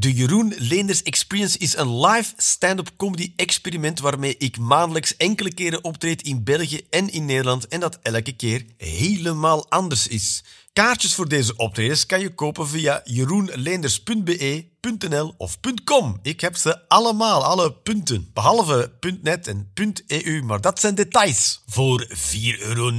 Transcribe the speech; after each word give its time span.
De 0.00 0.12
Jeroen 0.12 0.54
Leenders 0.56 1.02
Experience 1.02 1.58
is 1.58 1.76
een 1.76 2.00
live 2.00 2.32
stand-up 2.36 2.90
comedy 2.96 3.32
experiment 3.36 4.00
waarmee 4.00 4.36
ik 4.36 4.58
maandelijks 4.58 5.16
enkele 5.16 5.54
keren 5.54 5.84
optreed 5.84 6.22
in 6.22 6.44
België 6.44 6.80
en 6.90 7.12
in 7.12 7.24
Nederland 7.24 7.68
en 7.68 7.80
dat 7.80 7.98
elke 8.02 8.32
keer 8.32 8.64
helemaal 8.76 9.70
anders 9.70 10.06
is. 10.06 10.44
Kaartjes 10.72 11.14
voor 11.14 11.28
deze 11.28 11.56
optredens 11.56 12.06
kan 12.06 12.20
je 12.20 12.34
kopen 12.34 12.68
via 12.68 13.00
jeroenleenders.be.nl 13.04 15.34
of 15.36 15.58
.com. 15.84 16.18
Ik 16.22 16.40
heb 16.40 16.56
ze 16.56 16.88
allemaal, 16.88 17.44
alle 17.44 17.72
punten. 17.72 18.30
Behalve 18.34 18.92
.net 19.22 19.46
en 19.46 19.72
.eu, 20.06 20.42
maar 20.42 20.60
dat 20.60 20.80
zijn 20.80 20.94
details. 20.94 21.62
Voor 21.66 22.06
4,99 22.08 22.14
euro 22.58 22.92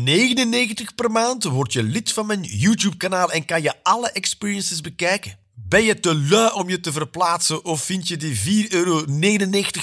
per 0.96 1.12
maand 1.12 1.44
word 1.44 1.74
je 1.74 1.84
lid 1.84 2.12
van 2.12 2.26
mijn 2.26 2.44
YouTube-kanaal 2.44 3.32
en 3.32 3.46
kan 3.46 3.62
je 3.62 3.84
alle 3.84 4.12
experiences 4.12 4.82
bekijken. 4.82 5.39
Ben 5.68 5.84
je 5.84 6.00
te 6.00 6.16
lui 6.16 6.52
om 6.54 6.70
je 6.70 6.80
te 6.80 6.92
verplaatsen 6.92 7.66
of 7.66 7.84
vind 7.84 8.08
je 8.08 8.18
die 8.18 8.68
4,99 8.70 8.70
euro 8.70 9.06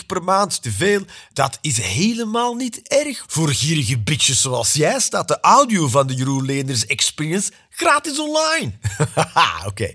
per 0.07 0.23
maand 0.23 0.63
te 0.63 0.71
veel? 0.73 1.03
Dat 1.33 1.59
is 1.61 1.79
helemaal 1.79 2.55
niet 2.55 2.89
erg. 2.89 3.25
Voor 3.27 3.49
gierige 3.49 3.99
bitches 3.99 4.41
zoals 4.41 4.73
jij 4.73 5.01
staat 5.01 5.29
de 5.29 5.41
audio 5.41 5.89
van 5.89 6.07
de 6.07 6.15
Jeroen 6.15 6.45
Leenders 6.45 6.87
Experience 6.87 7.51
gratis 7.71 8.19
online. 8.19 8.73
Haha, 9.15 9.67
oké. 9.71 9.95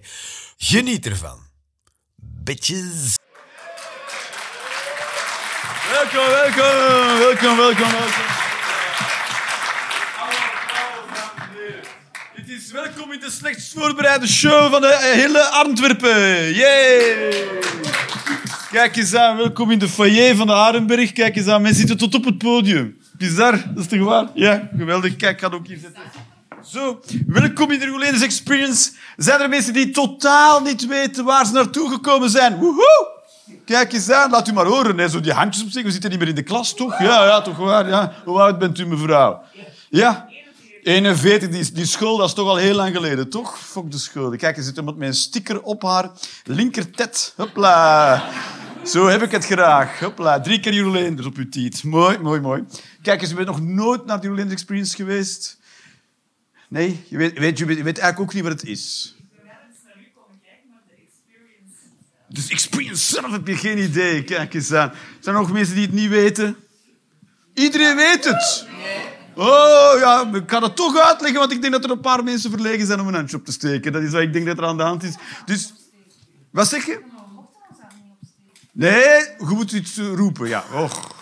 Geniet 0.58 1.05
ervan. 1.05 1.40
Bitches. 2.44 3.16
Welkom, 5.91 6.26
welkom, 6.26 7.18
welkom, 7.18 7.58
welkom, 7.58 7.91
welkom. 7.91 8.40
Dit 12.36 12.50
is 12.50 12.61
welkom 12.72 13.12
in 13.12 13.20
de 13.20 13.30
slechtst 13.30 13.74
voorbereide 13.74 14.28
show 14.28 14.72
van 14.72 14.82
de 14.82 15.12
hele 15.14 15.42
Antwerpen. 15.42 16.54
Yay! 16.54 17.34
Kijk 18.72 18.96
eens 18.96 19.16
aan, 19.16 19.38
welkom 19.38 19.72
in 19.72 19.80
de 19.80 19.90
foyer 19.90 20.36
van 20.36 20.48
de 20.48 20.54
Arenberg. 20.54 21.12
Kijk 21.12 21.36
eens 21.36 21.48
aan, 21.48 21.62
mensen 21.62 21.80
zitten 21.80 21.98
tot 21.98 22.16
op 22.16 22.26
het 22.26 22.38
podium. 22.38 22.98
Bizar, 23.18 23.52
dat 23.52 23.84
is 23.84 23.88
toch 23.88 24.08
waar? 24.08 24.28
Ja, 24.34 24.70
geweldig. 24.78 25.16
Kijk, 25.16 25.41
ik 25.41 25.48
ga 25.48 25.55
ook 25.55 25.68
hier 25.68 25.78
zetten. 25.78 26.02
Zo, 26.66 27.02
welkom 27.28 27.72
in 27.72 27.80
de 27.80 27.86
Roeleders 27.86 28.22
Experience. 28.22 28.91
Zijn 29.18 29.41
er 29.41 29.50
mensen 29.50 29.74
die 29.74 29.90
totaal 29.90 30.62
niet 30.62 30.88
weten 30.88 31.26
waar 31.26 31.46
ze 31.46 31.54
naartoe 31.54 31.90
gekomen 31.90 32.30
zijn? 32.30 32.56
Woehoe! 32.56 33.08
Kijk 33.66 33.94
eens 33.94 34.12
aan, 34.12 34.32
laat 34.32 34.48
u 34.48 34.54
maar 34.54 34.66
horen. 34.66 34.98
Hè. 34.98 35.10
Zo 35.10 35.20
die 35.20 35.34
handjes 35.34 35.63
opsteken. 35.63 35.88
We 35.88 35.94
zitten 35.94 36.10
niet 36.10 36.20
meer 36.20 36.30
in 36.30 36.35
de 36.35 36.44
klas, 36.44 36.76
toch? 36.76 37.00
Ja, 37.00 37.26
ja, 37.26 37.41
toch 37.41 37.58
waar. 37.58 37.88
Ja. 37.88 38.13
Hoe 38.26 38.41
oud 38.41 38.60
bent 38.60 38.80
u, 38.80 38.85
mevrouw? 38.85 39.41
Ja? 39.90 40.30
41, 40.84 41.49
die, 41.49 41.71
die 41.71 41.85
school, 41.85 42.18
dat 42.18 42.27
is 42.27 42.34
toch 42.34 42.48
al 42.48 42.55
heel 42.55 42.76
lang 42.76 42.96
geleden, 42.96 43.29
toch? 43.29 43.60
Fok 43.60 43.91
de 43.91 43.98
school. 43.98 44.35
Kijk, 44.35 44.57
er 44.57 44.63
zit 44.63 44.77
iemand 44.77 44.98
met 44.98 45.07
een 45.07 45.13
sticker 45.13 45.62
op 45.62 45.82
haar 45.82 46.12
linkertet. 46.43 47.34
Hopla. 47.35 48.23
Zo 48.85 49.07
heb 49.07 49.21
ik 49.21 49.32
het 49.32 49.46
graag. 49.46 49.99
Hopla. 49.99 50.40
Drie 50.40 50.60
keer 50.60 50.73
Jurleenders 50.73 51.27
op 51.27 51.35
uw 51.35 51.49
tiet. 51.49 51.84
Mooi, 51.84 52.18
mooi, 52.18 52.40
mooi. 52.40 52.63
Kijk 53.01 53.26
je 53.26 53.34
bent 53.34 53.48
nog 53.48 53.62
nooit 53.62 54.05
naar 54.05 54.21
de 54.21 54.46
Experience 54.49 54.96
geweest? 54.96 55.60
Nee? 56.70 57.04
Je 57.07 57.18
weet, 57.18 57.40
weet, 57.40 57.57
je 57.57 57.66
weet, 57.66 57.84
eigenlijk 57.84 58.20
ook 58.20 58.34
niet 58.34 58.43
wat 58.43 58.51
het 58.51 58.66
is. 58.66 59.16
Dus 62.27 62.49
experience 62.49 63.05
zelf 63.13 63.32
heb 63.32 63.48
je 63.48 63.55
geen 63.55 63.77
idee. 63.77 64.23
Kijk 64.23 64.53
eens 64.53 64.73
aan. 64.73 64.94
Zijn 65.19 65.35
er 65.35 65.41
nog 65.41 65.51
mensen 65.51 65.75
die 65.75 65.85
het 65.85 65.94
niet 65.94 66.09
weten? 66.09 66.56
Iedereen 67.53 67.95
weet 67.95 68.25
het. 68.25 68.68
Oh 69.42 70.00
ja, 70.00 70.30
ik 70.34 70.47
kan 70.47 70.64
het 70.64 70.75
toch 70.75 70.97
uitleggen, 70.97 71.40
want 71.40 71.52
ik 71.52 71.62
denk 71.62 71.74
dat 71.74 71.84
er 71.84 71.92
een 71.92 72.00
paar 72.00 72.24
mensen 72.24 72.52
verlegen 72.52 72.86
zijn 72.86 73.00
om 73.00 73.08
een 73.08 73.14
handje 73.14 73.38
op 73.38 73.46
te 73.46 73.52
steken. 73.52 73.92
Dat 73.92 74.02
is 74.02 74.12
wat 74.12 74.22
ik 74.22 74.34
denk 74.34 74.46
dat 74.46 74.58
er 74.58 74.66
aan 74.66 74.78
de 74.78 74.84
hand 74.84 75.03
is. 75.03 75.16
Dus, 75.46 75.74
wat 76.52 76.68
zeg 76.68 76.86
je? 76.86 77.02
Nee, 78.72 79.19
je 79.38 79.46
moet 79.46 79.72
iets 79.72 79.97
roepen, 79.97 80.47
ja. 80.47 80.64
Och. 80.74 81.16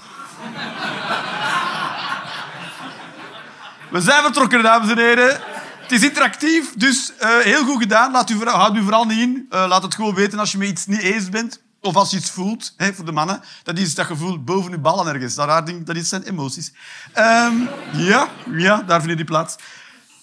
We 3.91 4.02
zijn 4.02 4.24
vertrokken, 4.24 4.63
dames 4.63 4.90
en 4.90 4.97
heren. 4.97 5.41
Het 5.81 5.91
is 5.91 6.03
interactief, 6.03 6.74
dus 6.75 7.12
uh, 7.22 7.38
heel 7.38 7.63
goed 7.63 7.81
gedaan. 7.81 8.12
Laat 8.12 8.29
u, 8.29 8.44
houd 8.44 8.75
u 8.75 8.81
vooral 8.81 9.06
niet 9.06 9.19
in. 9.19 9.47
Uh, 9.50 9.66
laat 9.68 9.84
het 9.84 9.96
gewoon 9.96 10.16
weten 10.16 10.40
als 10.40 10.52
je 10.52 10.58
met 10.58 10.68
iets 10.68 10.85
niet 10.85 11.02
eens 11.02 11.29
bent. 11.29 11.62
Of 11.81 11.95
als 11.95 12.12
je 12.12 12.17
iets 12.17 12.29
voelt, 12.29 12.73
hè, 12.78 12.94
voor 12.94 13.06
de 13.06 13.12
mannen. 13.12 13.41
Dat 13.63 13.78
is 13.78 13.95
dat 13.95 14.06
gevoel 14.06 14.44
boven 14.44 14.72
uw 14.72 14.79
ballen 14.79 15.13
ergens. 15.13 15.35
Dat, 15.35 15.47
raar 15.47 15.66
ding, 15.66 15.85
dat 15.85 15.95
is 15.95 16.09
zijn 16.09 16.23
emoties. 16.23 16.73
Ehm, 17.13 17.56
ja, 17.94 18.29
ja, 18.51 18.81
daar 18.81 19.00
vind 19.00 19.12
je 19.12 19.16
die 19.16 19.25
plaats. 19.25 19.56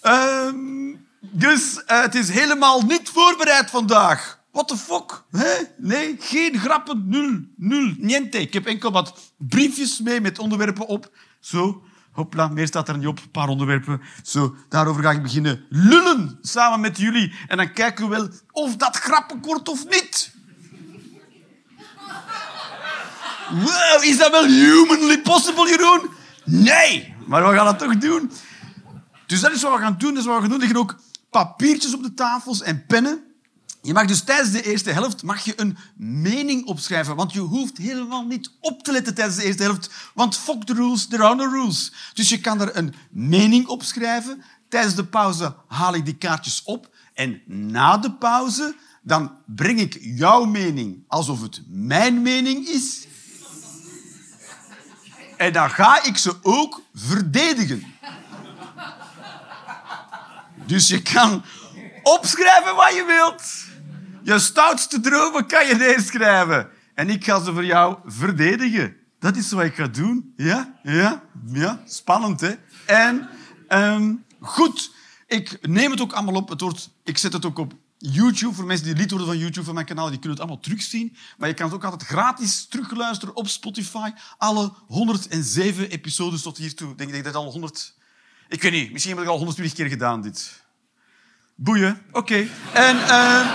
Ehm, 0.00 0.94
dus 1.20 1.82
uh, 1.86 2.02
het 2.02 2.14
is 2.14 2.28
helemaal 2.28 2.82
niet 2.82 3.08
voorbereid 3.08 3.70
vandaag. 3.70 4.38
What 4.52 4.68
the 4.68 4.76
fuck? 4.76 5.22
Hè? 5.30 5.54
Nee, 5.76 6.16
geen 6.18 6.58
grappen. 6.58 7.08
Nul. 7.08 7.40
Nul. 7.56 7.94
Niente. 7.98 8.38
Ik 8.38 8.52
heb 8.52 8.66
enkel 8.66 8.92
wat 8.92 9.32
briefjes 9.36 10.00
mee 10.00 10.20
met 10.20 10.38
onderwerpen 10.38 10.86
op. 10.86 11.10
Zo. 11.40 11.82
Hopla, 12.16 12.48
meer 12.48 12.66
staat 12.66 12.88
er 12.88 12.98
niet 12.98 13.06
op. 13.06 13.18
Een 13.18 13.30
paar 13.30 13.48
onderwerpen. 13.48 14.00
Zo, 14.22 14.56
daarover 14.68 15.02
ga 15.02 15.10
ik 15.10 15.22
beginnen 15.22 15.64
lullen 15.68 16.38
samen 16.42 16.80
met 16.80 16.98
jullie. 16.98 17.34
En 17.48 17.56
dan 17.56 17.72
kijken 17.72 18.08
we 18.08 18.16
wel 18.16 18.28
of 18.50 18.76
dat 18.76 18.96
grappig 18.96 19.36
wordt 19.42 19.68
of 19.68 19.84
niet. 19.84 20.05
Wow, 23.50 24.02
is 24.02 24.18
dat 24.18 24.30
wel 24.30 24.46
humanly 24.46 25.20
possible, 25.20 25.68
Jeroen? 25.68 26.10
Nee, 26.44 27.14
maar 27.26 27.48
we 27.48 27.56
gaan 27.56 27.66
het 27.66 27.78
toch 27.78 27.96
doen. 27.96 28.30
Dus 29.26 29.40
dat 29.40 29.52
is 29.52 29.62
wat 29.62 29.72
we 29.72 29.78
gaan 29.78 29.98
doen. 29.98 30.14
Dat 30.14 30.22
is 30.22 30.28
wat 30.28 30.34
we 30.34 30.48
gaan 30.48 30.58
doen. 30.58 30.70
Er 30.70 30.78
ook 30.78 30.96
papiertjes 31.30 31.94
op 31.94 32.02
de 32.02 32.14
tafels 32.14 32.62
en 32.62 32.86
pennen. 32.86 33.20
Je 33.82 33.92
mag 33.92 34.06
dus 34.06 34.22
tijdens 34.22 34.50
de 34.50 34.62
eerste 34.62 34.90
helft 34.90 35.22
mag 35.22 35.44
je 35.44 35.60
een 35.60 35.76
mening 35.96 36.66
opschrijven, 36.66 37.16
want 37.16 37.32
je 37.32 37.40
hoeft 37.40 37.76
helemaal 37.76 38.24
niet 38.24 38.50
op 38.60 38.82
te 38.82 38.92
letten 38.92 39.14
tijdens 39.14 39.36
de 39.36 39.44
eerste 39.44 39.62
helft, 39.62 39.90
want 40.14 40.36
fuck 40.36 40.64
the 40.64 40.74
rules, 40.74 41.06
there 41.06 41.22
are 41.22 41.34
no 41.34 41.44
rules. 41.44 41.92
Dus 42.14 42.28
je 42.28 42.40
kan 42.40 42.60
er 42.60 42.76
een 42.76 42.94
mening 43.10 43.66
opschrijven. 43.66 44.42
Tijdens 44.68 44.94
de 44.94 45.04
pauze 45.04 45.54
haal 45.68 45.94
ik 45.94 46.04
die 46.04 46.16
kaartjes 46.16 46.62
op 46.64 46.94
en 47.14 47.42
na 47.46 47.98
de 47.98 48.12
pauze 48.12 48.74
dan 49.06 49.30
breng 49.46 49.80
ik 49.80 49.98
jouw 50.00 50.44
mening 50.44 51.04
alsof 51.08 51.42
het 51.42 51.62
mijn 51.68 52.22
mening 52.22 52.68
is. 52.68 53.06
En 55.36 55.52
dan 55.52 55.70
ga 55.70 56.04
ik 56.04 56.16
ze 56.16 56.34
ook 56.42 56.82
verdedigen. 56.94 57.94
Dus 60.66 60.88
je 60.88 61.02
kan 61.02 61.44
opschrijven 62.02 62.76
wat 62.76 62.94
je 62.94 63.04
wilt. 63.04 63.64
Je 64.22 64.38
stoutste 64.38 65.00
dromen 65.00 65.46
kan 65.46 65.66
je 65.66 65.74
neerschrijven. 65.74 66.68
En 66.94 67.10
ik 67.10 67.24
ga 67.24 67.40
ze 67.40 67.52
voor 67.52 67.64
jou 67.64 67.96
verdedigen. 68.04 68.96
Dat 69.18 69.36
is 69.36 69.52
wat 69.52 69.64
ik 69.64 69.74
ga 69.74 69.86
doen. 69.86 70.32
Ja, 70.36 70.78
ja, 70.82 71.22
ja. 71.46 71.82
Spannend, 71.86 72.40
hè? 72.40 72.54
En 72.86 73.28
ehm, 73.68 74.14
goed, 74.40 74.94
ik 75.26 75.58
neem 75.68 75.90
het 75.90 76.00
ook 76.00 76.12
allemaal 76.12 76.34
op. 76.34 76.48
Het 76.48 76.60
wordt, 76.60 76.90
ik 77.04 77.18
zet 77.18 77.32
het 77.32 77.44
ook 77.44 77.58
op 77.58 77.72
YouTube. 77.98 78.54
Voor 78.54 78.64
mensen 78.64 78.86
die 78.86 78.96
lid 78.96 79.10
worden 79.10 79.28
van 79.28 79.38
YouTube, 79.38 79.64
van 79.64 79.74
mijn 79.74 79.86
kanaal, 79.86 80.08
die 80.08 80.18
kunnen 80.18 80.30
het 80.30 80.40
allemaal 80.40 80.62
terugzien. 80.62 81.16
Maar 81.38 81.48
je 81.48 81.54
kan 81.54 81.66
het 81.66 81.74
ook 81.74 81.84
altijd 81.84 82.02
gratis 82.02 82.66
terugluisteren 82.66 83.36
op 83.36 83.48
Spotify. 83.48 84.10
Alle 84.38 84.72
107 84.86 85.90
episodes 85.90 86.42
tot 86.42 86.56
hiertoe. 86.56 86.90
Ik 86.90 86.98
denk 86.98 87.12
ik 87.12 87.24
dat 87.24 87.34
al 87.34 87.50
100... 87.50 87.94
Ik 88.48 88.62
weet 88.62 88.72
niet, 88.72 88.92
misschien 88.92 89.14
heb 89.14 89.24
ik 89.24 89.30
al 89.30 89.36
120 89.36 89.74
keer 89.76 89.88
gedaan, 89.88 90.22
dit. 90.22 90.64
Boeien, 91.54 92.02
oké. 92.12 92.48
En, 92.72 92.96
eh, 93.08 93.50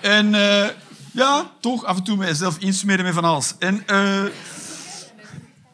en 0.00 0.34
eh, 0.34 0.68
ja, 1.12 1.50
toch 1.60 1.84
af 1.84 1.96
en 1.96 2.02
toe 2.02 2.16
mezelf 2.16 2.58
insmeren 2.58 3.04
met 3.04 3.14
van 3.14 3.24
alles. 3.24 3.54
En 3.58 3.86
eh, 3.86 4.24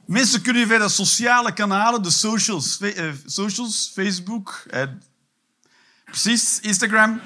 mensen 0.06 0.42
kunnen 0.42 0.68
via 0.68 0.78
de 0.78 0.88
sociale 0.88 1.52
kanalen, 1.52 2.02
de 2.02 2.10
socials, 2.10 2.80
socials 3.26 3.90
Facebook, 3.94 4.64
precies, 6.12 6.60
Instagram 6.60 7.20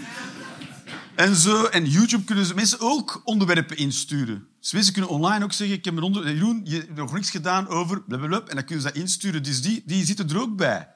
en 1.16 1.34
zo, 1.34 1.64
en 1.64 1.84
YouTube 1.84 2.24
kunnen 2.24 2.46
ze 2.46 2.54
mensen 2.54 2.80
ook 2.80 3.20
onderwerpen 3.24 3.76
insturen. 3.76 4.48
Dus 4.60 4.72
mensen 4.72 4.92
kunnen 4.92 5.10
online 5.10 5.44
ook 5.44 5.52
zeggen, 5.52 5.76
ik 5.76 5.84
heb 5.84 5.96
een 5.96 6.02
onder... 6.02 6.34
Jeroen, 6.34 6.60
je 6.64 6.76
hebt 6.76 6.94
nog 6.94 7.12
niks 7.12 7.30
gedaan 7.30 7.68
over 7.68 8.02
blablabla, 8.02 8.48
en 8.48 8.54
dan 8.54 8.64
kunnen 8.64 8.84
ze 8.84 8.88
dat 8.88 8.96
insturen. 8.96 9.42
Dus 9.42 9.62
die, 9.62 9.82
die 9.86 10.04
zitten 10.04 10.28
er 10.30 10.40
ook 10.40 10.56
bij. 10.56 10.88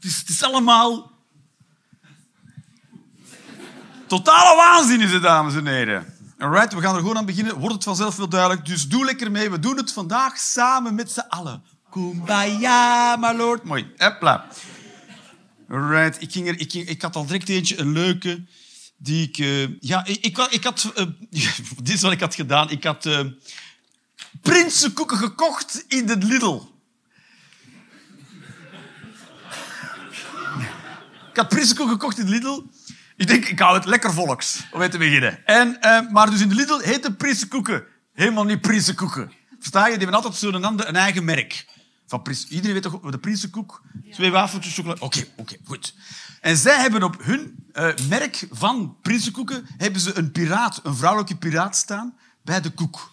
Het 0.00 0.28
is, 0.28 0.42
allemaal 0.42 1.10
Totale 4.06 4.56
waanzin 4.56 5.00
is 5.00 5.12
het, 5.12 5.22
dames 5.22 5.54
en 5.54 5.66
heren. 5.66 6.14
We 6.36 6.46
gaan 6.46 6.94
er 6.94 7.00
gewoon 7.00 7.16
aan 7.16 7.26
beginnen. 7.26 7.58
Wordt 7.58 7.74
het 7.74 7.84
vanzelf 7.84 8.16
wel 8.16 8.28
duidelijk. 8.28 8.66
Dus 8.66 8.88
doe 8.88 9.04
lekker 9.04 9.30
mee. 9.30 9.50
We 9.50 9.58
doen 9.58 9.76
het 9.76 9.92
vandaag 9.92 10.38
samen 10.38 10.94
met 10.94 11.10
z'n 11.10 11.24
allen. 11.28 11.62
Kumbaya, 11.90 13.16
my 13.16 13.32
lord. 13.32 13.64
Mooi. 13.64 13.92
Hopla. 13.96 14.46
Alright, 15.68 16.22
ik, 16.22 16.32
ging 16.32 16.48
er, 16.48 16.60
ik, 16.60 16.72
ik 16.72 17.02
had 17.02 17.16
al 17.16 17.26
direct 17.26 17.48
eentje, 17.48 17.78
een 17.78 17.92
leuke, 17.92 18.44
die 18.96 19.28
ik... 19.28 19.38
eh, 19.38 19.80
ja, 19.80 20.04
ik, 20.04 20.24
ik, 20.24 20.38
ik 20.38 20.64
had... 20.64 20.92
eh, 20.94 21.06
dit 21.82 21.94
is 21.94 22.00
wat 22.00 22.12
ik 22.12 22.20
had 22.20 22.34
gedaan. 22.34 22.70
Ik 22.70 22.84
had 22.84 23.06
eh 23.06 23.20
prinsenkoeken 24.42 25.16
gekocht 25.16 25.84
in 25.88 26.06
de 26.06 26.16
Lidl. 26.16 26.60
Ik 31.30 31.36
had 31.44 31.48
prinsenkoeken 31.48 31.94
gekocht 31.94 32.18
in 32.18 32.24
de 32.24 32.30
Lidl. 32.30 32.62
Ik 33.16 33.26
denk, 33.26 33.44
ik 33.44 33.58
hou 33.58 33.76
het 33.76 33.84
lekker 33.84 34.12
volks, 34.12 34.60
om 34.70 34.78
mee 34.78 34.88
te 34.88 34.98
beginnen. 34.98 35.46
En, 35.46 35.78
uh, 35.80 36.10
maar 36.10 36.30
dus 36.30 36.40
in 36.40 36.48
de 36.48 36.54
Lidl 36.54 36.78
heet 36.78 37.02
de 37.02 37.12
Prinsenkoeken. 37.12 37.84
Helemaal 38.12 38.44
niet 38.44 38.60
Prinsenkoeken. 38.60 39.32
Versta 39.58 39.86
je? 39.86 39.98
Die 39.98 40.06
hebben 40.06 40.16
altijd 40.16 40.34
zo'n 40.34 40.88
een 40.88 40.96
eigen 40.96 41.24
merk. 41.24 41.66
Van 42.08 42.22
Prins, 42.22 42.46
iedereen 42.48 42.72
weet 42.72 42.82
toch 42.82 43.10
de 43.10 43.18
Prinsenkoek? 43.18 43.82
Twee 44.12 44.30
wafeltjes 44.30 44.74
chocolade. 44.74 45.00
Oké, 45.00 45.18
okay, 45.18 45.30
oké, 45.36 45.40
okay, 45.40 45.58
goed. 45.64 45.94
En 46.40 46.56
zij 46.56 46.80
hebben 46.80 47.02
op 47.02 47.22
hun 47.22 47.70
uh, 47.72 47.94
merk 48.08 48.46
van 48.50 48.96
Prinsenkoeken 49.02 49.66
hebben 49.76 50.00
ze 50.00 50.18
een 50.18 50.32
piraat, 50.32 50.80
een 50.82 50.96
vrouwelijke 50.96 51.36
piraat 51.36 51.76
staan 51.76 52.16
bij 52.42 52.60
de 52.60 52.70
koek. 52.70 53.12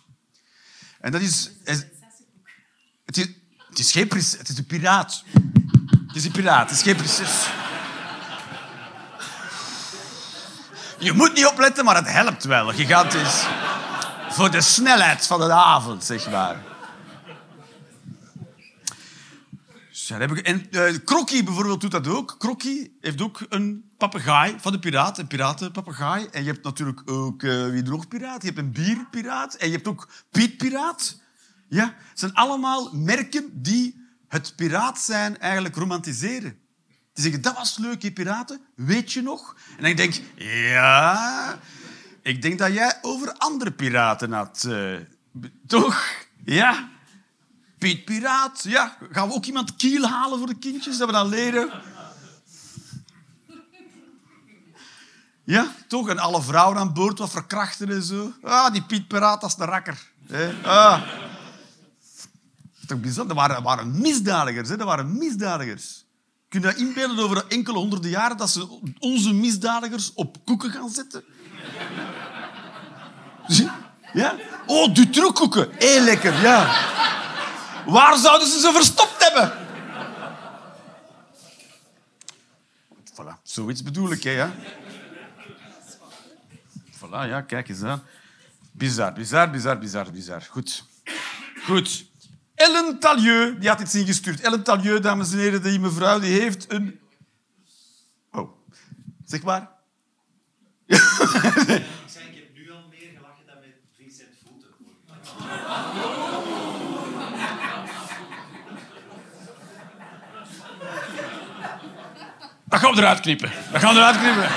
En 1.00 1.12
dat 1.12 1.22
is... 1.22 1.52
het 1.64 3.18
is, 3.18 3.28
het 3.70 3.80
is 3.80 3.92
geen 3.92 4.08
prinses, 4.08 4.40
het 4.40 4.50
is 4.50 4.58
een 4.58 4.66
piraat. 4.66 5.24
Het 6.08 6.16
is 6.16 6.26
een 6.26 6.32
piraat, 6.32 6.70
het 6.70 6.78
is 6.78 6.84
geen 6.84 6.96
prinses. 6.96 7.48
Je 11.00 11.14
moet 11.14 11.34
niet 11.34 11.46
opletten, 11.46 11.86
maar 11.86 11.96
het 11.96 12.12
helpt 12.12 12.44
wel. 12.44 12.68
Gigantisch. 12.68 13.46
Voor 14.30 14.52
de 14.52 14.62
snelheid 14.62 15.28
van 15.28 15.40
de 15.40 15.52
avond, 15.54 16.04
zeg 16.04 16.30
maar. 16.30 16.65
Ja, 20.08 20.18
heb 20.18 20.32
ik, 20.32 20.38
en 20.38 20.66
uh, 20.72 21.44
bijvoorbeeld 21.44 21.82
doet 21.82 21.92
dat 21.92 22.08
ook. 22.08 22.36
Krokkie 22.38 22.98
heeft 23.02 23.22
ook 23.22 23.46
een 23.50 23.92
papegaai 23.98 24.56
van 24.60 24.72
de 24.72 24.80
piraat, 24.80 25.18
een 25.18 25.28
piratenpapegaai. 25.28 26.28
En 26.32 26.44
je 26.44 26.52
hebt 26.52 26.64
natuurlijk 26.64 27.02
ook, 27.06 27.42
uh, 27.42 27.68
wie 27.68 28.08
piraat? 28.08 28.42
Je 28.42 28.48
hebt 28.48 28.60
een 28.60 28.72
bierpiraat 28.72 29.54
en 29.56 29.68
je 29.68 29.74
hebt 29.74 29.88
ook 29.88 30.10
Piet 30.32 30.58
Piraat. 30.58 31.22
Ja, 31.70 31.86
het 32.10 32.20
zijn 32.20 32.34
allemaal 32.34 32.90
merken 32.94 33.50
die 33.62 34.08
het 34.28 34.54
piraat 34.56 35.00
zijn 35.00 35.40
eigenlijk 35.40 35.76
romantiseren. 35.76 36.58
Die 37.14 37.24
zeggen, 37.24 37.42
dat 37.42 37.56
was 37.56 37.78
leuk, 37.78 38.02
die 38.02 38.12
piraten, 38.12 38.62
weet 38.76 39.14
je 39.14 39.22
nog? 39.22 39.56
En 39.78 39.84
dan 39.84 39.96
denk 39.96 40.16
ik, 40.16 40.24
ja, 40.36 41.60
ik 42.22 42.42
denk 42.42 42.60
dat 42.60 42.74
jij 42.74 42.98
over 43.02 43.34
andere 43.38 43.72
piraten 43.72 44.32
had. 44.32 44.66
Uh, 44.68 44.98
toch? 45.68 46.06
Ja. 46.44 46.94
Piet 47.78 48.06
Piraat, 48.06 48.64
ja. 48.64 48.98
Gaan 49.12 49.28
we 49.28 49.34
ook 49.34 49.46
iemand 49.46 49.76
kiel 49.76 50.08
halen 50.08 50.38
voor 50.38 50.48
de 50.48 50.58
kindjes, 50.58 50.98
dat 50.98 51.08
we 51.08 51.14
dan 51.14 51.30
leren? 51.30 51.70
Ja, 55.44 55.68
toch? 55.88 56.10
En 56.10 56.20
alle 56.20 56.42
vrouwen 56.42 56.78
aan 56.78 56.94
boord 56.94 57.20
wat 57.20 57.30
verkrachten 57.30 57.90
en 57.90 58.04
zo. 58.04 58.34
Ah, 58.44 58.72
die 58.72 58.84
Piet 58.84 59.08
Piraat, 59.08 59.42
dat 59.42 59.50
is 59.50 59.56
de 59.56 59.66
rakker. 59.66 60.12
Ah. 60.64 61.02
Toch 62.88 63.00
bizar? 63.00 63.28
Dat 63.28 63.62
waren, 63.64 64.02
misdadigers. 64.02 64.70
Hè? 64.70 64.78
Dat 64.78 64.88
waren 64.88 65.18
misdadigers. 65.18 66.06
Kun 66.50 66.62
je 66.62 66.68
dat 66.68 66.76
inbeelden 66.76 67.24
over 67.24 67.46
enkele 67.48 67.78
honderden 67.78 68.10
jaren 68.10 68.38
dat 68.38 68.50
ze 68.50 68.94
onze 69.00 69.34
misdadigers 69.34 70.14
op 70.14 70.38
koeken 70.46 70.72
gaan 70.72 70.90
zetten? 70.90 71.24
Ja? 74.14 74.36
Oh, 74.66 74.94
Dutroux-koeken. 74.94 75.70
Heel 75.72 76.02
lekker, 76.02 76.42
ja. 76.42 76.74
Waar 77.86 78.18
zouden 78.18 78.48
ze 78.48 78.60
ze 78.60 78.72
verstopt 78.72 79.24
hebben? 79.24 79.52
Voilà, 83.14 83.42
zoiets 83.44 83.84
bedoel 83.84 84.12
ik, 84.12 84.24
hè. 84.24 84.32
Ja? 84.32 84.54
Voilà, 86.98 87.28
ja, 87.30 87.42
kijk 87.42 87.70
eens 87.70 87.84
aan. 87.84 88.04
Bizar, 88.72 89.14
bizar, 89.14 89.50
bizar, 89.50 89.80
bizar, 89.80 90.12
bizar. 90.12 90.42
Goed. 90.42 90.84
Goed. 91.66 92.06
Ellen 92.56 93.00
Talieu, 93.00 93.60
die 93.60 93.70
had 93.70 93.80
iets 93.82 93.96
ingestuurd. 93.96 94.42
Ellen 94.42 94.64
Talieu, 94.64 95.00
dames 95.00 95.32
en 95.32 95.38
heren, 95.38 95.64
die 95.64 95.80
mevrouw, 95.80 96.20
die 96.20 96.40
heeft 96.40 96.72
een... 96.72 97.00
Oh, 98.32 98.50
zeg 99.26 99.44
maar. 99.44 99.72
Ik 100.86 100.98
zei, 100.98 102.28
ik 102.28 102.36
heb 102.36 102.54
nu 102.54 102.72
al 102.72 102.88
meer 102.90 103.10
gelachen 103.18 103.46
dan 103.46 103.60
met 103.60 103.76
Vincent 103.98 104.30
Voeten. 104.44 106.14
Dat 112.66 112.80
gaan 112.80 112.94
we 112.94 113.02
eruit 113.02 113.20
knippen. 113.20 113.52
Dat 113.72 113.82
gaan 113.82 113.94
we 113.94 114.00
eruit 114.00 114.18
knippen. 114.18 114.50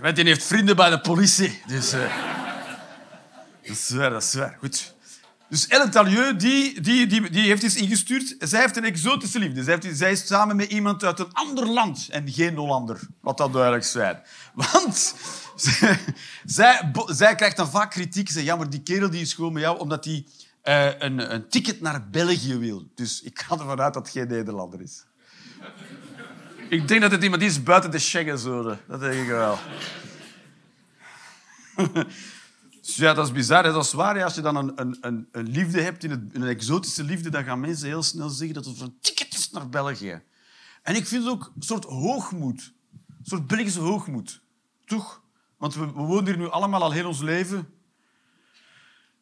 Want 0.00 0.16
die 0.16 0.24
heeft 0.24 0.44
vrienden 0.44 0.76
bij 0.76 0.90
de 0.90 1.00
politie. 1.00 1.62
Dus... 1.66 1.94
Uh... 1.94 2.00
Dat 3.62 3.76
is 3.76 3.90
waar, 3.90 4.10
dat 4.10 4.22
is 4.22 4.34
waar. 4.34 4.56
Goed. 4.58 4.94
Dus 5.48 5.66
Ellen 5.66 5.90
Talieu, 5.90 6.36
die, 6.36 6.80
die, 6.80 7.06
die, 7.06 7.30
die 7.30 7.46
heeft 7.46 7.62
iets 7.62 7.76
ingestuurd. 7.76 8.36
Zij 8.38 8.60
heeft 8.60 8.76
een 8.76 8.84
exotische 8.84 9.38
liefde. 9.38 9.62
Zij, 9.62 9.78
heeft, 9.80 9.98
zij 9.98 10.10
is 10.10 10.26
samen 10.26 10.56
met 10.56 10.70
iemand 10.70 11.04
uit 11.04 11.18
een 11.18 11.32
ander 11.32 11.66
land. 11.66 12.08
En 12.10 12.32
geen 12.32 12.56
Hollander. 12.56 13.00
Wat 13.20 13.38
dat 13.38 13.52
duidelijk 13.52 13.84
zijn. 13.84 14.22
Want 14.54 15.14
zij, 16.44 16.92
zij, 17.06 17.34
krijgt 17.34 17.56
dan 17.56 17.70
vaak 17.70 17.90
kritiek. 17.90 18.30
Ze 18.30 18.44
ja, 18.44 18.56
maar 18.56 18.70
die 18.70 18.82
kerel 18.82 19.10
die 19.10 19.20
is 19.20 19.32
gewoon 19.32 19.52
met 19.52 19.62
jou 19.62 19.78
omdat 19.78 20.04
hij 20.04 20.26
uh, 20.64 20.98
een, 20.98 21.34
een 21.34 21.48
ticket 21.48 21.80
naar 21.80 22.10
België 22.10 22.58
wil. 22.58 22.88
Dus 22.94 23.22
ik 23.22 23.38
ga 23.38 23.58
ervan 23.58 23.80
uit 23.80 23.94
dat 23.94 24.06
het 24.06 24.10
geen 24.10 24.28
Nederlander 24.28 24.80
is. 24.80 25.04
Ik 26.68 26.88
denk 26.88 27.00
dat 27.00 27.10
het 27.10 27.22
iemand 27.22 27.42
is 27.42 27.62
buiten 27.62 27.90
de 27.90 27.98
Schengenzone. 27.98 28.78
Dat 28.88 29.00
denk 29.00 29.22
ik 29.22 29.28
wel. 29.28 29.58
Ja, 32.86 33.14
dat 33.14 33.26
is 33.26 33.32
bizar. 33.32 33.62
Dat 33.62 33.84
is 33.84 33.92
waar. 33.92 34.24
Als 34.24 34.34
je 34.34 34.40
dan 34.40 34.56
een, 34.56 34.72
een, 35.00 35.28
een, 35.32 35.48
liefde 35.48 35.80
hebt, 35.80 36.04
in 36.04 36.30
een 36.32 36.42
exotische 36.42 37.04
liefde, 37.04 37.30
dan 37.30 37.44
gaan 37.44 37.60
mensen 37.60 37.86
heel 37.86 38.02
snel 38.02 38.28
zeggen 38.28 38.54
dat 38.54 38.64
het 38.64 38.80
een 38.80 38.98
ticket 39.00 39.34
is 39.34 39.50
naar 39.50 39.68
België. 39.68 40.22
En 40.82 40.94
ik 40.94 41.06
vind 41.06 41.24
het 41.24 41.32
ook 41.32 41.52
een 41.56 41.62
soort 41.62 41.84
hoogmoed. 41.84 42.72
Een 43.08 43.24
soort 43.24 43.46
Belgische 43.46 43.80
hoogmoed. 43.80 44.40
Toch? 44.84 45.22
Want 45.56 45.74
we 45.74 45.86
wonen 45.86 46.24
hier 46.24 46.36
nu 46.36 46.50
allemaal 46.50 46.82
al 46.82 46.92
heel 46.92 47.06
ons 47.06 47.20
leven. 47.20 47.68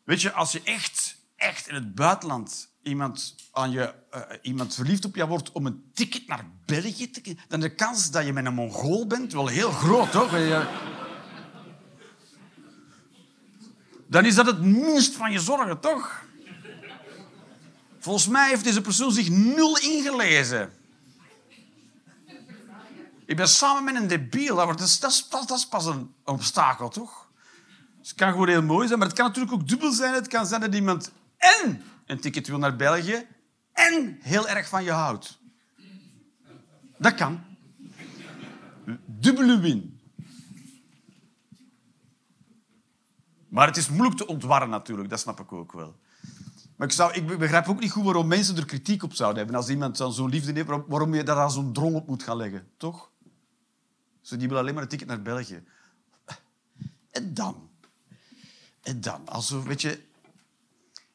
Weet 0.04 0.22
je, 0.22 0.32
als 0.32 0.52
je 0.52 0.60
echt, 0.64 1.11
echt 1.42 1.68
in 1.68 1.74
het 1.74 1.94
buitenland 1.94 2.70
iemand, 2.82 3.34
aan 3.52 3.70
je, 3.70 3.94
uh, 4.14 4.20
iemand 4.42 4.74
verliefd 4.74 5.04
op 5.04 5.14
je 5.14 5.26
wordt 5.26 5.52
om 5.52 5.66
een 5.66 5.90
ticket 5.94 6.26
naar 6.26 6.44
België 6.66 7.10
te 7.10 7.36
dan 7.48 7.60
de 7.60 7.74
kans 7.74 8.10
dat 8.10 8.24
je 8.24 8.32
met 8.32 8.46
een 8.46 8.54
Mongool 8.54 9.06
bent 9.06 9.32
wel 9.32 9.46
heel 9.46 9.70
groot, 9.70 10.10
toch? 10.10 10.30
dan 14.06 14.24
is 14.24 14.34
dat 14.34 14.46
het 14.46 14.60
minst 14.60 15.14
van 15.14 15.32
je 15.32 15.40
zorgen, 15.40 15.80
toch? 15.80 16.24
Volgens 17.98 18.28
mij 18.28 18.48
heeft 18.48 18.64
deze 18.64 18.80
persoon 18.80 19.12
zich 19.12 19.30
nul 19.30 19.78
ingelezen. 19.78 20.72
Ik 23.26 23.36
ben 23.36 23.48
samen 23.48 23.84
met 23.84 23.94
een 23.94 24.08
debiel. 24.08 24.56
Dat 24.56 24.80
is, 24.80 25.00
dat 25.00 25.10
is, 25.10 25.28
dat 25.28 25.66
pas 25.70 25.86
een 25.86 26.14
obstakel, 26.24 26.88
toch? 26.88 27.30
Dus 27.98 28.08
het 28.08 28.18
kan 28.18 28.30
gewoon 28.30 28.48
heel 28.48 28.62
mooi 28.62 28.86
zijn, 28.86 28.98
maar 28.98 29.08
het 29.08 29.16
kan 29.16 29.26
natuurlijk 29.26 29.52
ook 29.52 29.68
dubbel 29.68 29.92
zijn. 29.92 30.14
Het 30.14 30.28
kan 30.28 30.46
zijn 30.46 30.60
dat 30.60 30.74
iemand 30.74 31.12
en 31.42 31.82
een 32.06 32.20
ticket 32.20 32.48
wil 32.48 32.58
naar 32.58 32.76
België 32.76 33.26
en 33.72 34.18
heel 34.20 34.48
erg 34.48 34.68
van 34.68 34.84
je 34.84 34.90
houdt. 34.90 35.38
Dat 36.98 37.14
kan. 37.14 37.40
Dubbele 39.06 39.58
win. 39.60 40.00
Maar 43.48 43.66
het 43.66 43.76
is 43.76 43.88
moeilijk 43.88 44.16
te 44.16 44.26
ontwarren 44.26 44.68
natuurlijk, 44.68 45.08
dat 45.08 45.20
snap 45.20 45.40
ik 45.40 45.52
ook 45.52 45.72
wel. 45.72 45.96
Maar 46.76 46.86
ik, 46.86 46.92
zou, 46.92 47.12
ik 47.12 47.38
begrijp 47.38 47.68
ook 47.68 47.80
niet 47.80 47.90
goed 47.90 48.04
waarom 48.04 48.26
mensen 48.26 48.56
er 48.56 48.64
kritiek 48.64 49.02
op 49.02 49.14
zouden 49.14 49.38
hebben. 49.38 49.56
Als 49.56 49.68
iemand 49.68 49.96
zo'n 49.96 50.28
liefde 50.28 50.52
heeft, 50.52 50.68
waarom 50.86 51.14
je 51.14 51.22
daar 51.22 51.36
dan 51.36 51.50
zo'n 51.50 51.72
drong 51.72 51.94
op 51.94 52.06
moet 52.06 52.22
gaan 52.22 52.36
leggen. 52.36 52.68
Toch? 52.76 53.10
Ze 54.20 54.36
die 54.36 54.46
willen 54.46 54.62
alleen 54.62 54.74
maar 54.74 54.82
een 54.82 54.88
ticket 54.88 55.08
naar 55.08 55.22
België. 55.22 55.64
En 57.10 57.34
dan? 57.34 57.70
En 58.82 59.00
dan? 59.00 59.28
Also, 59.28 59.62
weet 59.62 59.80
je, 59.80 60.02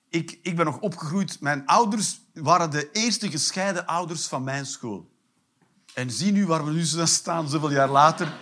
ik, 0.09 0.39
ik 0.41 0.55
ben 0.55 0.65
nog 0.65 0.79
opgegroeid. 0.79 1.41
Mijn 1.41 1.65
ouders 1.65 2.19
waren 2.33 2.71
de 2.71 2.91
eerste 2.91 3.29
gescheiden 3.29 3.85
ouders 3.85 4.27
van 4.27 4.43
mijn 4.43 4.65
school. 4.65 5.09
En 5.93 6.11
zie 6.11 6.31
nu 6.31 6.45
waar 6.45 6.65
we 6.65 6.71
nu 6.71 6.85
staan, 7.05 7.49
zoveel 7.49 7.71
jaar 7.71 7.89
later. 7.89 8.33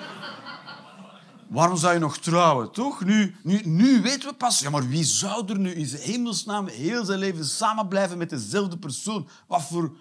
Waarom 1.47 1.77
zou 1.77 1.93
je 1.93 1.99
nog 1.99 2.17
trouwen, 2.17 2.71
toch? 2.71 3.03
Nu, 3.03 3.35
nu, 3.43 3.61
nu 3.63 4.01
weten 4.01 4.29
we 4.29 4.35
pas. 4.35 4.59
Ja, 4.59 4.69
maar 4.69 4.87
wie 4.87 5.03
zou 5.03 5.47
er 5.47 5.59
nu 5.59 5.71
in 5.71 5.85
zijn 5.85 6.01
hemelsnaam 6.01 6.67
heel 6.67 7.05
zijn 7.05 7.19
leven 7.19 7.45
samen 7.45 7.87
blijven 7.87 8.17
met 8.17 8.29
dezelfde 8.29 8.77
persoon? 8.77 9.27
Wat 9.47 9.63
voor... 9.63 9.97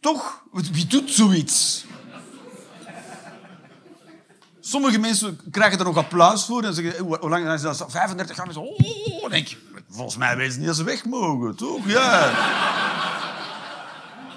Toch? 0.00 0.44
Wie 0.52 0.86
doet 0.86 1.10
zoiets? 1.10 1.84
Sommige 4.60 4.98
mensen 4.98 5.40
krijgen 5.50 5.78
er 5.78 5.84
nog 5.84 5.96
applaus 5.96 6.44
voor. 6.44 6.62
En 6.64 6.74
zeggen, 6.74 7.04
hoe 7.04 7.28
lang 7.28 7.60
zijn 7.60 7.74
ze? 7.74 7.84
35 7.88 8.36
jaar. 8.36 8.56
Oh, 8.56 9.30
denk 9.30 9.46
je, 9.46 9.56
volgens 9.94 10.16
mij 10.16 10.36
weten 10.36 10.52
ze 10.52 10.58
niet 10.58 10.66
dat 10.66 10.76
ze 10.76 10.84
weg 10.84 11.04
mogen, 11.04 11.56
toch? 11.56 11.86
Ja. 11.86 12.30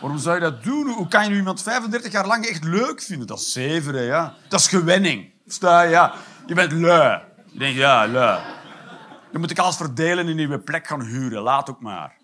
Waarom 0.01 0.19
zou 0.19 0.35
je 0.35 0.41
dat 0.41 0.63
doen? 0.63 0.87
Hoe 0.87 1.07
kan 1.07 1.29
je 1.29 1.35
iemand 1.35 1.61
35 1.61 2.11
jaar 2.11 2.27
lang 2.27 2.45
echt 2.45 2.63
leuk 2.63 3.01
vinden? 3.01 3.27
Dat 3.27 3.39
is 3.39 3.51
zeveren, 3.51 4.03
ja. 4.03 4.35
Dat 4.47 4.59
is 4.59 4.67
gewenning. 4.67 5.29
Sta, 5.47 5.81
ja. 5.81 6.13
Je 6.45 6.53
bent 6.53 6.71
lui. 6.71 7.21
Je 7.51 7.59
denkt, 7.59 7.77
ja, 7.77 8.07
lui. 8.07 8.41
Dan 9.31 9.41
moet 9.41 9.51
ik 9.51 9.59
alles 9.59 9.75
verdelen 9.75 10.17
en 10.17 10.27
een 10.27 10.35
nieuwe 10.35 10.59
plek 10.59 10.87
gaan 10.87 11.01
huren. 11.01 11.41
Laat 11.41 11.69
ook 11.69 11.81
maar. 11.81 12.15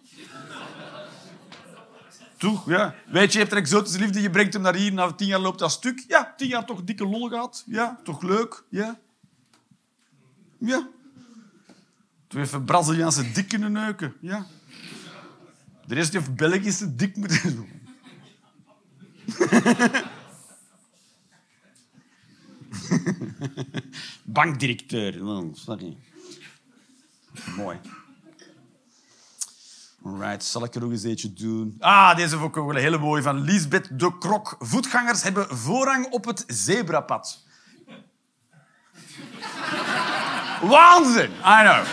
Toch, 2.38 2.70
ja. 2.70 2.94
Weet 3.06 3.32
je, 3.32 3.32
je 3.32 3.44
hebt 3.44 3.52
een 3.52 3.62
exotische 3.62 4.00
liefde, 4.00 4.22
je 4.22 4.30
brengt 4.30 4.54
hem 4.54 4.62
naar 4.62 4.76
hier, 4.76 4.94
na 4.94 5.12
tien 5.12 5.28
jaar 5.28 5.40
loopt 5.40 5.60
dat 5.60 5.72
stuk. 5.72 6.06
Ja, 6.08 6.34
tien 6.38 6.48
jaar 6.48 6.66
toch 6.66 6.84
dikke 6.84 7.08
lol 7.08 7.28
gehad. 7.28 7.64
Ja, 7.66 8.00
toch 8.04 8.22
leuk. 8.22 8.64
Ja. 8.70 8.98
Ja. 10.58 10.88
Even 12.36 12.66
Braziliaanse 12.66 13.32
dik 13.32 13.48
kunnen 13.48 13.72
neuken. 13.72 14.14
Ja. 14.20 14.46
De 15.86 15.94
rest 15.94 16.14
heeft 16.14 16.36
Belgische 16.36 16.96
dik 16.96 17.16
moeten 17.16 17.56
doen. 17.56 17.70
Bankdirecteur. 24.24 25.14
Sorry. 25.54 25.98
Mooi. 27.56 27.80
Alright, 30.04 30.44
zal 30.44 30.64
ik 30.64 30.76
er 30.76 30.82
nog 30.82 30.92
eens 30.92 31.04
eentje 31.04 31.34
doen? 31.34 31.76
Ah, 31.80 32.16
deze 32.16 32.38
vond 32.38 32.50
ik 32.50 32.58
ook 32.58 32.68
wel 32.68 32.76
een 32.76 32.82
hele 32.82 32.98
mooie 32.98 33.22
van 33.22 33.42
Lisbeth 33.42 34.00
de 34.00 34.18
Krok. 34.18 34.56
Voetgangers 34.60 35.24
hebben 35.24 35.58
voorrang 35.58 36.12
op 36.12 36.26
het 36.26 36.44
zebrapad. 36.48 37.44
Waanzin, 40.72 41.30
I 41.30 41.62
know. 41.62 41.86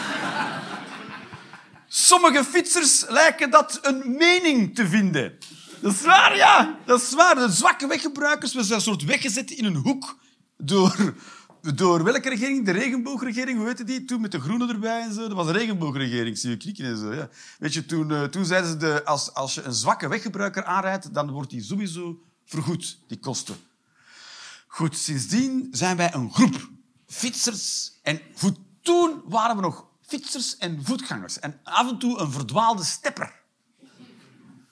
Sommige 1.93 2.45
fietsers 2.45 3.05
lijken 3.09 3.51
dat 3.51 3.79
een 3.83 4.17
mening 4.19 4.75
te 4.75 4.89
vinden. 4.89 5.39
Dat 5.81 5.93
is 5.93 6.03
waar, 6.03 6.37
ja. 6.37 6.79
Dat 6.87 7.03
is 7.03 7.15
waar. 7.15 7.35
De 7.35 7.51
zwakke 7.51 7.87
weggebruikers 7.87 8.55
we 8.55 8.63
zijn 8.63 8.79
een 8.79 8.85
soort 8.85 9.05
weggezet 9.05 9.51
in 9.51 9.65
een 9.65 9.75
hoek 9.77 10.19
door, 10.57 11.15
door 11.75 12.05
welke 12.05 12.29
regering? 12.29 12.65
De 12.65 12.71
regenboogregering, 12.71 13.59
hoe 13.59 13.67
heette 13.67 13.85
die? 13.85 14.05
Toen 14.05 14.21
met 14.21 14.33
de 14.33 14.41
groenen 14.41 14.69
erbij 14.69 15.01
en 15.01 15.13
zo. 15.13 15.21
Dat 15.21 15.33
was 15.33 15.47
een 15.47 15.53
regenboogregering, 15.53 16.39
zie 16.39 16.51
je 16.51 16.57
knikken 16.57 16.85
en 16.85 16.97
zo. 16.97 17.13
Ja. 17.13 17.29
Weet 17.59 17.75
je, 17.75 17.87
toen, 17.87 18.11
eh, 18.11 18.23
toen 18.23 18.45
zeiden 18.45 18.71
ze, 18.71 18.77
de, 18.77 19.05
als, 19.05 19.35
als 19.35 19.55
je 19.55 19.63
een 19.63 19.75
zwakke 19.75 20.09
weggebruiker 20.09 20.65
aanrijdt, 20.65 21.15
dan 21.15 21.31
wordt 21.31 21.51
die 21.51 21.63
sowieso 21.63 22.23
vergoed, 22.45 22.99
die 23.07 23.19
kosten. 23.19 23.57
Goed, 24.67 24.97
sindsdien 24.97 25.69
zijn 25.71 25.97
wij 25.97 26.15
een 26.15 26.33
groep 26.33 26.69
fietsers 27.07 27.93
en 28.03 28.21
voet. 28.35 28.59
Toen 28.83 29.23
waren 29.25 29.57
we 29.57 29.63
nog 29.63 29.89
fietsers 30.11 30.57
en 30.57 30.85
voetgangers 30.85 31.39
en 31.39 31.61
af 31.63 31.91
en 31.91 31.99
toe 31.99 32.19
een 32.19 32.33
verdwaalde 32.33 32.85
stepper. 32.85 33.33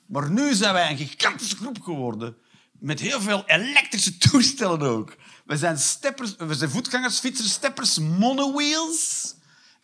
Maar 0.07 0.30
nu 0.30 0.54
zijn 0.54 0.73
wij 0.73 0.90
een 0.90 0.97
gigantische 0.97 1.57
groep 1.57 1.83
geworden. 1.83 2.37
Met 2.78 3.00
heel 3.00 3.21
veel 3.21 3.42
elektrische 3.47 4.18
toestellen 4.18 4.80
ook. 4.80 5.16
We 5.45 5.57
zijn, 5.57 5.78
steppers, 5.78 6.37
we 6.37 6.54
zijn 6.54 6.71
voetgangers, 6.71 7.18
fietsers, 7.18 7.52
steppers, 7.52 7.99
monowheels. 7.99 9.35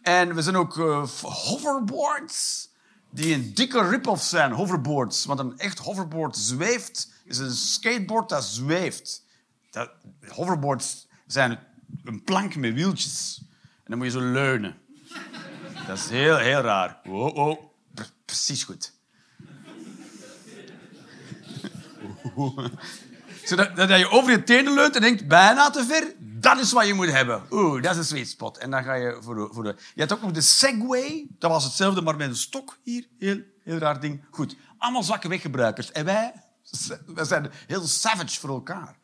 En 0.02 0.34
we 0.34 0.42
zijn 0.42 0.56
ook 0.56 0.78
eh, 0.78 1.08
hoverboards. 1.22 2.68
Die 3.10 3.34
een 3.34 3.54
dikke 3.54 3.88
rip-off 3.88 4.22
zijn, 4.22 4.52
hoverboards. 4.52 5.24
Want 5.24 5.38
een 5.38 5.58
echt 5.58 5.78
hoverboard 5.78 6.36
zweeft. 6.36 7.12
is 7.24 7.38
een 7.38 7.54
skateboard 7.54 8.28
dat 8.28 8.44
zweeft. 8.44 9.24
Dat, 9.70 9.90
hoverboards 10.28 11.06
zijn 11.26 11.58
een 12.04 12.22
plank 12.22 12.56
met 12.56 12.74
wieltjes. 12.74 13.42
En 13.58 13.84
dan 13.84 13.98
moet 13.98 14.06
je 14.06 14.12
zo 14.12 14.32
leunen. 14.32 14.82
Dat 15.86 15.98
is 15.98 16.08
heel, 16.08 16.36
heel 16.36 16.60
raar. 16.60 17.00
Oh, 17.06 17.36
oh. 17.36 17.72
Precies 18.24 18.64
goed. 18.64 18.92
Zodat 23.44 23.76
dat 23.76 23.98
je 23.98 24.10
over 24.10 24.30
je 24.30 24.42
tenen 24.42 24.74
leunt 24.74 24.94
en 24.94 25.00
denkt, 25.00 25.28
bijna 25.28 25.70
te 25.70 25.84
ver. 25.84 26.14
Dat 26.18 26.58
is 26.58 26.72
wat 26.72 26.86
je 26.86 26.94
moet 26.94 27.10
hebben. 27.10 27.42
Oeh, 27.50 27.82
dat 27.82 27.92
is 27.92 27.98
een 27.98 28.04
sweet 28.04 28.28
spot. 28.28 28.58
En 28.58 28.70
dan 28.70 28.84
ga 28.84 28.94
je 28.94 29.18
voor 29.20 29.48
voor 29.52 29.62
de... 29.62 29.74
Je 29.94 30.00
hebt 30.00 30.12
ook 30.12 30.22
nog 30.22 30.30
de 30.30 30.40
Segway. 30.40 31.26
Dat 31.38 31.50
was 31.50 31.64
hetzelfde, 31.64 32.00
maar 32.00 32.16
met 32.16 32.28
een 32.28 32.36
stok 32.36 32.78
hier. 32.82 33.06
Heel, 33.18 33.40
heel 33.62 33.78
raar 33.78 34.00
ding. 34.00 34.24
Goed. 34.30 34.56
Allemaal 34.78 35.02
zwakke 35.02 35.28
weggebruikers. 35.28 35.92
En 35.92 36.04
wij, 36.04 36.32
wij 37.06 37.24
zijn 37.24 37.50
heel 37.66 37.86
savage 37.86 38.40
voor 38.40 38.50
elkaar. 38.50 38.96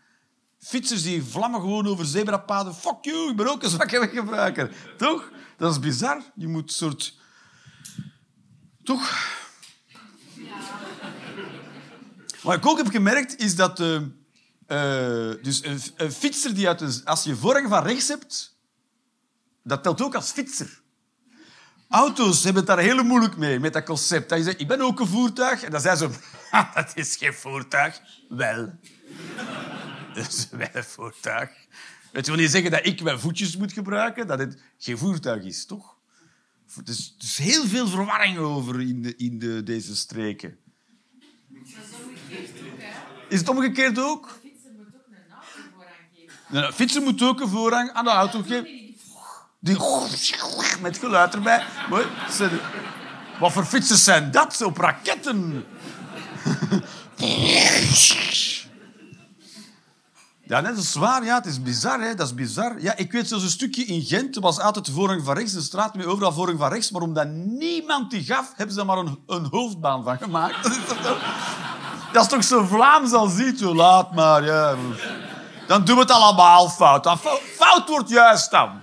Fietsers 0.58 1.02
die 1.02 1.24
vlammen 1.24 1.60
gewoon 1.60 1.86
over 1.86 2.04
zebrapaden. 2.04 2.74
Fuck 2.74 2.98
you, 3.00 3.30
ik 3.30 3.36
ben 3.36 3.50
ook 3.50 3.62
een 3.62 3.70
zwakke 3.70 3.98
weggebruiker. 3.98 4.70
Toch? 4.96 5.30
Dat 5.60 5.72
is 5.72 5.78
bizar. 5.78 6.22
Je 6.34 6.48
moet 6.48 6.62
een 6.62 6.68
soort... 6.76 7.18
Toch? 8.84 9.28
Wat 12.42 12.54
ik 12.56 12.66
ook 12.66 12.76
heb 12.78 12.88
gemerkt, 12.88 13.36
is 13.42 13.56
dat... 13.56 13.80
eh, 13.80 13.94
eh, 13.96 15.42
dus 15.42 15.64
een, 15.64 15.80
een 15.96 16.12
fietser 16.12 16.54
die 16.54 16.68
uit 16.68 16.78
de... 16.78 17.00
Als 17.04 17.24
je 17.24 17.36
voorrang 17.36 17.68
van 17.68 17.82
rechts 17.82 18.08
hebt, 18.08 18.56
dat 19.64 19.82
telt 19.82 20.02
ook 20.02 20.14
als 20.14 20.30
fietser. 20.30 20.80
Auto's 21.88 22.44
hebben 22.44 22.62
het 22.66 22.70
daar 22.76 22.84
heel 22.84 23.02
moeilijk 23.04 23.36
mee, 23.36 23.60
met 23.60 23.72
dat 23.72 23.84
concept. 23.84 24.28
Dat 24.28 24.38
je 24.38 24.44
zegt, 24.44 24.60
ik 24.60 24.68
ben 24.68 24.80
ook 24.80 25.00
een 25.00 25.06
voertuig. 25.06 25.62
En 25.62 25.70
dan 25.70 25.80
zijn 25.80 25.96
ze... 25.96 26.08
"Ha, 26.50 26.70
Dat 26.74 26.92
is 26.94 27.16
geen 27.16 27.34
voertuig. 27.34 28.00
Wel. 28.28 28.78
Dat 30.14 30.26
is 30.28 30.48
wel 30.50 30.68
een 30.72 30.84
voertuig. 30.84 31.50
Je, 32.12 32.22
wil 32.22 32.34
niet 32.34 32.50
zeggen 32.50 32.70
dat 32.70 32.86
ik 32.86 33.02
mijn 33.02 33.20
voetjes 33.20 33.56
moet 33.56 33.72
gebruiken, 33.72 34.26
dat 34.26 34.38
het 34.38 34.62
geen 34.78 34.98
voertuig 34.98 35.44
is, 35.44 35.66
toch? 35.66 35.96
Er 36.76 36.88
is, 36.88 37.14
er 37.18 37.24
is 37.24 37.38
heel 37.38 37.66
veel 37.66 37.88
verwarring 37.88 38.38
over 38.38 38.80
in, 38.80 39.02
de, 39.02 39.16
in 39.16 39.38
de, 39.38 39.62
deze 39.62 39.96
streken. 39.96 40.58
Is 43.28 43.38
het 43.38 43.48
omgekeerd 43.48 43.98
ook? 43.98 44.38
fietser 44.42 44.72
moet 44.72 44.86
ook 44.94 45.06
een 45.10 45.32
auto 45.32 45.60
voorrang 45.72 45.96
geven. 46.14 46.64
Een 46.64 46.72
fietser 46.72 47.02
moet 47.02 47.22
ook 47.22 47.40
een 47.40 47.48
voorrang 47.48 47.92
aan 47.92 48.04
de 48.04 48.10
auto 48.10 48.42
geven. 48.42 48.80
Die 49.58 49.76
met 50.80 50.98
geluid 50.98 51.34
erbij. 51.34 51.64
Wat 53.40 53.52
voor 53.52 53.64
fietsers 53.64 54.04
zijn 54.04 54.30
dat? 54.30 54.62
Op 54.62 54.76
raketten. 54.76 55.64
Ja, 60.50 60.60
net 60.60 60.76
is 60.76 60.94
waar. 60.94 61.24
Ja, 61.24 61.34
het 61.36 61.46
is 61.46 61.62
bizar. 61.62 62.00
Hè? 62.00 62.14
Dat 62.14 62.26
is 62.26 62.34
bizar. 62.34 62.80
Ja, 62.80 62.96
ik 62.96 63.12
weet 63.12 63.28
zelfs 63.28 63.44
een 63.44 63.50
stukje 63.50 63.84
in 63.84 64.02
Gent. 64.02 64.36
Was 64.36 64.58
altijd 64.58 64.84
de 64.86 64.92
voorrang 64.92 65.24
van 65.24 65.34
rechts. 65.36 65.52
De 65.52 65.60
straat 65.60 65.94
met 65.94 66.06
overal 66.06 66.32
voorrang 66.32 66.58
van 66.58 66.68
rechts. 66.72 66.90
Maar 66.90 67.02
omdat 67.02 67.28
niemand 67.28 68.10
die 68.10 68.22
gaf, 68.24 68.52
hebben 68.56 68.74
ze 68.74 68.80
er 68.80 68.86
maar 68.86 68.98
een, 68.98 69.18
een 69.26 69.46
hoofdbaan 69.50 70.04
van 70.04 70.18
gemaakt. 70.18 70.62
Dat 72.12 72.22
is 72.22 72.28
toch, 72.28 72.44
zo- 72.44 72.64
Vlaams 72.66 73.12
als 73.12 73.34
ziet. 73.34 73.58
Zo, 73.58 73.74
laat 73.74 74.14
maar. 74.14 74.44
Ja. 74.44 74.76
Dan 75.66 75.84
doen 75.84 75.94
we 75.94 76.00
het 76.00 76.10
allemaal 76.10 76.68
fout. 76.68 77.06
Fout 77.56 77.88
wordt 77.88 78.08
juist 78.08 78.50
dan. 78.50 78.78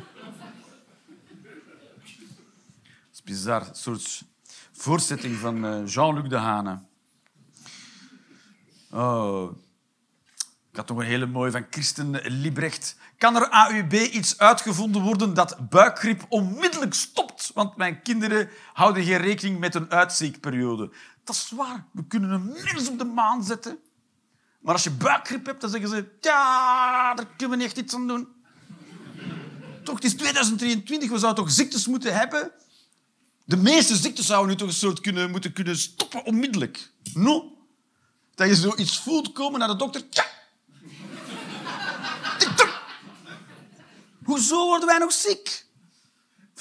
Is 3.14 3.24
bizar. 3.24 3.62
Een 3.62 3.76
soort 3.76 4.24
voortzetting 4.72 5.38
van 5.38 5.66
eh, 5.66 5.88
Jean-Luc 5.88 6.30
Dehane. 6.30 6.80
Oh. 8.92 9.52
Had 10.78 10.88
nog 10.88 10.98
een 10.98 11.06
hele 11.06 11.26
mooie 11.26 11.52
van 11.52 11.66
Christen 11.70 12.22
Liebrecht. 12.24 12.96
Kan 13.18 13.36
er 13.36 13.50
AUB 13.50 13.94
iets 13.94 14.38
uitgevonden 14.38 15.02
worden 15.02 15.34
dat 15.34 15.70
buikgriep 15.70 16.26
onmiddellijk 16.30 16.94
stopt? 16.94 17.52
Want 17.54 17.76
mijn 17.76 18.02
kinderen 18.02 18.50
houden 18.74 19.04
geen 19.04 19.18
rekening 19.18 19.60
met 19.60 19.76
een 19.76 19.92
uitziekperiode. 19.92 20.92
Dat 21.24 21.36
is 21.36 21.52
waar. 21.56 21.86
We 21.92 22.08
kunnen 22.08 22.30
een 22.30 22.58
mens 22.64 22.90
op 22.90 22.98
de 22.98 23.06
maan 23.06 23.44
zetten. 23.44 23.80
Maar 24.60 24.74
als 24.74 24.84
je 24.84 24.92
buikgriep 24.92 25.46
hebt, 25.46 25.62
dan 25.62 25.70
zeggen 25.70 25.90
ze... 25.90 26.18
Ja, 26.22 27.14
daar 27.14 27.28
kunnen 27.38 27.58
we 27.58 27.64
echt 27.64 27.78
iets 27.78 27.94
aan 27.94 28.08
doen. 28.08 28.28
Toch, 29.84 29.96
het 29.96 30.04
is 30.04 30.14
2023. 30.14 31.10
We 31.10 31.18
zouden 31.18 31.44
toch 31.44 31.54
ziektes 31.54 31.88
moeten 31.88 32.14
hebben? 32.14 32.52
De 33.46 33.58
meeste 33.58 33.96
ziektes 33.96 34.26
zouden 34.26 34.50
nu 34.50 34.56
toch 34.56 34.68
een 34.68 34.74
soort 34.74 35.02
kunnen, 35.02 35.32
moeten 35.32 35.54
kunnen 35.54 35.78
stoppen 35.78 36.26
onmiddellijk. 36.26 36.92
No. 37.14 37.58
Dat 38.36 38.48
je 38.48 38.56
zoiets 38.56 39.00
voelt 39.00 39.32
komen 39.32 39.60
naar 39.60 39.68
de 39.68 39.76
dokter. 39.76 40.04
Hoezo 44.28 44.66
worden 44.66 44.88
wij 44.88 44.98
nog 44.98 45.12
ziek? 45.12 45.66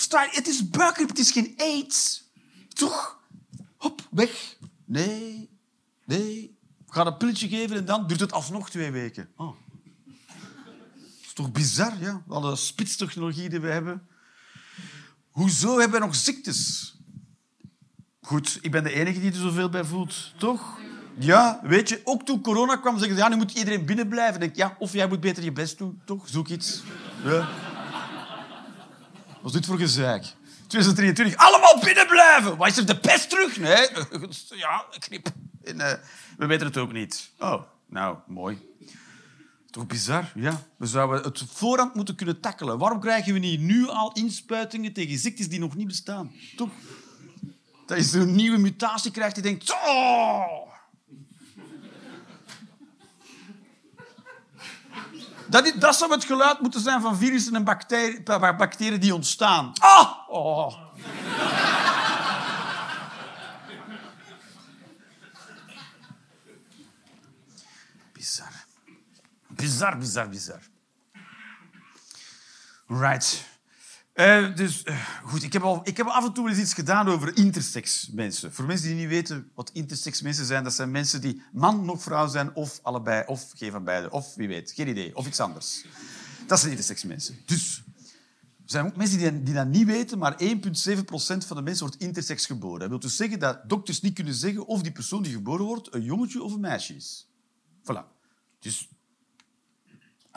Het 0.08 0.46
is 0.46 0.70
buikgriep, 0.70 1.08
het 1.08 1.18
is 1.18 1.30
geen 1.30 1.54
aids. 1.56 2.25
Toch? 2.68 3.18
Hop, 3.76 4.08
weg. 4.11 4.56
Nee, 4.85 5.50
nee. 6.04 6.56
Ik 6.87 6.92
ga 6.92 7.06
een 7.06 7.16
pilletje 7.16 7.49
geven 7.49 7.76
en 7.76 7.85
dan 7.85 8.06
duurt 8.06 8.20
het 8.20 8.32
alsnog 8.32 8.70
twee 8.70 8.90
weken. 8.90 9.32
Oh. 9.37 9.56
Dat 10.06 11.06
is 11.23 11.32
toch 11.32 11.52
bizar, 11.52 12.00
ja? 12.00 12.23
Alle 12.28 12.56
spitstechnologie 12.56 13.49
die 13.49 13.61
we 13.61 13.68
hebben. 13.68 14.08
Hoezo 15.30 15.78
hebben 15.78 16.00
we 16.00 16.06
nog 16.06 16.14
ziektes? 16.14 16.94
Goed, 18.20 18.58
ik 18.61 18.70
ben 18.70 18.85
de 18.85 18.92
enige 18.92 19.20
die 19.20 19.30
er 19.30 19.37
zoveel 19.37 19.68
bij 19.68 19.85
voelt, 19.85 20.32
toch? 20.38 20.78
Ja, 21.18 21.61
weet 21.62 21.88
je, 21.88 22.00
ook 22.04 22.23
toen 22.23 22.40
corona 22.40 22.76
kwam, 22.76 22.99
zeggen 22.99 23.16
ze, 23.16 23.23
ja, 23.23 23.28
nu 23.28 23.37
moet 23.37 23.52
iedereen 23.52 23.85
binnen 23.85 24.08
blijven. 24.08 24.40
Denk, 24.40 24.56
ja, 24.56 24.76
of 24.78 24.92
jij 24.92 25.08
moet 25.08 25.20
beter 25.20 25.44
je 25.44 25.52
best 25.52 25.78
doen, 25.78 26.00
toch? 26.04 26.28
Zoek 26.28 26.49
iets. 26.49 26.82
Ja. 27.25 27.49
Wat 29.40 29.44
is 29.44 29.52
dit 29.52 29.66
voor 29.66 29.78
gezeik? 29.78 30.35
2023, 30.66 31.37
allemaal 31.37 31.78
binnen 31.85 32.06
blijven. 32.06 32.56
Wat 32.56 32.68
is 32.68 32.76
er, 32.76 32.87
de 32.87 32.99
pest 32.99 33.30
terug? 33.30 33.58
Nee, 33.58 33.88
ja, 34.49 34.85
knip. 34.99 35.28
Eh, 35.62 35.92
we 36.38 36.46
weten 36.46 36.66
het 36.66 36.76
ook 36.76 36.92
niet. 36.92 37.30
Oh, 37.38 37.62
nou, 37.87 38.16
mooi. 38.26 38.58
Toch 39.70 39.87
bizar, 39.87 40.32
ja. 40.35 40.62
We 40.76 40.87
zouden 40.87 41.23
het 41.23 41.42
voorhand 41.52 41.94
moeten 41.94 42.14
kunnen 42.14 42.40
tackelen. 42.40 42.78
Waarom 42.78 43.00
krijgen 43.00 43.32
we 43.32 43.38
niet 43.38 43.61
nu 43.61 43.88
al 43.88 44.12
inspuitingen 44.12 44.92
tegen 44.92 45.18
ziektes 45.18 45.49
die 45.49 45.58
nog 45.58 45.76
niet 45.76 45.87
bestaan? 45.87 46.32
Toch? 46.56 46.70
Dat 47.87 47.99
je 47.99 48.04
zo'n 48.04 48.35
nieuwe 48.35 48.58
mutatie 48.58 49.11
krijgt 49.11 49.35
die 49.35 49.42
denkt... 49.42 49.73
Oh, 49.73 50.65
Dat, 55.48 55.66
is- 55.66 55.74
dat 55.74 55.96
zou 55.96 56.10
het 56.12 56.24
geluid 56.24 56.60
moeten 56.60 56.80
zijn 56.80 57.00
van 57.00 57.16
virussen 57.16 57.54
en 57.54 57.64
bacteriën, 57.64 58.24
bacteriën 58.56 59.00
die 59.00 59.14
ontstaan. 59.14 59.72
Ah! 59.78 60.10
Oh. 60.28 60.74
Bizar. 68.12 68.52
Bizar, 69.48 69.98
bizar, 69.98 70.28
bizar. 70.28 70.60
Right. 72.88 73.44
Eh, 74.16 74.54
dus 74.54 74.82
eh, 74.82 75.06
goed, 75.25 75.42
ik 75.42 75.52
heb, 75.52 75.62
al, 75.62 75.80
ik 75.85 75.96
heb 75.96 76.06
af 76.06 76.25
en 76.25 76.32
toe 76.32 76.49
eens 76.49 76.58
iets 76.58 76.75
gedaan 76.75 77.08
over 77.08 77.37
intersex 77.37 78.08
mensen. 78.12 78.52
Voor 78.52 78.64
mensen 78.64 78.87
die 78.87 78.96
niet 78.96 79.08
weten 79.08 79.50
wat 79.54 79.70
intersex 79.73 80.23
mensen 80.23 80.44
zijn, 80.44 80.64
dat 80.64 80.73
zijn 80.73 80.90
mensen 80.90 81.20
die 81.20 81.42
man 81.52 81.85
nog 81.85 82.02
vrouw 82.02 82.26
zijn, 82.26 82.54
of 82.54 82.78
allebei, 82.82 83.25
of 83.26 83.50
geen 83.54 83.70
van 83.70 83.85
beide, 83.85 84.11
of 84.11 84.35
wie 84.35 84.49
weet, 84.49 84.73
geen 84.73 84.88
idee, 84.88 85.16
of 85.16 85.26
iets 85.26 85.40
anders. 85.40 85.85
Dat 86.46 86.58
zijn 86.58 86.70
intersex 86.70 87.04
mensen. 87.04 87.38
Dus 87.46 87.82
er 87.87 88.12
zijn 88.64 88.87
ook 88.87 88.96
mensen 88.96 89.44
die, 89.44 89.54
dat 89.54 89.66
niet 89.66 89.87
weten, 89.87 90.18
maar 90.18 90.42
1,7% 90.42 90.46
van 91.46 91.56
de 91.56 91.62
mensen 91.62 91.87
wordt 91.87 92.00
intersex 92.00 92.46
geboren. 92.46 92.80
Dat 92.80 92.88
wil 92.88 92.99
dus 92.99 93.16
zeggen 93.16 93.38
dat 93.38 93.68
dokters 93.68 94.00
niet 94.00 94.14
kunnen 94.14 94.35
zeggen 94.35 94.66
of 94.66 94.82
die 94.82 94.92
persoon 94.92 95.23
die 95.23 95.32
geboren 95.32 95.64
wordt 95.64 95.94
een 95.94 96.02
jongetje 96.02 96.42
of 96.42 96.52
een 96.52 96.61
meisje 96.61 96.94
is. 96.94 97.28
Voilà. 97.82 98.04
Dus 98.61 98.88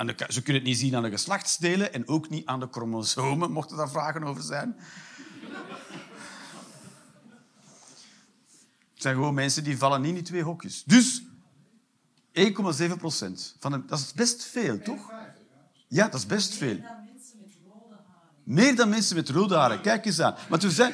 ze 0.07 0.41
kunnen 0.41 0.61
het 0.61 0.63
niet 0.63 0.77
zien 0.77 0.95
aan 0.95 1.03
de 1.03 1.09
geslachtsdelen 1.09 1.93
en 1.93 2.07
ook 2.07 2.29
niet 2.29 2.45
aan 2.45 2.59
de 2.59 2.67
chromosomen, 2.71 3.51
mochten 3.51 3.77
daar 3.77 3.89
vragen 3.89 4.23
over 4.23 4.43
zijn. 4.43 4.75
Het 8.93 9.07
zijn 9.07 9.15
gewoon 9.15 9.33
mensen 9.33 9.63
die 9.63 9.77
vallen 9.77 10.01
niet 10.01 10.09
in 10.09 10.15
die 10.15 10.23
twee 10.23 10.43
hokjes. 10.43 10.83
Dus 10.83 11.23
1,7 12.33 12.97
procent. 12.97 13.55
Dat 13.59 13.99
is 13.99 14.13
best 14.13 14.43
veel, 14.43 14.81
toch? 14.81 15.11
Ja, 15.87 16.03
dat 16.03 16.19
is 16.19 16.25
best 16.25 16.53
veel. 16.53 16.79
Meer 18.43 18.75
dan 18.75 18.89
mensen 18.89 19.15
met 19.15 19.29
rode 19.29 19.55
haren. 19.55 19.81
Kijk 19.81 20.05
eens 20.05 20.21
aan. 20.21 20.35
Maar 20.49 20.59
toen 20.59 20.71
zijn, 20.71 20.93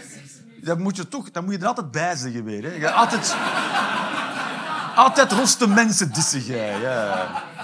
dat 0.62 0.80
moet 0.80 0.96
je 0.96 1.08
toch, 1.08 1.32
dat 1.32 1.44
moet 1.44 1.54
je 1.54 1.60
er 1.60 1.68
altijd 1.68 1.92
bij 1.92 2.16
zeggen 2.16 2.44
weer. 2.44 2.64
Hè. 2.64 2.92
Altijd, 2.92 3.36
altijd 4.96 5.32
roste 5.32 5.68
mensen 5.68 6.14
dissen 6.14 6.42
jij. 6.42 6.80
Ja. 6.80 7.55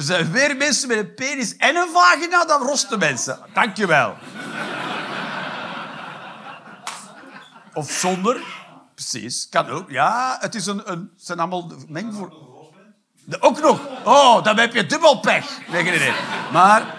Er 0.00 0.06
zijn 0.06 0.32
weer 0.32 0.56
mensen 0.56 0.88
met 0.88 0.98
een 0.98 1.14
penis 1.14 1.56
en 1.56 1.76
een 1.76 1.88
vagina 1.92 2.44
dan 2.44 2.62
roste 2.62 2.96
mensen. 2.98 3.38
Dank 3.52 3.76
je 3.76 3.86
wel. 3.86 4.16
Of 7.74 7.90
zonder. 7.90 8.40
Precies, 8.94 9.48
kan 9.48 9.68
ook. 9.68 9.90
Ja, 9.90 10.36
het, 10.40 10.54
is 10.54 10.66
een, 10.66 10.82
een, 10.92 11.10
zijn 11.16 11.38
allemaal 11.38 11.72
mengvoor... 11.88 12.32
De- 13.24 13.42
Ook 13.42 13.60
nog. 13.60 13.80
Oh, 14.04 14.44
dan 14.44 14.58
heb 14.58 14.74
je 14.74 14.86
dubbel 14.86 15.20
pech. 15.20 15.68
Nee, 15.68 15.84
geen 15.84 15.94
idee. 15.94 16.12
Maar... 16.52 16.98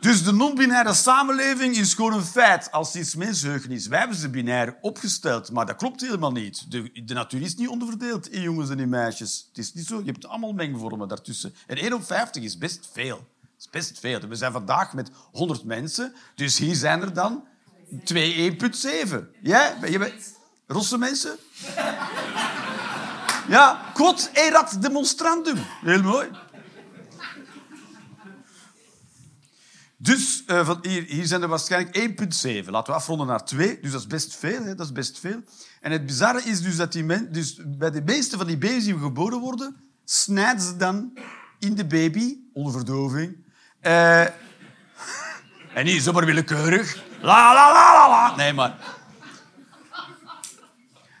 Dus 0.00 0.24
de 0.24 0.32
non-binaire 0.32 0.94
samenleving 0.94 1.76
is 1.76 1.94
gewoon 1.94 2.12
een 2.12 2.24
feit 2.24 2.72
als 2.72 2.96
iets 2.96 3.14
mensheugen 3.14 3.70
is. 3.70 3.86
Wij 3.86 3.98
hebben 3.98 4.16
ze 4.16 4.28
binair 4.28 4.76
opgesteld, 4.80 5.52
maar 5.52 5.66
dat 5.66 5.76
klopt 5.76 6.00
helemaal 6.00 6.32
niet. 6.32 6.70
De, 6.70 7.02
de 7.04 7.14
natuur 7.14 7.42
is 7.42 7.54
niet 7.54 7.68
onderverdeeld 7.68 8.30
in 8.30 8.40
jongens 8.40 8.70
en 8.70 8.80
in 8.80 8.88
meisjes. 8.88 9.46
Het 9.48 9.58
is 9.58 9.74
niet 9.74 9.86
zo. 9.86 9.98
Je 9.98 10.10
hebt 10.10 10.26
allemaal 10.26 10.52
mengvormen 10.52 11.08
daartussen. 11.08 11.54
En 11.66 11.76
1 11.76 11.92
op 11.92 12.04
50 12.04 12.42
is 12.42 12.58
best 12.58 12.88
veel. 12.92 13.26
Is 13.58 13.68
best 13.70 13.98
veel. 13.98 14.20
We 14.20 14.34
zijn 14.34 14.52
vandaag 14.52 14.92
met 14.92 15.10
100 15.32 15.64
mensen, 15.64 16.14
dus 16.34 16.58
hier 16.58 16.74
zijn 16.74 17.02
er 17.02 17.12
dan 17.12 17.44
2 18.04 18.58
1,7. 19.08 19.16
Ja? 19.42 19.74
Bent... 19.80 20.36
Rosse 20.66 20.98
mensen? 20.98 21.36
Ja, 23.48 23.80
quod 23.94 24.30
erat 24.32 24.82
demonstrandum. 24.82 25.56
Heel 25.80 26.02
mooi. 26.02 26.28
Dus 30.00 30.44
eh, 30.46 30.66
van 30.66 30.78
hier, 30.82 31.04
hier 31.04 31.26
zijn 31.26 31.42
er 31.42 31.48
waarschijnlijk 31.48 31.96
1,7. 32.64 32.70
Laten 32.70 32.92
we 32.92 32.98
afronden 32.98 33.26
naar 33.26 33.44
2. 33.44 33.80
Dus 33.80 33.90
dat 33.90 34.00
is 34.00 34.06
best 34.06 34.36
veel. 34.36 34.62
Hè? 34.62 34.74
Dat 34.74 34.86
is 34.86 34.92
best 34.92 35.18
veel. 35.18 35.42
En 35.80 35.92
het 35.92 36.06
bizarre 36.06 36.42
is 36.42 36.62
dus 36.62 36.76
dat 36.76 36.92
die 36.92 37.30
dus 37.30 37.60
bij 37.66 37.90
de 37.90 38.02
meeste 38.02 38.36
van 38.36 38.46
die 38.46 38.58
baby's 38.58 38.84
die 38.84 38.98
geboren 38.98 39.38
worden, 39.38 39.76
snijden 40.04 40.62
ze 40.62 40.76
dan 40.76 41.18
in 41.58 41.74
de 41.74 41.86
baby, 41.86 42.36
onder 42.52 42.72
verdoving. 42.72 43.36
Eh, 43.80 44.20
en 45.74 45.84
niet 45.84 46.02
zomaar 46.02 46.24
willekeurig. 46.24 47.04
La 47.20 47.54
la 47.54 47.72
la 47.72 47.92
la 47.92 48.08
la. 48.08 48.36
Nee, 48.36 48.52
maar. 48.52 48.78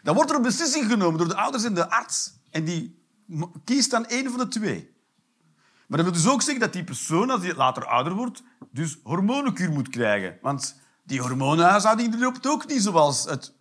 Dan 0.02 0.14
wordt 0.14 0.30
er 0.30 0.36
een 0.36 0.42
beslissing 0.42 0.90
genomen 0.90 1.18
door 1.18 1.28
de 1.28 1.36
ouders 1.36 1.64
en 1.64 1.74
de 1.74 1.90
arts. 1.90 2.32
En 2.50 2.64
die 2.64 3.02
kiest 3.64 3.90
dan 3.90 4.06
één 4.06 4.30
van 4.30 4.38
de 4.38 4.48
twee. 4.48 4.96
Maar 5.88 5.98
dat 5.98 6.06
wil 6.06 6.22
dus 6.22 6.32
ook 6.32 6.42
zeggen 6.42 6.60
dat 6.60 6.72
die 6.72 6.84
persoon, 6.84 7.30
als 7.30 7.42
hij 7.42 7.54
later 7.54 7.86
ouder 7.86 8.14
wordt, 8.14 8.42
dus 8.72 8.98
hormonenkuur 9.02 9.70
moet 9.70 9.88
krijgen. 9.88 10.38
Want 10.42 10.80
die 11.04 11.20
hormonenhuishouding 11.20 12.10
die 12.10 12.20
loopt 12.20 12.46
ook 12.46 12.68
niet 12.68 12.82
zoals 12.82 13.24
het, 13.24 13.52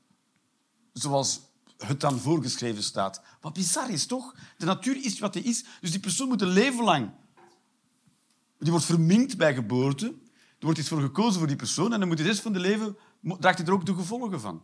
zoals 0.94 1.42
het 1.78 2.00
dan 2.00 2.20
voorgeschreven 2.20 2.84
staat. 2.84 3.22
Wat 3.42 3.54
bizar 3.54 3.90
is, 3.90 4.06
toch? 4.06 4.36
De 4.58 4.66
natuur 4.66 5.06
is 5.06 5.20
wat 5.20 5.34
die 5.34 5.44
is. 5.44 5.66
Dus 5.82 5.92
die 5.92 6.00
persoon 6.00 6.28
moet 6.28 6.42
een 6.42 6.48
leven 6.48 6.84
lang... 6.84 7.12
Die 8.60 8.72
wordt 8.72 8.86
verminkt 8.86 9.38
bij 9.38 9.54
geboorte. 9.54 10.06
Er 10.06 10.66
wordt 10.66 10.80
iets 10.80 10.88
voor 10.88 11.02
gekozen 11.02 11.38
voor 11.38 11.48
die 11.48 11.56
persoon. 11.56 11.94
En 11.94 12.00
dan 12.00 12.08
moet 12.08 12.18
de 12.18 12.24
rest 12.24 12.42
van 12.42 12.54
de 12.54 12.60
leven... 12.60 12.98
draagt 13.22 13.58
hij 13.58 13.68
er 13.68 13.74
ook 13.74 13.86
de 13.86 13.94
gevolgen 13.94 14.42
van. 14.42 14.64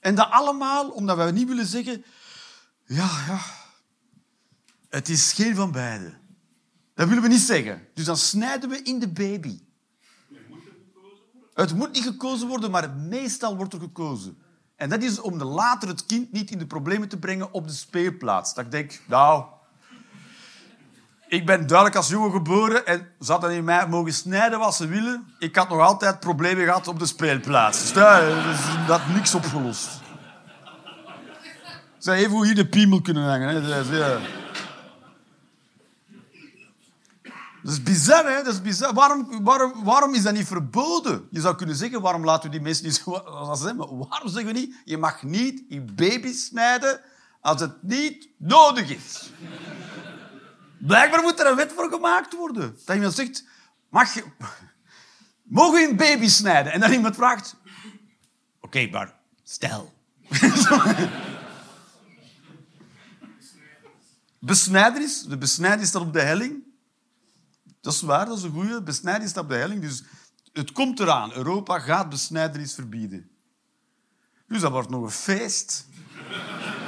En 0.00 0.14
dat 0.14 0.30
allemaal 0.30 0.90
omdat 0.90 1.16
wij 1.16 1.30
niet 1.30 1.48
willen 1.48 1.66
zeggen... 1.66 2.04
Ja, 2.84 3.10
ja... 3.26 3.40
Het 4.88 5.08
is 5.08 5.32
geen 5.32 5.54
van 5.54 5.72
beide. 5.72 6.18
Dat 6.98 7.08
willen 7.08 7.22
we 7.22 7.28
niet 7.28 7.40
zeggen. 7.40 7.82
Dus 7.94 8.04
dan 8.04 8.16
snijden 8.16 8.68
we 8.70 8.82
in 8.82 8.98
de 8.98 9.08
baby. 9.08 9.60
Het 11.54 11.74
moet 11.74 11.92
niet 11.92 12.02
gekozen 12.02 12.48
worden, 12.48 12.70
maar 12.70 12.90
meestal 12.90 13.56
wordt 13.56 13.72
er 13.72 13.80
gekozen. 13.80 14.38
En 14.76 14.88
dat 14.88 15.02
is 15.02 15.20
om 15.20 15.38
de 15.38 15.44
later 15.44 15.88
het 15.88 16.06
kind 16.06 16.32
niet 16.32 16.50
in 16.50 16.58
de 16.58 16.66
problemen 16.66 17.08
te 17.08 17.16
brengen 17.16 17.52
op 17.52 17.66
de 17.66 17.72
speelplaats. 17.72 18.54
Dat 18.54 18.64
ik 18.64 18.70
denk, 18.70 19.00
nou... 19.06 19.44
Ik 21.28 21.46
ben 21.46 21.66
duidelijk 21.66 21.96
als 21.96 22.08
jongen 22.08 22.30
geboren 22.30 22.86
en 22.86 23.08
ze 23.20 23.32
hadden 23.32 23.52
in 23.52 23.64
mij 23.64 23.88
mogen 23.88 24.12
snijden 24.12 24.58
wat 24.58 24.74
ze 24.74 24.86
willen. 24.86 25.28
Ik 25.38 25.56
had 25.56 25.68
nog 25.68 25.80
altijd 25.80 26.20
problemen 26.20 26.64
gehad 26.64 26.88
op 26.88 26.98
de 26.98 27.06
speelplaats. 27.06 27.92
Dus 27.92 28.02
is 28.52 28.86
dat 28.86 29.00
niks 29.08 29.34
opgelost. 29.34 29.88
Ze 31.98 32.12
even 32.12 32.30
hoe 32.30 32.46
hier 32.46 32.54
de 32.54 32.68
piemel 32.68 33.00
kunnen 33.00 33.28
hangen. 33.28 33.64
Hè. 33.64 34.37
Dat 37.68 37.76
is, 37.76 37.82
is 37.82 37.92
bizar, 37.92 38.32
hè? 38.32 38.42
Dat 38.42 38.60
is. 38.64 38.78
Waarom, 38.78 39.44
waarom, 39.44 39.84
waarom 39.84 40.14
is 40.14 40.22
dat 40.22 40.34
niet 40.34 40.46
verboden? 40.46 41.28
Je 41.30 41.40
zou 41.40 41.56
kunnen 41.56 41.76
zeggen, 41.76 42.00
waarom 42.00 42.24
laten 42.24 42.44
we 42.44 42.56
die 42.56 42.64
mensen 42.64 42.84
niet 42.84 42.94
zo 42.94 43.10
als 43.16 43.58
ze 43.58 43.64
zijn? 43.64 43.76
Maar 43.76 43.96
waarom 43.96 44.28
zeggen 44.28 44.52
we 44.52 44.58
niet, 44.58 44.74
je 44.84 44.98
mag 44.98 45.22
niet 45.22 45.62
je 45.68 45.80
baby 45.80 46.32
snijden 46.32 47.00
als 47.40 47.60
het 47.60 47.82
niet 47.82 48.28
nodig 48.36 48.90
is? 48.90 49.32
Blijkbaar 50.78 51.22
moet 51.22 51.40
er 51.40 51.46
een 51.46 51.56
wet 51.56 51.72
voor 51.72 51.90
gemaakt 51.90 52.36
worden. 52.36 52.76
Dat 52.84 52.94
iemand 52.96 53.14
zegt, 53.14 53.44
mag 53.88 54.14
je... 54.14 54.24
Mogen 55.42 55.72
we 55.72 55.88
een 55.88 55.96
baby 55.96 56.28
snijden? 56.28 56.72
En 56.72 56.80
dan 56.80 56.92
iemand 56.92 57.14
vraagt... 57.14 57.56
Oké, 58.60 58.88
maar 58.90 59.14
stel. 59.44 59.92
Besnijdenis. 64.38 65.22
De 65.22 65.38
besnijdenis 65.38 65.88
staat 65.88 66.02
op 66.02 66.12
de 66.12 66.20
helling. 66.20 66.66
Dat 67.88 67.96
is 67.96 68.02
waar, 68.02 68.26
dat 68.26 68.38
is 68.38 68.42
een 68.42 68.52
goede. 68.52 68.82
Besnijdenis 68.82 69.30
staat 69.30 69.42
op 69.42 69.48
de 69.48 69.56
helling. 69.56 69.80
Dus 69.80 70.02
het 70.52 70.72
komt 70.72 71.00
eraan. 71.00 71.32
Europa 71.32 71.78
gaat 71.78 72.08
besnijdenis 72.08 72.74
verbieden. 72.74 73.30
Dus 74.48 74.60
dat 74.60 74.70
wordt 74.70 74.88
nog 74.88 75.02
een 75.02 75.10
feest. 75.10 75.86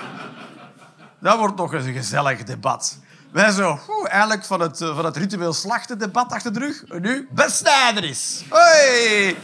Dat 1.21 1.39
wordt 1.39 1.57
nog 1.57 1.73
een 1.73 1.93
gezellig 1.93 2.43
debat. 2.43 2.99
Wij 3.33 3.51
zo, 3.51 3.79
eigenlijk 4.05 4.45
van 4.45 4.61
het, 4.61 4.79
van 4.79 5.05
het 5.05 5.17
ritueel 5.17 5.53
slachten 5.53 5.99
debat 5.99 6.33
achter 6.33 6.53
de 6.53 6.59
rug. 6.59 6.85
Nu 7.01 7.29
besnijdenis. 7.31 8.45
Hoi! 8.49 9.37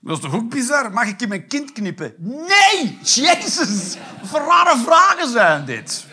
Dat 0.00 0.16
is 0.16 0.22
toch 0.22 0.34
ook 0.34 0.50
bizar? 0.50 0.92
Mag 0.92 1.06
ik 1.06 1.20
in 1.20 1.28
mijn 1.28 1.46
kind 1.46 1.72
knippen? 1.72 2.14
Nee! 2.18 2.98
Jezus! 3.02 3.96
Wat 4.30 4.46
rare 4.46 4.78
vragen 4.78 5.28
zijn 5.28 5.64
dit. 5.64 6.06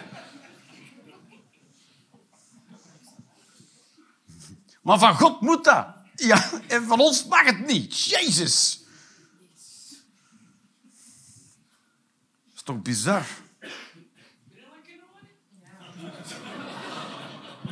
Maar 4.82 5.00
van 5.00 5.15
God 5.15 5.41
moet 5.41 5.63
dat. 5.63 5.88
Ja, 6.15 6.50
en 6.67 6.84
van 6.84 7.00
ons 7.00 7.26
mag 7.26 7.45
het 7.45 7.65
niet. 7.65 8.04
Jezus! 8.04 8.84
Dat 12.45 12.56
is 12.56 12.62
toch 12.63 12.82
bizar? 12.82 13.26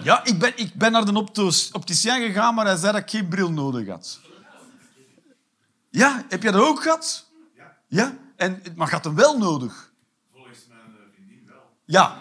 Ja, 0.03 0.25
ik 0.25 0.39
ben, 0.39 0.57
ik 0.57 0.73
ben 0.73 0.91
naar 0.91 1.05
de 1.05 1.17
opticien 1.71 2.21
gegaan, 2.21 2.55
maar 2.55 2.65
hij 2.65 2.75
zei 2.75 2.91
dat 2.91 3.01
ik 3.01 3.09
geen 3.09 3.27
bril 3.27 3.51
nodig 3.51 3.87
had. 3.87 4.19
Ja, 5.95 6.23
heb 6.29 6.43
jij 6.43 6.51
dat 6.51 6.61
ook 6.61 6.81
gehad? 6.81 7.25
Ja. 7.87 8.13
En, 8.35 8.63
maar 8.75 8.87
gaat 8.87 9.03
hem 9.03 9.15
wel 9.15 9.37
nodig? 9.37 9.91
Volgens 10.33 10.59
mijn 10.69 10.79
eh, 10.81 11.13
vriendin 11.13 11.43
wel. 11.47 11.61
Ja. 11.85 12.17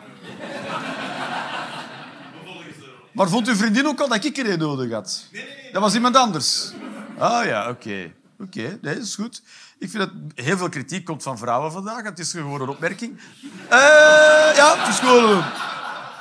Maar 3.13 3.29
vond 3.29 3.49
uw 3.49 3.55
vriendin 3.57 3.87
ook 3.87 4.01
al 4.01 4.09
dat 4.09 4.25
ik 4.25 4.37
er 4.37 4.51
een 4.51 4.59
nodig 4.59 4.93
had? 4.93 5.25
Nee, 5.33 5.45
nee, 5.45 5.63
nee. 5.63 5.73
Dat 5.73 5.83
was 5.83 5.95
iemand 5.95 6.17
anders. 6.17 6.73
Ah 7.19 7.45
ja, 7.45 7.69
oké. 7.69 8.13
Oké, 8.39 8.79
nee, 8.83 8.99
is 8.99 9.15
goed. 9.15 9.43
Ik 9.79 9.91
vind 9.91 10.03
dat 10.03 10.11
heel 10.45 10.57
veel 10.57 10.69
kritiek 10.69 11.05
komt 11.05 11.23
van 11.23 11.39
vrouwen 11.39 11.73
vandaag. 11.73 12.03
Het 12.03 12.19
is 12.19 12.31
gewoon 12.31 12.61
een 12.61 12.69
opmerking. 12.69 13.21
Eh, 13.69 13.79
ja, 14.57 14.75
het 14.79 14.89
is 14.89 14.99
gewoon 14.99 15.31
een, 15.31 15.45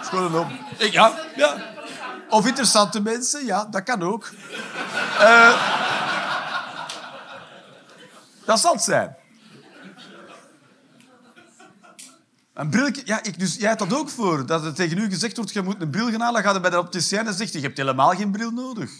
is 0.02 0.08
gewoon 0.08 0.34
een 0.34 0.39
op... 0.39 0.48
Ik- 0.78 0.92
Ja, 0.92 1.13
ja. 1.36 1.72
Of 2.30 2.46
interessante 2.48 3.02
mensen, 3.02 3.46
ja, 3.46 3.66
dat 3.66 3.84
kan 3.84 4.02
ook. 4.04 4.30
Eh, 5.20 5.82
dat 8.46 8.60
zal 8.60 8.74
het 8.74 8.82
zijn. 8.82 9.16
Een 12.54 12.70
bril, 12.70 12.90
ja, 13.04 13.24
ik, 13.24 13.40
dus 13.40 13.56
jij 13.56 13.70
had 13.70 13.80
dat 13.80 13.94
ook 13.94 14.10
voor. 14.10 14.46
Dat 14.46 14.66
er 14.66 14.74
tegen 14.74 14.98
u 14.98 15.10
gezegd 15.10 15.38
wordt, 15.38 15.54
je 15.54 15.62
moet 15.62 15.82
een 15.82 15.90
bril 15.90 16.12
gaan 16.12 16.22
halen. 16.22 16.44
Ga 16.44 16.54
je 16.54 16.60
bij 16.60 16.70
de 16.70 16.80
opticien 16.80 17.28
en 17.28 17.34
zegt, 17.34 17.54
je 17.54 17.60
hebt 17.60 17.78
helemaal 17.78 18.16
geen 18.16 18.32
bril 18.32 18.52
nodig. 18.52 18.92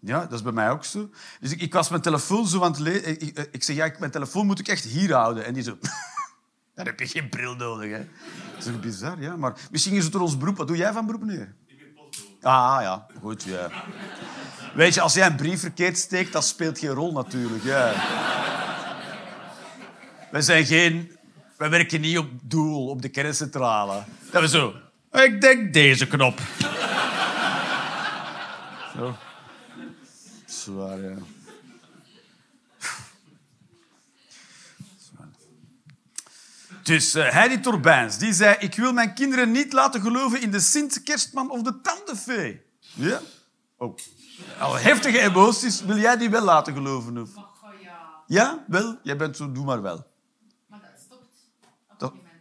Ja, 0.00 0.20
dat 0.20 0.32
is 0.32 0.42
bij 0.42 0.52
mij 0.52 0.70
ook 0.70 0.84
zo. 0.84 1.10
Dus 1.40 1.50
ik, 1.50 1.60
ik 1.60 1.72
was 1.72 1.88
mijn 1.88 2.02
telefoon 2.02 2.46
zo 2.46 2.62
aan 2.62 2.70
het 2.70 2.80
lezen. 2.80 3.08
Ik, 3.08 3.22
ik, 3.22 3.48
ik 3.52 3.62
zeg, 3.62 3.76
ja, 3.76 3.92
mijn 3.98 4.10
telefoon 4.10 4.46
moet 4.46 4.58
ik 4.58 4.68
echt 4.68 4.84
hier 4.84 5.12
houden. 5.12 5.44
En 5.44 5.54
die 5.54 5.62
zo... 5.62 5.78
Dan 6.74 6.86
heb 6.86 6.98
je 6.98 7.06
geen 7.06 7.28
bril 7.28 7.54
nodig, 7.54 7.90
hè. 7.90 7.98
Dat 7.98 8.58
is 8.58 8.64
toch 8.64 8.80
bizar, 8.80 9.20
ja. 9.20 9.36
Maar 9.36 9.56
misschien 9.70 9.94
is 9.94 10.04
het 10.04 10.12
door 10.12 10.20
ons 10.20 10.36
beroep. 10.36 10.56
Wat 10.56 10.66
doe 10.66 10.76
jij 10.76 10.92
van 10.92 11.06
beroep, 11.06 11.20
meneer? 11.20 11.54
Ik 11.66 11.78
ben 11.78 11.94
postbode. 11.94 12.46
Ah, 12.46 12.78
ja. 12.82 13.06
Goed, 13.20 13.42
ja. 13.42 13.70
Weet 14.74 14.94
je, 14.94 15.00
als 15.00 15.14
jij 15.14 15.26
een 15.26 15.36
brief 15.36 15.60
verkeerd 15.60 15.98
steekt, 15.98 16.32
dat 16.32 16.44
speelt 16.44 16.78
geen 16.78 16.90
rol 16.90 17.12
natuurlijk, 17.12 17.64
ja. 17.64 17.92
Wij 20.30 20.40
zijn 20.40 20.66
geen... 20.66 21.16
Wij 21.56 21.70
werken 21.70 22.00
niet 22.00 22.18
op 22.18 22.30
doel, 22.42 22.88
op 22.88 23.02
de 23.02 23.08
kerncentrale. 23.08 24.04
Dat 24.30 24.42
we 24.42 24.48
zo... 24.48 24.74
Ik 25.12 25.40
denk 25.40 25.72
deze 25.72 26.06
knop. 26.06 26.40
Zo. 28.96 29.16
Zwaar, 30.46 31.00
ja. 31.00 31.14
Dus 36.82 37.14
uh, 37.14 37.28
Heidi 37.28 37.60
Torbijns, 37.60 38.18
die 38.18 38.32
zei... 38.32 38.56
Ik 38.58 38.74
wil 38.74 38.92
mijn 38.92 39.14
kinderen 39.14 39.50
niet 39.50 39.72
laten 39.72 40.00
geloven 40.00 40.40
in 40.40 40.50
de 40.50 40.60
Sint, 40.60 41.02
Kerstman 41.02 41.50
of 41.50 41.62
de 41.62 41.80
Tandenfee. 41.80 42.62
Ja? 42.94 43.20
Oh. 43.76 43.98
Al 44.60 44.74
heftige 44.78 45.20
emoties, 45.20 45.80
wil 45.84 45.96
jij 45.96 46.16
die 46.16 46.30
wel 46.30 46.42
laten 46.44 46.72
geloven? 46.74 47.18
Of? 47.18 47.28
Ja. 48.26 48.64
Wel? 48.66 48.98
Jij 49.02 49.16
bent 49.16 49.36
zo, 49.36 49.52
doe 49.52 49.64
maar 49.64 49.82
wel. 49.82 50.06
Maar 50.66 50.80
dat 50.80 50.90
stopt 51.06 51.22
op 51.90 51.98
Dat- 51.98 52.10
een 52.10 52.16
moment. 52.16 52.34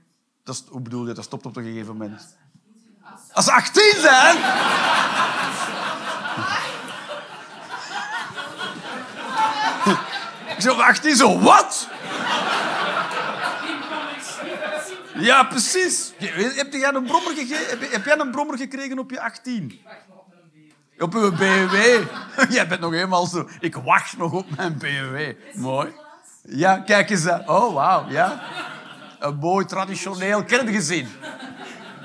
Dat 0.43 0.63
hoe 0.69 0.82
bedoel 0.82 1.08
je? 1.08 1.13
Dat 1.13 1.23
stopt 1.23 1.45
op 1.45 1.56
een 1.56 1.63
gegeven 1.63 1.97
moment. 1.97 2.38
Als 3.01 3.21
ze 3.27 3.34
Als 3.34 3.45
ze 3.45 3.51
18 3.51 3.93
zijn? 4.01 4.38
Ik 10.56 10.62
zeg 10.62 10.71
op 10.73 10.79
18 10.79 11.15
zo, 11.15 11.39
wat? 11.39 11.88
Ja, 15.15 15.43
precies. 15.43 16.13
Je- 16.19 16.53
Heb 16.56 16.73
jij 16.73 16.93
een 16.93 17.03
brommer, 17.03 17.34
heb 17.91 18.06
jij 18.06 18.19
een 18.19 18.32
brommer 18.32 18.58
gekregen 18.58 18.99
op 18.99 19.10
je 19.12 19.21
18? 19.21 19.82
Op 21.04 21.13
uw 21.13 21.32
BMW. 21.32 22.04
Jij 22.56 22.68
bent 22.68 22.82
nog 22.82 22.92
helemaal 22.92 23.26
zo. 23.26 23.50
Ik 23.60 23.76
wacht 23.76 24.18
nog 24.18 24.32
op 24.32 24.46
mijn 24.56 24.78
BMW. 24.78 25.34
Mooi. 25.54 25.94
Ja, 26.42 26.78
kijk 26.78 27.10
eens 27.10 27.28
aan. 27.28 27.50
Oh, 27.50 27.74
wauw. 27.74 28.10
Ja. 28.10 28.42
Een 29.20 29.36
mooi 29.36 29.66
traditioneel 29.66 30.44
kerngezin. 30.44 31.08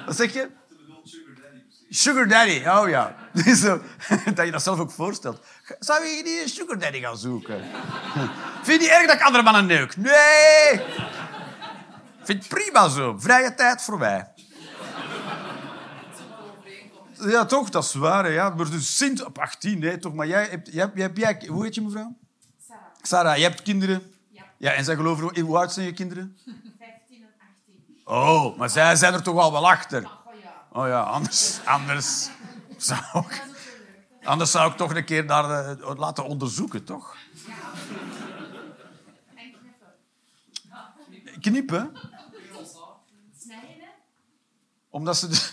Wat 0.06 0.16
zeg 0.16 0.32
je? 0.32 0.48
Sugar 1.90 2.28
daddy, 2.28 2.62
oh 2.66 2.88
ja. 2.88 3.14
Dat 4.34 4.44
je 4.44 4.50
dat 4.50 4.62
zelf 4.62 4.78
ook 4.78 4.90
voorstelt. 4.90 5.40
Zou 5.78 6.04
je 6.04 6.22
niet 6.22 6.42
een 6.42 6.48
sugar 6.48 6.78
daddy 6.78 7.00
gaan 7.00 7.18
zoeken? 7.18 7.62
Vind 8.62 8.82
je 8.82 8.90
erg 8.90 9.06
dat 9.06 9.14
ik 9.14 9.22
andere 9.22 9.44
mannen 9.44 9.66
neuk? 9.66 9.96
Nee! 9.96 10.80
Vind 12.22 12.38
het 12.44 12.48
prima 12.48 12.88
zo. 12.88 13.16
Vrije 13.18 13.54
tijd 13.54 13.82
voor 13.82 13.98
mij. 13.98 14.28
Ja, 17.20 17.44
toch? 17.44 17.70
Dat 17.70 17.84
is 17.84 17.94
waar. 17.94 18.30
Ja. 18.32 18.48
Maar 18.50 18.70
dus 18.70 18.96
Sint 18.96 19.24
op 19.24 19.38
18, 19.38 19.78
nee, 19.78 19.98
toch? 19.98 20.14
Maar 20.14 20.26
jij 20.26 20.46
hebt... 20.46 20.72
Jij, 20.72 20.90
hebt- 20.94 21.16
jij, 21.18 21.42
hoe 21.48 21.64
heet 21.64 21.74
je, 21.74 21.82
mevrouw? 21.82 22.16
Sarah, 22.68 22.82
Sarah, 23.02 23.36
jij 23.36 23.48
hebt 23.48 23.62
kinderen? 23.62 24.12
Ja. 24.30 24.42
Ja, 24.56 24.72
en 24.72 24.84
zij 24.84 24.94
geloven... 24.96 25.40
Hoe 25.40 25.56
oud 25.58 25.72
zijn 25.72 25.86
je 25.86 25.92
kinderen? 25.92 26.38
15 26.78 27.22
en 27.22 27.28
18. 27.64 28.00
Oh, 28.04 28.58
maar 28.58 28.70
zij 28.70 28.96
zijn 28.96 29.14
er 29.14 29.22
toch 29.22 29.38
al 29.38 29.52
wel 29.52 29.68
achter. 29.70 30.02
Goh, 30.06 30.34
ja. 30.42 30.66
Oh 30.72 30.86
ja, 30.86 31.00
anders, 31.02 31.60
anders 31.64 32.28
zou 32.76 33.00
ik, 33.26 33.42
anders 34.24 34.50
zou 34.50 34.70
ik 34.70 34.76
toch 34.76 34.94
een 34.94 35.04
keer 35.04 35.24
naar 35.24 35.76
de, 35.76 35.94
laten 35.96 36.24
onderzoeken, 36.24 36.84
toch? 36.84 37.16
En 39.34 39.50
knippen. 41.40 41.40
Knippen, 41.40 41.92
Snijden, 43.40 43.88
omdat 44.90 45.16
ze, 45.16 45.28
de- 45.28 45.50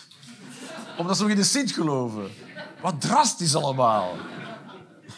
omdat 0.97 1.15
ze 1.15 1.21
nog 1.21 1.31
in 1.31 1.37
de 1.37 1.43
Sint 1.43 1.71
geloven. 1.71 2.31
Wat 2.81 3.01
drastisch 3.01 3.55
allemaal. 3.55 4.17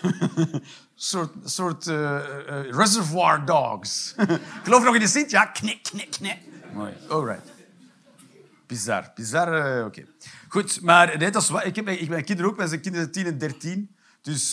soort, 0.96 1.32
soort 1.44 1.88
eh, 1.88 2.16
eh, 2.18 2.72
reservoir 2.72 3.46
dogs. 3.46 4.16
Geloof 4.64 4.84
nog 4.84 4.94
in 4.94 5.00
de 5.00 5.08
Sint? 5.08 5.32
Ja, 5.32 5.46
knik, 5.46 5.84
knik, 5.84 6.12
knik. 6.12 6.38
Mooi, 6.74 6.94
alright. 7.10 7.52
Bizar, 8.68 9.12
bizar, 9.16 9.54
eh, 9.54 9.86
oké. 9.86 10.06
Goed, 10.48 10.82
maar 10.82 11.18
nee, 11.18 11.32
dat 11.32 11.42
is, 11.42 11.50
ik 11.50 11.76
heb 11.76 11.90
ik, 11.90 12.10
mijn 12.10 12.24
kinderen 12.24 12.52
ook, 12.52 12.58
mijn 12.58 12.70
zijn 12.70 12.82
kinderen 12.82 13.12
10 13.12 13.26
en 13.26 13.38
13. 13.38 13.96
Dus 14.22 14.52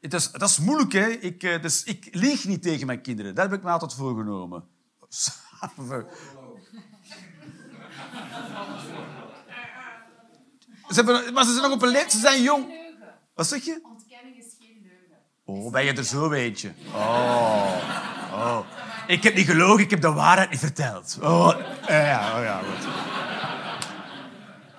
het 0.00 0.14
is, 0.14 0.30
dat 0.30 0.48
is 0.48 0.58
moeilijk, 0.58 0.92
hè. 0.92 1.06
Ik, 1.06 1.62
dus 1.62 1.84
ik 1.84 2.08
lieg 2.10 2.44
niet 2.44 2.62
tegen 2.62 2.86
mijn 2.86 3.00
kinderen. 3.02 3.34
Daar 3.34 3.48
heb 3.48 3.58
ik 3.58 3.64
me 3.64 3.70
altijd 3.70 3.94
voorgenomen. 3.94 4.64
Ze 10.94 11.02
hebben, 11.02 11.32
maar 11.32 11.44
ze 11.44 11.50
zijn 11.50 11.62
nog 11.62 11.72
op 11.72 11.82
een 11.82 11.88
leeftijd, 11.88 12.12
ze 12.12 12.18
zijn 12.18 12.42
jong. 12.42 12.66
Wat 13.34 13.46
zeg 13.46 13.64
je? 13.64 13.80
Ontkenning 13.82 14.36
is 14.36 14.56
geen 14.58 14.76
leugen. 14.82 15.64
Oh, 15.64 15.72
ben 15.72 15.84
je 15.84 15.92
er 15.92 16.04
zo 16.04 16.32
eentje? 16.32 16.72
Oh. 16.94 17.76
oh. 18.32 18.58
Ik 19.06 19.22
heb 19.22 19.34
niet 19.34 19.46
gelogen, 19.46 19.84
ik 19.84 19.90
heb 19.90 20.00
de 20.00 20.12
waarheid 20.12 20.50
niet 20.50 20.58
verteld. 20.58 21.18
Oh, 21.22 21.54
eh, 21.86 22.06
ja, 22.06 22.38
oh 22.38 22.42
ja, 22.42 22.58
goed. 22.58 22.86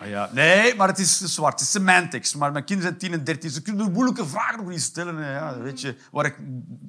Oh, 0.02 0.08
ja. 0.08 0.30
Nee, 0.34 0.76
maar 0.76 0.88
het 0.88 1.00
is 1.00 1.20
zwart. 1.20 1.54
Het 1.54 1.62
is 1.62 1.72
semantics. 1.72 2.36
Maar 2.36 2.52
mijn 2.52 2.66
kinderen 2.66 2.96
zijn 3.00 3.12
10 3.12 3.20
en 3.20 3.26
13. 3.26 3.50
Ze 3.50 3.62
kunnen 3.62 3.92
moeilijke 3.92 4.28
vragen 4.28 4.58
nog 4.58 4.68
niet 4.68 4.82
stellen. 4.82 5.24
Ja, 5.24 5.60
weet 5.60 5.82
je, 5.82 5.96
waar 6.12 6.26
ik 6.26 6.38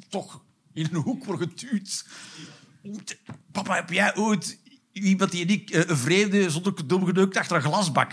toch 0.08 0.42
in 0.72 0.88
een 0.92 1.02
hoek 1.02 1.24
word 1.24 1.38
geduwd. 1.38 2.06
Papa, 3.52 3.74
heb 3.74 3.90
jij 3.90 4.16
ooit 4.16 4.58
iemand 4.92 5.30
die 5.30 5.46
ik 5.46 5.70
eh, 5.70 5.88
een 5.88 5.96
vreemde 5.96 6.50
zonder 6.50 6.74
condoom 6.74 7.06
geneukt 7.06 7.36
achter 7.36 7.56
een 7.56 7.62
glasbak? 7.62 8.12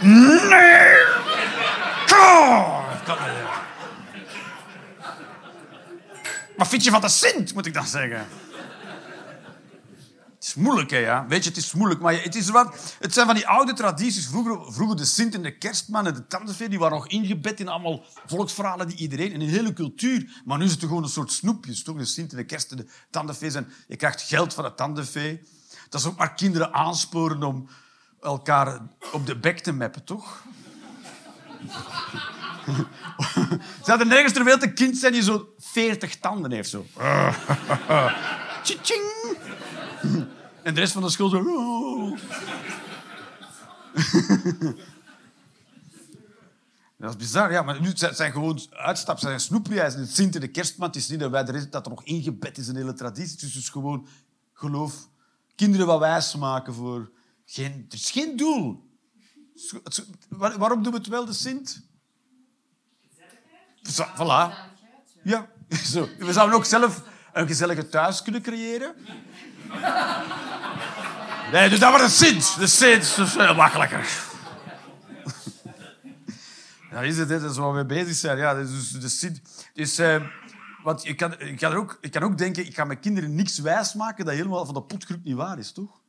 Nee! 0.00 1.04
Dat 2.08 3.02
kan 3.04 3.16
niet. 3.28 3.42
Wat 6.56 6.68
vind 6.68 6.84
je 6.84 6.90
van 6.90 7.00
de 7.00 7.08
Sint, 7.08 7.54
moet 7.54 7.66
ik 7.66 7.74
dan 7.74 7.86
zeggen? 7.86 8.26
Het 10.44 10.56
is 10.56 10.62
moeilijk, 10.62 10.90
hè, 10.90 10.98
ja. 10.98 11.26
Weet 11.26 11.42
je, 11.42 11.48
het 11.48 11.58
is 11.58 11.72
moeilijk. 11.72 12.00
Maar 12.00 12.22
het, 12.22 12.34
is 12.34 12.48
wat, 12.48 12.96
het 12.98 13.14
zijn 13.14 13.26
van 13.26 13.34
die 13.34 13.46
oude 13.46 13.72
tradities. 13.72 14.26
Vroeger, 14.26 14.72
vroeger 14.72 14.96
de 14.96 15.04
Sint 15.04 15.34
en 15.34 15.42
de 15.42 15.58
Kerstman 15.58 16.06
en 16.06 16.14
de 16.14 16.26
Tandenfee... 16.26 16.68
die 16.68 16.78
waren 16.78 16.96
nog 16.96 17.08
ingebed 17.08 17.60
in 17.60 17.68
allemaal 17.68 18.04
volksverhalen 18.26 18.88
die 18.88 18.96
iedereen... 18.96 19.32
in 19.32 19.40
een 19.40 19.48
hele 19.48 19.72
cultuur. 19.72 20.42
Maar 20.44 20.58
nu 20.58 20.64
is 20.64 20.70
het 20.70 20.80
gewoon 20.80 21.02
een 21.02 21.08
soort 21.08 21.32
snoepjes, 21.32 21.82
toch? 21.82 21.96
De 21.96 22.04
Sint 22.04 22.30
en 22.30 22.36
de 22.36 22.44
Kerst 22.44 22.70
en 22.70 22.76
de 22.76 22.86
Tandenfee 23.10 23.50
zijn... 23.50 23.72
Je 23.88 23.96
krijgt 23.96 24.22
geld 24.22 24.54
van 24.54 24.64
de 24.64 24.74
Tandenfee. 24.74 25.42
Dat 25.94 26.02
is 26.02 26.08
ook 26.08 26.18
maar 26.18 26.34
kinderen 26.34 26.72
aansporen 26.72 27.42
om 27.42 27.68
elkaar 28.20 28.80
op 29.12 29.26
de 29.26 29.36
bek 29.36 29.58
te 29.58 29.72
meppen, 29.72 30.04
toch? 30.04 30.42
Zou 33.84 34.00
er 34.00 34.06
nergens 34.06 34.32
ter 34.32 34.44
wereld 34.44 34.62
een 34.62 34.74
kind 34.74 34.96
zijn 34.96 35.12
die 35.12 35.22
zo 35.22 35.54
40 35.58 36.18
tanden 36.18 36.50
heeft? 36.50 36.68
Zo. 36.68 36.86
En 40.62 40.74
de 40.74 40.80
rest 40.80 40.92
van 40.92 41.02
de 41.02 41.10
school 41.10 41.28
zo... 41.28 41.42
"Oh." 41.46 42.18
Dat 46.96 47.10
is 47.10 47.16
bizar, 47.16 47.52
ja. 47.52 47.62
Maar 47.62 47.80
nu 47.80 47.92
zijn 47.94 48.32
gewoon 48.32 48.60
uitstaps, 48.70 49.20
het 49.20 49.30
zijn 49.30 49.40
snoepprijzen. 49.40 50.00
Het 50.00 50.14
Sint 50.14 50.40
de 50.40 50.48
kerstman. 50.48 50.86
Het 50.86 50.96
is 50.96 51.08
niet 51.08 51.20
dat, 51.20 51.30
wij 51.30 51.68
dat 51.70 51.84
er 51.84 51.90
nog 51.90 52.04
ingebed 52.04 52.58
is, 52.58 52.68
een 52.68 52.76
hele 52.76 52.94
traditie. 52.94 53.32
Het 53.32 53.42
is 53.42 53.52
dus 53.52 53.68
gewoon 53.68 54.06
geloof. 54.52 55.12
Kinderen 55.56 55.86
wat 55.86 55.98
wijs 55.98 56.34
maken 56.36 56.74
voor... 56.74 57.10
Geen, 57.46 57.86
er 57.88 57.94
is 57.94 58.10
geen 58.10 58.36
doel. 58.36 58.90
Waar- 60.28 60.58
Waarom 60.58 60.82
doen 60.82 60.92
we 60.92 60.98
het 60.98 61.06
wel, 61.06 61.24
de 61.24 61.32
Sint? 61.32 61.86
Zo, 63.82 64.04
Voilà. 64.04 64.14
Gezelligheid, 64.16 65.16
ja. 65.22 65.48
Zo. 65.92 66.08
We 66.18 66.32
zouden 66.32 66.56
ook 66.56 66.64
zelf 66.64 67.02
een 67.32 67.46
gezellige 67.46 67.88
thuis 67.88 68.22
kunnen 68.22 68.42
creëren. 68.42 68.94
Nee, 71.52 71.68
dus 71.68 71.78
dat 71.78 71.90
wordt 71.90 72.04
een 72.04 72.10
Sint. 72.10 72.58
De 72.58 72.66
Sint, 72.66 73.16
dat 73.16 73.26
is 73.26 73.34
makkelijker. 73.56 74.08
Ja, 76.90 77.00
is 77.00 77.18
het, 77.18 77.28
dat 77.28 77.42
is 77.42 77.56
waar 77.56 77.74
we 77.74 77.84
bezig 77.84 78.14
zijn. 78.16 78.36
Ja, 78.38 78.54
dus 78.54 78.90
de 78.90 79.08
Sint. 79.08 79.40
Dus, 79.74 79.98
want 80.84 81.06
ik 81.06 81.16
kan, 81.16 81.36
kan 81.56 81.72
er 81.72 81.76
ook, 81.76 81.98
ik 82.00 82.10
kan 82.10 82.22
ook 82.22 82.38
denken, 82.38 82.66
ik 82.66 82.74
ga 82.74 82.84
mijn 82.84 83.00
kinderen 83.00 83.34
niks 83.34 83.58
wijsmaken 83.58 84.24
dat 84.24 84.34
helemaal 84.34 84.64
van 84.64 84.74
de 84.74 84.82
potgroep 84.82 85.24
niet 85.24 85.34
waar 85.34 85.58
is, 85.58 85.72
toch? 85.72 86.00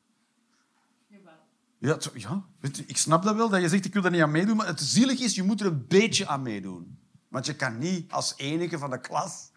Ja, 1.77 1.97
ja 2.13 2.43
je, 2.61 2.83
ik 2.85 2.97
snap 2.97 3.23
dat 3.23 3.35
wel, 3.35 3.49
dat 3.49 3.61
je 3.61 3.69
zegt 3.69 3.85
ik 3.85 3.93
wil 3.93 4.01
daar 4.01 4.11
niet 4.11 4.21
aan 4.21 4.31
meedoen. 4.31 4.55
Maar 4.55 4.67
het 4.67 4.81
zielig 4.81 5.19
is, 5.19 5.35
je 5.35 5.43
moet 5.43 5.59
er 5.59 5.67
een 5.67 5.85
beetje 5.87 6.27
aan 6.27 6.41
meedoen. 6.41 6.97
Want 7.27 7.45
je 7.45 7.55
kan 7.55 7.77
niet 7.77 8.11
als 8.11 8.33
enige 8.37 8.77
van 8.77 8.89
de 8.89 9.01
klas 9.01 9.51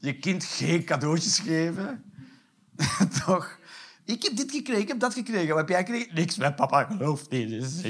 je 0.00 0.18
kind 0.18 0.44
geen 0.44 0.84
cadeautjes 0.84 1.38
geven. 1.38 2.04
Toch? 3.24 3.58
Ik 4.04 4.22
heb 4.22 4.36
dit 4.36 4.50
gekregen, 4.50 4.82
ik 4.82 4.88
heb 4.88 5.00
dat 5.00 5.14
gekregen. 5.14 5.48
Wat 5.48 5.58
heb 5.58 5.68
jij 5.68 5.78
gekregen? 5.78 6.14
Niks, 6.14 6.36
mijn 6.36 6.54
papa 6.54 6.84
gelooft 6.84 7.30
niet. 7.30 7.82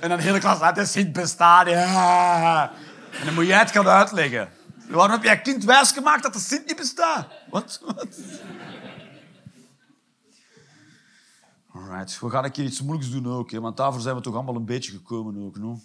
En 0.00 0.08
dan 0.08 0.18
hele 0.18 0.38
klas, 0.38 0.60
laat 0.60 0.74
de 0.74 0.86
Sint 0.86 1.12
bestaan. 1.12 1.68
Ja. 1.68 2.72
En 3.18 3.24
dan 3.24 3.34
moet 3.34 3.46
jij 3.46 3.58
het 3.58 3.70
gaan 3.70 3.88
uitleggen. 3.88 4.48
Waarom 4.88 5.10
heb 5.10 5.22
jij 5.22 5.40
kind 5.40 5.64
wijsgemaakt 5.64 6.22
dat 6.22 6.32
de 6.32 6.38
Sint 6.38 6.66
niet 6.66 6.76
bestaat? 6.76 7.26
Wat? 7.50 7.80
Alright, 11.72 12.20
we 12.20 12.30
gaan 12.30 12.44
een 12.44 12.52
keer 12.52 12.64
iets 12.64 12.82
moeilijks 12.82 13.12
doen 13.12 13.32
ook, 13.32 13.50
hè, 13.50 13.60
want 13.60 13.76
daarvoor 13.76 14.00
zijn 14.00 14.14
we 14.14 14.20
toch 14.20 14.34
allemaal 14.34 14.54
een 14.54 14.64
beetje 14.64 14.92
gekomen 14.92 15.44
ook. 15.46 15.58
No? 15.58 15.80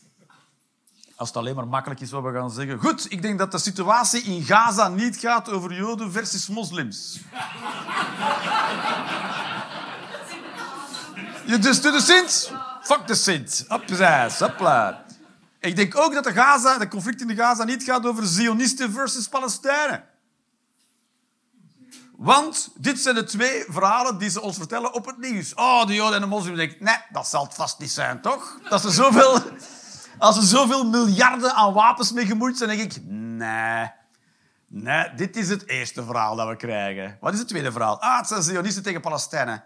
Als 1.15 1.27
het 1.27 1.37
alleen 1.37 1.55
maar 1.55 1.67
makkelijk 1.67 2.01
is 2.01 2.11
wat 2.11 2.23
we 2.23 2.31
gaan 2.31 2.51
zeggen. 2.51 2.79
Goed, 2.79 3.11
ik 3.11 3.21
denk 3.21 3.39
dat 3.39 3.51
de 3.51 3.57
situatie 3.57 4.21
in 4.21 4.43
Gaza 4.43 4.87
niet 4.87 5.17
gaat 5.17 5.49
over 5.49 5.73
Joden 5.73 6.11
versus 6.11 6.47
moslims. 6.47 7.19
Je 11.45 11.59
dus 11.59 11.81
de 11.81 11.99
Sint? 12.01 12.51
Fuck 12.89 13.07
de 13.07 13.15
Sint. 13.15 13.65
Hoppazijs, 13.67 14.39
hopla. 14.39 15.05
Ik 15.59 15.75
denk 15.75 15.97
ook 15.97 16.13
dat 16.13 16.23
de, 16.23 16.31
Gaza, 16.31 16.77
de 16.77 16.87
conflict 16.87 17.21
in 17.21 17.27
de 17.27 17.35
Gaza 17.35 17.63
niet 17.63 17.83
gaat 17.83 18.05
over 18.05 18.25
Zionisten 18.25 18.91
versus 18.91 19.27
Palestijnen. 19.27 20.03
Want 22.17 22.69
dit 22.75 22.99
zijn 22.99 23.15
de 23.15 23.23
twee 23.23 23.65
verhalen 23.67 24.17
die 24.17 24.29
ze 24.29 24.41
ons 24.41 24.57
vertellen 24.57 24.93
op 24.93 25.05
het 25.05 25.17
nieuws. 25.17 25.53
Oh, 25.53 25.85
de 25.85 25.93
Joden 25.93 26.15
en 26.15 26.21
de 26.21 26.27
moslims. 26.27 26.57
denk 26.57 26.79
nee, 26.79 26.97
dat 27.09 27.27
zal 27.27 27.43
het 27.43 27.53
vast 27.53 27.79
niet 27.79 27.91
zijn, 27.91 28.21
toch? 28.21 28.59
Dat 28.69 28.81
ze 28.81 28.91
zoveel, 28.91 29.39
als 30.17 30.37
er 30.37 30.43
zoveel 30.43 30.85
miljarden 30.85 31.53
aan 31.53 31.73
wapens 31.73 32.11
mee 32.11 32.25
gemoeid 32.25 32.57
zijn, 32.57 32.77
denk 32.77 32.93
ik, 32.93 33.03
nee. 33.05 33.91
Nee, 34.67 35.13
dit 35.15 35.35
is 35.35 35.49
het 35.49 35.67
eerste 35.67 36.03
verhaal 36.03 36.35
dat 36.35 36.47
we 36.47 36.55
krijgen. 36.55 37.17
Wat 37.21 37.33
is 37.33 37.39
het 37.39 37.47
tweede 37.47 37.71
verhaal? 37.71 38.01
Ah, 38.01 38.17
het 38.17 38.27
zijn 38.27 38.43
Zionisten 38.43 38.83
tegen 38.83 39.01
Palestijnen. 39.01 39.63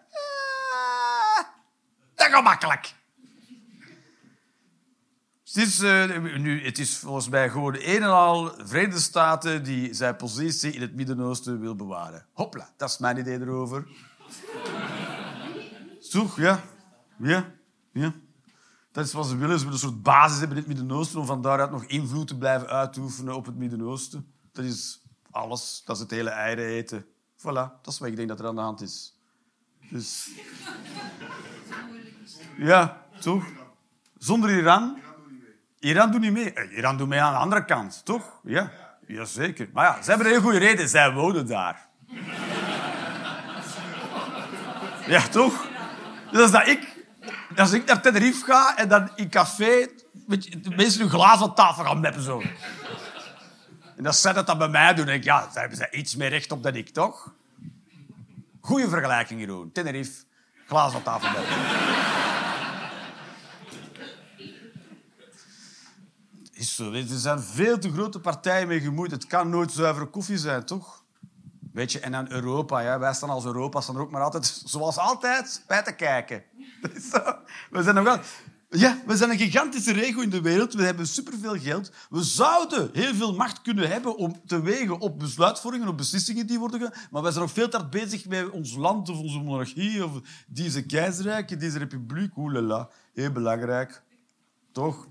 Ah, 1.37 1.43
dat 2.15 2.27
gaat 2.27 2.43
makkelijk. 2.43 3.01
Het 5.53 5.67
is, 5.67 5.79
eh, 5.79 6.37
nu, 6.37 6.65
het 6.65 6.79
is 6.79 6.97
volgens 6.97 7.29
mij 7.29 7.49
gewoon 7.49 7.75
een 7.75 8.01
en 8.01 8.09
al 8.09 8.53
Verenigde 8.57 8.99
Staten 8.99 9.63
die 9.63 9.93
zijn 9.93 10.15
positie 10.15 10.71
in 10.71 10.81
het 10.81 10.95
Midden-Oosten 10.95 11.59
wil 11.59 11.75
bewaren. 11.75 12.25
Hopla, 12.31 12.69
dat 12.77 12.89
is 12.89 12.97
mijn 12.97 13.17
idee 13.17 13.39
erover. 13.39 13.87
Toch, 16.11 16.37
ja. 16.37 16.63
Ja, 17.17 17.51
ja. 17.91 18.13
Dat 18.91 19.05
is 19.05 19.13
wat 19.13 19.25
ze 19.25 19.37
willen. 19.37 19.59
Ze 19.59 19.65
willen 19.65 19.81
een 19.81 19.87
soort 19.89 20.03
basis 20.03 20.39
hebben 20.39 20.57
in 20.57 20.63
het 20.63 20.73
Midden-Oosten 20.73 21.19
om 21.19 21.25
van 21.25 21.41
daaruit 21.41 21.71
nog 21.71 21.83
invloed 21.83 22.27
te 22.27 22.37
blijven 22.37 22.67
uitoefenen 22.67 23.35
op 23.35 23.45
het 23.45 23.55
Midden-Oosten. 23.55 24.33
Dat 24.51 24.65
is 24.65 25.01
alles. 25.31 25.81
Dat 25.85 25.95
is 25.95 26.01
het 26.01 26.11
hele 26.11 26.29
eieren 26.29 26.65
eten. 26.65 27.05
Voilà, 27.37 27.81
dat 27.81 27.87
is 27.87 27.99
wat 27.99 28.07
ik 28.07 28.15
denk 28.15 28.27
dat 28.27 28.39
er 28.39 28.47
aan 28.47 28.55
de 28.55 28.61
hand 28.61 28.81
is. 28.81 29.17
Dus... 29.89 30.27
Ja, 32.57 33.05
toch? 33.19 33.45
Zonder 34.17 34.57
Iran... 34.57 35.02
Iran 35.83 36.11
doet 36.11 36.21
niet 36.21 36.31
mee. 36.31 36.53
Eh, 36.53 36.77
Iran 36.77 36.97
doet 36.97 37.07
mee 37.07 37.21
aan 37.21 37.33
de 37.33 37.39
andere 37.39 37.65
kant, 37.65 38.05
toch? 38.05 38.39
Ja, 38.43 38.71
Jazeker. 39.07 39.69
Maar 39.73 39.85
ja, 39.85 40.01
ze 40.01 40.09
hebben 40.09 40.27
een 40.27 40.33
heel 40.33 40.41
goede 40.41 40.57
reden. 40.57 40.89
Zij 40.89 41.11
wonen 41.11 41.47
daar. 41.47 41.87
Ja, 45.07 45.27
toch? 45.27 45.67
Dus 46.31 46.41
als 46.41 46.51
dat 46.51 46.67
ik, 46.67 47.05
als 47.55 47.71
ik 47.71 47.85
naar 47.85 48.01
Tenerife 48.01 48.45
ga 48.45 48.77
en 48.77 48.87
dan 48.87 49.09
in 49.15 49.29
café 49.29 49.87
weet 50.27 50.45
je, 50.45 50.59
de 50.59 50.75
mensen 50.75 51.01
hun 51.01 51.09
glazen 51.09 51.39
van 51.39 51.55
tafel 51.55 51.83
gaan 51.83 51.99
meppen 51.99 52.21
zo. 52.21 52.41
En 53.97 54.03
dat 54.03 54.15
zij 54.15 54.33
dat 54.33 54.47
dan 54.47 54.57
bij 54.57 54.69
mij 54.69 54.93
doen, 54.93 55.05
denk 55.05 55.17
ik, 55.17 55.23
ja, 55.23 55.39
daar 55.39 55.59
hebben 55.61 55.77
ze 55.77 55.87
iets 55.91 56.15
meer 56.15 56.29
recht 56.29 56.51
op 56.51 56.63
dan 56.63 56.75
ik, 56.75 56.89
toch? 56.89 57.33
Goeie 58.61 58.87
vergelijking, 58.87 59.39
Jeroen. 59.39 59.71
Tenerife, 59.71 60.23
glazen 60.67 60.91
van 60.91 61.03
tafel 61.03 61.29
meppen. 61.31 62.12
Er 66.93 67.05
zijn 67.07 67.39
veel 67.39 67.79
te 67.79 67.91
grote 67.91 68.19
partijen 68.19 68.67
mee 68.67 68.79
gemoeid. 68.79 69.11
Het 69.11 69.27
kan 69.27 69.49
nooit 69.49 69.71
zuivere 69.71 70.05
koffie 70.05 70.37
zijn, 70.37 70.65
toch? 70.65 71.03
Weet 71.73 71.91
je, 71.91 71.99
en 71.99 72.11
dan 72.11 72.31
Europa. 72.31 72.79
Ja. 72.79 72.99
Wij 72.99 73.13
staan 73.13 73.29
als 73.29 73.45
Europa 73.45 73.81
staan 73.81 73.97
ook 73.97 74.11
maar 74.11 74.21
altijd, 74.21 74.45
zoals 74.65 74.97
altijd, 74.97 75.63
bij 75.67 75.83
te 75.83 75.95
kijken. 75.95 76.43
We 77.71 77.83
zijn 77.83 77.95
nog 77.95 78.03
wel... 78.03 78.19
Ja, 78.69 78.97
we 79.05 79.17
zijn 79.17 79.29
een 79.29 79.37
gigantische 79.37 79.93
regio 79.93 80.21
in 80.21 80.29
de 80.29 80.41
wereld. 80.41 80.73
We 80.73 80.83
hebben 80.83 81.07
superveel 81.07 81.59
geld. 81.59 81.91
We 82.09 82.23
zouden 82.23 82.89
heel 82.93 83.13
veel 83.13 83.35
macht 83.35 83.61
kunnen 83.61 83.89
hebben 83.89 84.15
om 84.15 84.41
te 84.45 84.61
wegen 84.61 84.99
op 84.99 85.19
besluitvormingen, 85.19 85.87
op 85.87 85.97
beslissingen 85.97 86.47
die 86.47 86.59
worden 86.59 86.79
genomen. 86.79 86.99
Maar 87.11 87.21
wij 87.21 87.31
zijn 87.31 87.43
nog 87.43 87.53
veel 87.53 87.69
te 87.69 87.77
hard 87.77 87.89
bezig 87.89 88.25
met 88.25 88.49
ons 88.49 88.75
land 88.75 89.09
of 89.09 89.17
onze 89.17 89.39
monarchie 89.39 90.05
of 90.05 90.11
deze 90.47 90.85
keizerrijk, 90.85 91.59
deze 91.59 91.77
republiek. 91.77 92.37
Oelala, 92.37 92.89
heel 93.13 93.31
belangrijk. 93.31 94.01
Toch? 94.71 95.07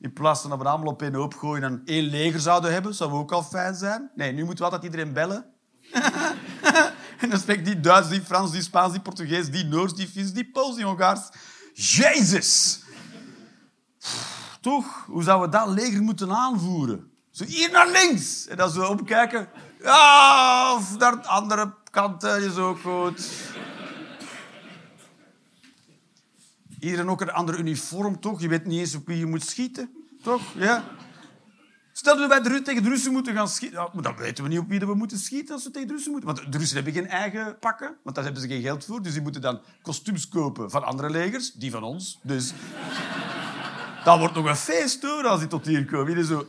In 0.00 0.12
plaats 0.12 0.40
van 0.40 0.50
dat 0.50 0.58
we 0.58 0.64
allemaal 0.64 0.92
op 0.92 1.02
één 1.02 1.14
hoop 1.14 1.34
gooien 1.34 1.62
en 1.62 1.82
één 1.84 2.04
leger 2.04 2.40
zouden 2.40 2.72
hebben, 2.72 2.94
zou 2.94 3.12
ook 3.12 3.32
al 3.32 3.42
fijn 3.42 3.74
zijn. 3.74 4.10
Nee, 4.14 4.32
nu 4.32 4.44
moeten 4.44 4.64
we 4.64 4.70
altijd 4.70 4.92
iedereen 4.92 5.12
bellen. 5.12 5.44
en 7.20 7.30
dan 7.30 7.38
spreekt 7.38 7.64
die 7.64 7.80
Duits, 7.80 8.08
die 8.08 8.20
Frans, 8.20 8.50
die 8.50 8.62
Spaans, 8.62 8.92
die 8.92 9.00
Portugees, 9.00 9.50
die 9.50 9.64
Noors, 9.64 9.94
die 9.94 10.08
Fins, 10.08 10.32
die 10.32 10.50
Pools, 10.50 10.76
die 10.76 10.84
Hongaars. 10.84 11.28
Jezus! 11.72 12.82
Toch? 14.60 15.04
Hoe 15.06 15.22
zouden 15.22 15.50
we 15.50 15.56
dat 15.56 15.68
leger 15.68 16.02
moeten 16.02 16.32
aanvoeren? 16.32 17.10
Zo 17.30 17.44
hier 17.44 17.70
naar 17.70 17.90
links. 17.90 18.46
En 18.46 18.56
dan 18.56 18.70
zo 18.70 18.84
opkijken. 18.84 19.48
Ja, 19.82 20.74
of 20.74 20.98
naar 20.98 21.22
de 21.22 21.28
andere 21.28 21.74
kant 21.90 22.22
is 22.22 22.56
ook 22.56 22.78
goed. 22.80 23.30
Iedereen 26.80 27.08
ook 27.08 27.20
een 27.20 27.32
ander 27.32 27.58
uniform, 27.58 28.20
toch? 28.20 28.40
Je 28.40 28.48
weet 28.48 28.66
niet 28.66 28.78
eens 28.78 28.94
op 28.94 29.06
wie 29.06 29.18
je 29.18 29.26
moet 29.26 29.44
schieten, 29.44 29.90
toch? 30.22 30.42
Ja. 30.54 30.84
Stel 31.92 32.16
dat 32.16 32.28
wij 32.28 32.40
de 32.40 32.62
tegen 32.62 32.82
de 32.82 32.88
Russen 32.88 33.12
moeten 33.12 33.34
gaan 33.34 33.48
schieten. 33.48 33.88
Maar 33.92 34.02
dan 34.02 34.16
weten 34.16 34.44
we 34.44 34.50
niet 34.50 34.58
op 34.58 34.68
wie 34.68 34.78
we 34.78 34.94
moeten 34.94 35.18
schieten 35.18 35.54
als 35.54 35.64
we 35.64 35.70
tegen 35.70 35.88
de 35.88 35.94
Russen 35.94 36.12
moeten. 36.12 36.34
Want 36.34 36.52
de 36.52 36.58
Russen 36.58 36.76
hebben 36.76 36.92
geen 36.94 37.08
eigen 37.08 37.58
pakken, 37.58 37.96
want 38.02 38.14
daar 38.14 38.24
hebben 38.24 38.42
ze 38.42 38.48
geen 38.48 38.62
geld 38.62 38.84
voor. 38.84 39.02
Dus 39.02 39.12
die 39.12 39.22
moeten 39.22 39.40
dan 39.40 39.60
kostuums 39.82 40.28
kopen 40.28 40.70
van 40.70 40.84
andere 40.84 41.10
legers, 41.10 41.52
die 41.52 41.70
van 41.70 41.82
ons. 41.82 42.18
Dus 42.22 42.52
dat 44.04 44.18
wordt 44.18 44.34
nog 44.34 44.46
een 44.46 44.56
feest 44.56 45.02
hoor, 45.02 45.26
als 45.26 45.40
die 45.40 45.48
tot 45.48 45.66
hier 45.66 45.84
komen. 45.84 46.08
Iedereen 46.08 46.28
zo... 46.28 46.48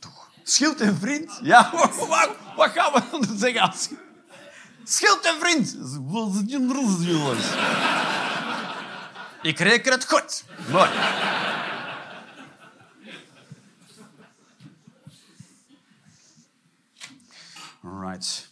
Toch. 0.00 0.30
Schild 0.42 0.80
en 0.80 0.96
vriend? 0.96 1.40
Ja, 1.42 1.70
wat, 2.08 2.36
wat 2.56 2.70
gaan 2.70 2.92
we 2.92 3.02
dan 3.10 3.38
zeggen 3.38 3.60
als... 3.60 3.88
Schild 4.90 5.24
en 5.24 5.40
vriend. 5.40 5.76
Wat 6.00 6.34
is 6.34 6.40
je 6.46 7.10
jongens? 7.10 7.46
Ik 9.42 9.58
reken 9.58 9.92
het 9.92 10.06
goed. 10.08 10.44
Mooi. 10.70 10.90
Alright. 17.82 18.50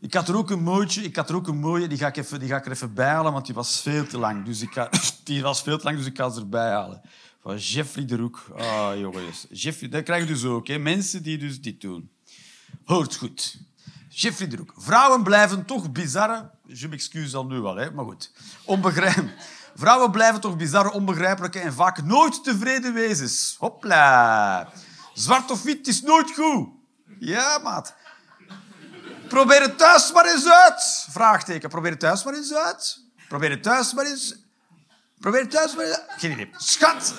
Ik 0.00 0.14
had 0.14 0.28
er 0.28 0.36
ook 0.36 0.50
een 0.50 0.88
ik 1.02 1.16
had 1.16 1.28
er 1.28 1.34
ook 1.34 1.48
een 1.48 1.60
mooie, 1.60 1.86
die 1.86 1.98
ga 1.98 2.06
ik, 2.06 2.16
even, 2.16 2.38
die 2.40 2.48
ga 2.48 2.56
ik 2.56 2.66
er 2.66 2.72
even 2.72 2.94
bij 2.94 3.08
halen, 3.08 3.32
want 3.32 3.46
die 3.46 3.54
was 3.54 3.80
veel 3.80 4.06
te 4.06 4.18
lang. 4.18 4.44
Dus 4.44 4.60
ik 4.60 4.72
ga, 4.72 4.90
die 5.24 5.42
was 5.42 5.62
veel 5.62 5.78
te 5.78 5.84
lang, 5.84 5.96
dus 5.96 6.06
ik 6.06 6.16
ga 6.16 6.30
ze 6.30 6.40
erbij 6.40 6.70
halen. 6.70 7.00
Van 7.42 7.56
Jeffrey 7.56 8.04
de 8.04 8.16
Roek. 8.16 8.46
Ah, 8.56 8.98
jongens. 8.98 9.46
Jeffrey, 9.50 9.88
dat 9.88 10.02
krijg 10.02 10.22
je 10.22 10.28
dus 10.28 10.44
ook, 10.44 10.66
hè. 10.66 10.78
Mensen 10.78 11.22
die 11.22 11.38
dus 11.38 11.60
dit 11.60 11.80
doen. 11.80 12.10
Hoort 12.84 13.16
goed. 13.16 13.67
Jeffrey 14.20 14.48
de 14.48 14.56
Roek. 14.56 14.72
Vrouwen 14.76 15.22
blijven 15.22 15.64
toch 15.64 15.92
bizarre... 15.92 16.50
Je 16.66 16.88
m'excuse 16.88 17.36
al 17.36 17.46
nu 17.46 17.60
wel, 17.60 17.76
hè, 17.76 17.90
maar 17.90 18.04
goed. 18.04 18.32
Onbegrijp... 18.64 19.30
Vrouwen 19.74 20.10
blijven 20.10 20.40
toch 20.40 20.56
bizarre, 20.56 20.92
onbegrijpelijke 20.92 21.58
en 21.58 21.72
vaak 21.72 22.02
nooit 22.02 22.44
tevreden 22.44 22.94
wezens. 22.94 23.56
Hopla. 23.58 24.72
Zwart 25.14 25.50
of 25.50 25.62
wit 25.62 25.86
is 25.86 26.02
nooit 26.02 26.30
goed. 26.30 26.68
Ja, 27.18 27.58
maat. 27.58 27.94
Probeer 29.28 29.62
het 29.62 29.78
thuis 29.78 30.12
maar 30.12 30.26
eens 30.26 30.48
uit. 30.48 31.06
Vraagteken. 31.10 31.68
Probeer 31.68 31.90
het 31.90 32.00
thuis 32.00 32.24
maar 32.24 32.34
eens 32.34 32.54
uit. 32.54 33.04
Probeer 33.28 33.50
het 33.50 33.62
thuis 33.62 33.92
maar 33.92 34.06
eens... 34.06 34.36
Probeer 35.18 35.40
het 35.40 35.50
thuis 35.50 35.74
maar 35.74 35.84
eens. 35.84 36.00
Geen 36.08 36.30
idee. 36.30 36.50
Schat. 36.56 37.14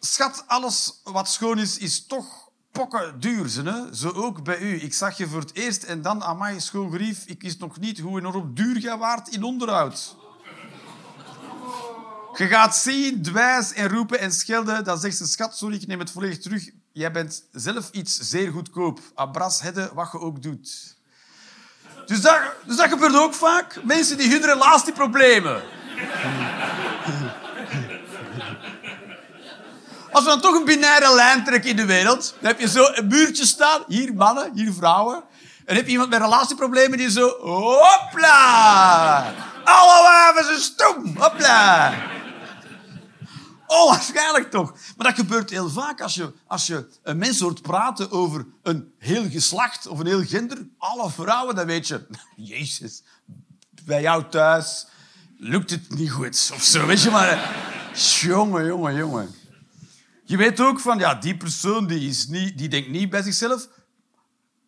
Schat, 0.00 0.44
alles 0.46 1.00
wat 1.04 1.28
schoon 1.28 1.58
is, 1.58 1.78
is 1.78 2.06
toch 2.06 2.45
pokken 2.76 3.20
duur. 3.20 3.48
ze, 3.48 3.62
Hè? 3.62 3.94
Zo 3.94 4.10
ook 4.10 4.44
bij 4.44 4.58
u. 4.58 4.82
Ik 4.82 4.94
zag 4.94 5.16
je 5.16 5.28
voor 5.28 5.40
het 5.40 5.54
eerst 5.54 5.82
en 5.82 6.02
dan, 6.02 6.22
amai, 6.22 6.60
schoon 6.60 6.92
grief. 6.92 7.22
Ik 7.26 7.42
wist 7.42 7.58
nog 7.58 7.78
niet 7.78 7.98
hoe 7.98 8.18
enorm 8.18 8.54
duur 8.54 8.78
jij 8.78 8.96
waart 8.96 9.28
in 9.28 9.42
onderhoud. 9.42 10.16
Je 12.34 12.46
gaat 12.46 12.76
zien, 12.76 13.22
dwijs 13.22 13.72
en 13.72 13.88
roepen 13.88 14.18
en 14.18 14.32
schelden. 14.32 14.84
Dan 14.84 14.98
zegt 14.98 15.16
ze, 15.16 15.26
schat, 15.26 15.56
sorry, 15.56 15.76
ik 15.76 15.86
neem 15.86 15.98
het 15.98 16.10
volledig 16.10 16.38
terug. 16.38 16.70
Jij 16.92 17.12
bent 17.12 17.44
zelf 17.52 17.90
iets 17.90 18.18
zeer 18.18 18.52
goedkoop. 18.52 19.00
Abras 19.14 19.60
hedde 19.60 19.90
wat 19.94 20.08
je 20.12 20.20
ook 20.20 20.42
doet. 20.42 20.96
Dus 22.06 22.20
dat, 22.20 22.40
dus 22.66 22.76
dat 22.76 22.88
gebeurt 22.88 23.16
ook 23.16 23.34
vaak. 23.34 23.80
Mensen 23.84 24.16
die 24.16 24.30
hun 24.30 24.44
relatieproblemen. 24.44 25.62
Als 30.16 30.24
we 30.24 30.30
dan 30.30 30.40
toch 30.40 30.54
een 30.54 30.64
binaire 30.64 31.14
lijn 31.14 31.44
trekken 31.44 31.70
in 31.70 31.76
de 31.76 31.84
wereld, 31.84 32.34
dan 32.40 32.50
heb 32.50 32.60
je 32.60 32.68
zo 32.68 32.84
een 32.92 33.06
muurtje 33.06 33.46
staan. 33.46 33.84
Hier 33.86 34.14
mannen, 34.14 34.50
hier 34.54 34.72
vrouwen. 34.72 35.24
En 35.64 35.76
heb 35.76 35.84
je 35.84 35.90
iemand 35.90 36.10
met 36.10 36.20
relatieproblemen 36.20 36.98
die 36.98 37.10
zo... 37.10 37.28
Hopla! 37.40 39.34
Alle 39.64 40.02
waven 40.02 40.44
zijn 40.44 40.58
stom! 40.58 41.16
Hopla! 41.16 41.94
Onwaarschijnlijk 43.66 44.50
toch? 44.50 44.72
Maar 44.96 45.06
dat 45.06 45.14
gebeurt 45.14 45.50
heel 45.50 45.70
vaak 45.70 46.00
als 46.00 46.14
je, 46.14 46.32
als 46.46 46.66
je 46.66 46.88
een 47.02 47.18
mens 47.18 47.40
hoort 47.40 47.62
praten 47.62 48.10
over 48.10 48.46
een 48.62 48.92
heel 48.98 49.30
geslacht 49.30 49.86
of 49.86 49.98
een 49.98 50.06
heel 50.06 50.24
gender. 50.24 50.66
Alle 50.78 51.10
vrouwen, 51.10 51.54
dan 51.54 51.66
weet 51.66 51.88
je... 51.88 52.06
Jezus, 52.36 53.02
bij 53.84 54.00
jou 54.00 54.28
thuis 54.28 54.86
lukt 55.38 55.70
het 55.70 55.96
niet 55.96 56.10
goed. 56.10 56.50
Of 56.54 56.62
zo, 56.62 56.86
weet 56.86 57.02
je 57.02 57.10
maar. 57.10 57.54
Jongen, 57.94 58.66
jongen, 58.66 58.94
jongen. 58.94 59.44
Je 60.26 60.36
weet 60.36 60.60
ook 60.60 60.80
van, 60.80 60.98
ja, 60.98 61.14
die 61.14 61.36
persoon 61.36 61.86
die, 61.86 62.08
is 62.08 62.26
niet, 62.26 62.58
die 62.58 62.68
denkt 62.68 62.88
niet 62.88 63.10
bij 63.10 63.22
zichzelf... 63.22 63.68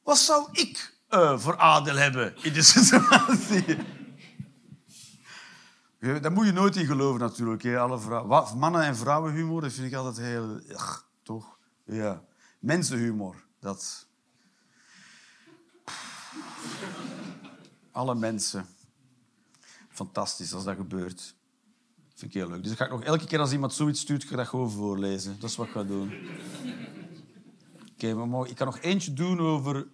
Wat 0.02 0.18
zou 0.18 0.48
ik 0.52 0.94
eh, 1.08 1.38
voor 1.38 1.58
aandeel 1.58 1.96
hebben 1.96 2.36
in 2.42 2.52
de 2.52 2.62
situatie? 2.76 3.76
Daar 5.98 6.32
moet 6.32 6.46
je 6.46 6.52
nooit 6.52 6.76
in 6.76 6.86
geloven 6.86 7.20
natuurlijk. 7.20 7.62
Hè. 7.62 7.78
Alle 7.78 7.98
vrouwen, 7.98 8.58
mannen- 8.58 8.82
en 8.82 8.96
vrouwenhumor, 8.96 9.60
dat 9.60 9.72
vind 9.72 9.86
ik 9.86 9.94
altijd 9.94 10.26
heel... 10.26 10.60
Toch? 11.22 11.58
Ja. 11.84 12.24
Mensenhumor, 12.58 13.44
dat... 13.60 14.06
Alle 17.92 18.14
mensen. 18.14 18.66
Fantastisch 19.88 20.54
als 20.54 20.64
dat 20.64 20.76
gebeurt. 20.76 21.36
Vind 22.18 22.34
ik 22.34 22.40
heel 22.40 22.50
leuk. 22.50 22.62
Dus 22.62 22.72
ik 22.72 22.78
ga 22.78 22.86
nog 22.86 23.02
elke 23.02 23.26
keer 23.26 23.38
als 23.38 23.52
iemand 23.52 23.72
zoiets 23.74 24.00
stuurt, 24.00 24.24
ga 24.24 24.30
ik 24.30 24.36
dat 24.36 24.46
gewoon 24.46 24.70
voorlezen. 24.70 25.36
Dat 25.40 25.50
is 25.50 25.56
wat 25.56 25.66
ik 25.66 25.72
ga 25.72 25.82
doen. 25.82 26.12
Oké, 27.92 28.48
ik 28.48 28.56
kan 28.56 28.66
nog 28.66 28.78
eentje 28.80 29.12
doen 29.12 29.40
over, 29.40 29.86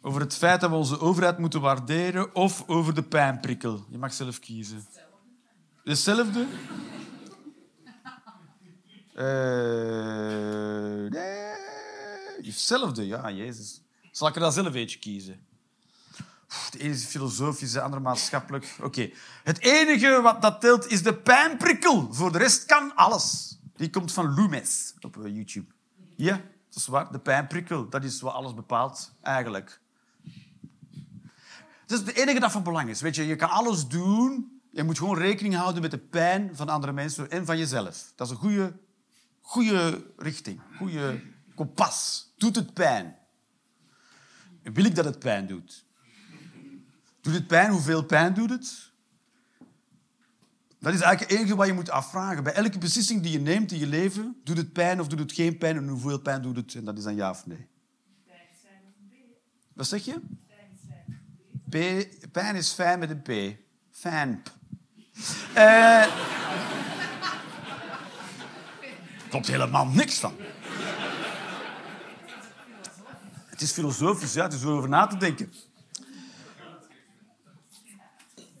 over 0.00 0.20
het 0.20 0.34
feit 0.34 0.60
dat 0.60 0.70
we 0.70 0.76
onze 0.76 1.00
overheid 1.00 1.38
moeten 1.38 1.60
waarderen 1.60 2.34
of 2.34 2.68
over 2.68 2.94
de 2.94 3.02
pijnprikkel. 3.02 3.84
Je 3.88 3.98
mag 3.98 4.12
zelf 4.12 4.38
kiezen. 4.38 4.86
Hetzelfde? 5.84 6.46
Eh, 9.14 11.10
nee. 11.10 11.48
Hetzelfde, 12.42 13.06
ja, 13.06 13.30
Jezus. 13.30 13.82
Zal 14.10 14.28
ik 14.28 14.34
er 14.34 14.40
dan 14.40 14.52
zelf 14.52 14.74
eentje 14.74 14.98
kiezen? 14.98 15.40
Is 16.80 17.04
filosofisch, 17.04 17.72
de 17.72 17.80
andere 17.80 18.02
maatschappelijk. 18.02 18.76
Oké. 18.82 19.10
Het 19.44 19.58
enige 19.60 20.20
wat 20.22 20.42
dat 20.42 20.60
telt 20.60 20.86
is 20.86 21.02
de 21.02 21.14
pijnprikkel. 21.14 22.14
Voor 22.14 22.32
de 22.32 22.38
rest 22.38 22.64
kan 22.64 22.94
alles. 22.94 23.58
Die 23.76 23.90
komt 23.90 24.12
van 24.12 24.34
Loomis 24.34 24.94
op 25.00 25.24
eh, 25.24 25.34
YouTube. 25.34 25.72
Ja, 26.16 26.32
dat 26.68 26.76
is 26.76 26.86
waar. 26.86 27.12
De 27.12 27.18
pijnprikkel, 27.18 27.88
dat 27.88 28.04
is 28.04 28.20
wat 28.20 28.32
alles 28.32 28.54
bepaalt, 28.54 29.12
eigenlijk. 29.22 29.80
Dat 31.86 32.00
is 32.00 32.06
het 32.06 32.16
enige 32.16 32.40
dat 32.40 32.52
van 32.52 32.62
belang 32.62 32.88
is. 32.88 33.00
Weet 33.00 33.14
je, 33.14 33.26
je 33.26 33.36
kan 33.36 33.50
alles 33.50 33.86
doen. 33.86 34.60
Je 34.70 34.82
moet 34.82 34.98
gewoon 34.98 35.18
rekening 35.18 35.54
houden 35.54 35.82
met 35.82 35.90
de 35.90 35.98
pijn 35.98 36.56
van 36.56 36.68
andere 36.68 36.92
mensen 36.92 37.30
en 37.30 37.46
van 37.46 37.58
jezelf. 37.58 38.12
Dat 38.14 38.26
is 38.26 38.32
een 38.32 38.38
goede, 38.38 38.78
goede 39.40 40.06
richting. 40.16 40.60
Goede 40.76 41.22
kompas. 41.54 42.28
Doet 42.36 42.56
het 42.56 42.74
pijn? 42.74 43.16
Wil 44.62 44.84
ik 44.84 44.94
dat 44.94 45.04
het 45.04 45.18
pijn 45.18 45.46
doet? 45.46 45.88
Doet 47.20 47.34
het 47.34 47.46
pijn? 47.46 47.70
Hoeveel 47.70 48.04
pijn 48.04 48.34
doet 48.34 48.50
het? 48.50 48.90
Dat 50.78 50.94
is 50.94 51.00
eigenlijk 51.00 51.30
het 51.30 51.40
enige 51.40 51.56
wat 51.56 51.66
je 51.66 51.72
moet 51.72 51.90
afvragen. 51.90 52.42
Bij 52.42 52.52
elke 52.52 52.78
beslissing 52.78 53.22
die 53.22 53.32
je 53.32 53.40
neemt 53.40 53.72
in 53.72 53.78
je 53.78 53.86
leven, 53.86 54.40
doet 54.44 54.56
het 54.56 54.72
pijn 54.72 55.00
of 55.00 55.08
doet 55.08 55.18
het 55.18 55.32
geen 55.32 55.58
pijn 55.58 55.76
en 55.76 55.88
hoeveel 55.88 56.18
pijn 56.18 56.42
doet 56.42 56.56
het? 56.56 56.74
En 56.74 56.84
dat 56.84 56.98
is 56.98 57.04
dan 57.04 57.14
ja 57.14 57.30
of 57.30 57.46
nee. 57.46 57.68
Wat 59.72 59.86
zeg 59.86 60.04
je? 60.04 60.20
P, 61.68 61.76
pijn 62.32 62.56
is 62.56 62.72
fijn 62.72 62.98
met 62.98 63.10
een 63.10 63.22
P. 63.22 63.58
Fijn. 63.90 64.42
Eh 65.54 66.06
klopt 69.30 69.46
helemaal 69.46 69.86
niks 69.86 70.18
van. 70.18 70.34
Het 73.46 73.60
is 73.60 73.72
filosofisch, 73.72 74.32
ja, 74.32 74.42
het 74.42 74.52
is 74.52 74.64
over 74.64 74.88
na 74.88 75.06
te 75.06 75.16
denken. 75.16 75.52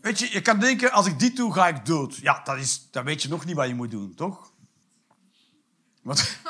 Weet 0.00 0.18
je, 0.18 0.32
je 0.32 0.40
kan 0.40 0.58
denken, 0.58 0.92
als 0.92 1.06
ik 1.06 1.18
dit 1.18 1.36
doe, 1.36 1.52
ga 1.52 1.68
ik 1.68 1.86
dood. 1.86 2.16
Ja, 2.16 2.40
dat 2.44 2.56
is, 2.56 2.88
dan 2.90 3.04
weet 3.04 3.22
je 3.22 3.28
nog 3.28 3.44
niet 3.44 3.56
wat 3.56 3.68
je 3.68 3.74
moet 3.74 3.90
doen, 3.90 4.14
toch? 4.14 4.52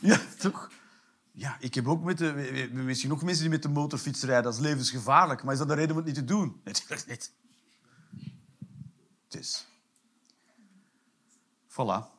Ja, 0.00 0.20
toch? 0.38 0.70
Ja, 1.32 1.56
ik 1.60 1.74
heb 1.74 1.88
ook 1.88 2.02
met 2.02 2.18
de... 2.18 2.68
Misschien 2.72 3.08
nog 3.10 3.22
mensen 3.22 3.42
die 3.42 3.52
met 3.52 3.62
de 3.62 3.68
motorfiets 3.68 4.22
rijden. 4.22 4.44
Dat 4.44 4.54
is 4.54 4.60
levensgevaarlijk. 4.60 5.42
Maar 5.42 5.52
is 5.52 5.58
dat 5.58 5.68
de 5.68 5.74
reden 5.74 5.90
om 5.90 5.96
het 5.96 6.06
niet 6.06 6.14
te 6.14 6.24
doen? 6.24 6.60
Natuurlijk 6.64 7.06
niet. 7.06 7.32
Dus... 9.28 9.66
Voilà. 11.68 12.12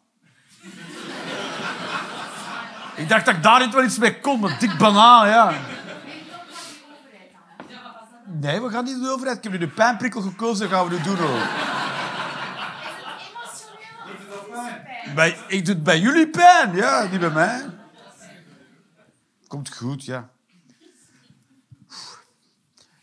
ik 2.96 3.10
dacht 3.10 3.26
dat 3.26 3.36
ik 3.36 3.44
daar 3.44 3.60
niet 3.60 3.74
wel 3.74 3.84
iets 3.84 3.98
mee 3.98 4.20
kon, 4.20 4.40
maar 4.40 4.60
dik 4.60 4.78
banaan, 4.78 5.28
ja. 5.28 5.75
Nee, 8.26 8.62
we 8.62 8.70
gaan 8.70 8.84
niet 8.84 9.00
de 9.02 9.10
overheid. 9.10 9.38
Ik 9.38 9.44
heb 9.44 9.52
nu 9.52 9.58
de 9.58 9.68
pijnprikkel 9.68 10.22
gekozen, 10.22 10.70
dat 10.70 10.78
gaan 10.78 10.90
we 10.90 10.96
nu 10.96 11.04
doen. 11.04 11.18
Hoor. 11.18 11.74
Bij, 15.16 15.38
ik 15.48 15.66
doe 15.66 15.74
het 15.74 15.84
bij 15.84 16.00
jullie 16.00 16.30
pijn, 16.30 16.76
ja, 16.76 17.08
niet 17.12 17.20
bij 17.20 17.30
mij. 17.30 17.66
Komt 19.48 19.76
goed, 19.76 20.06
ja. 20.06 20.30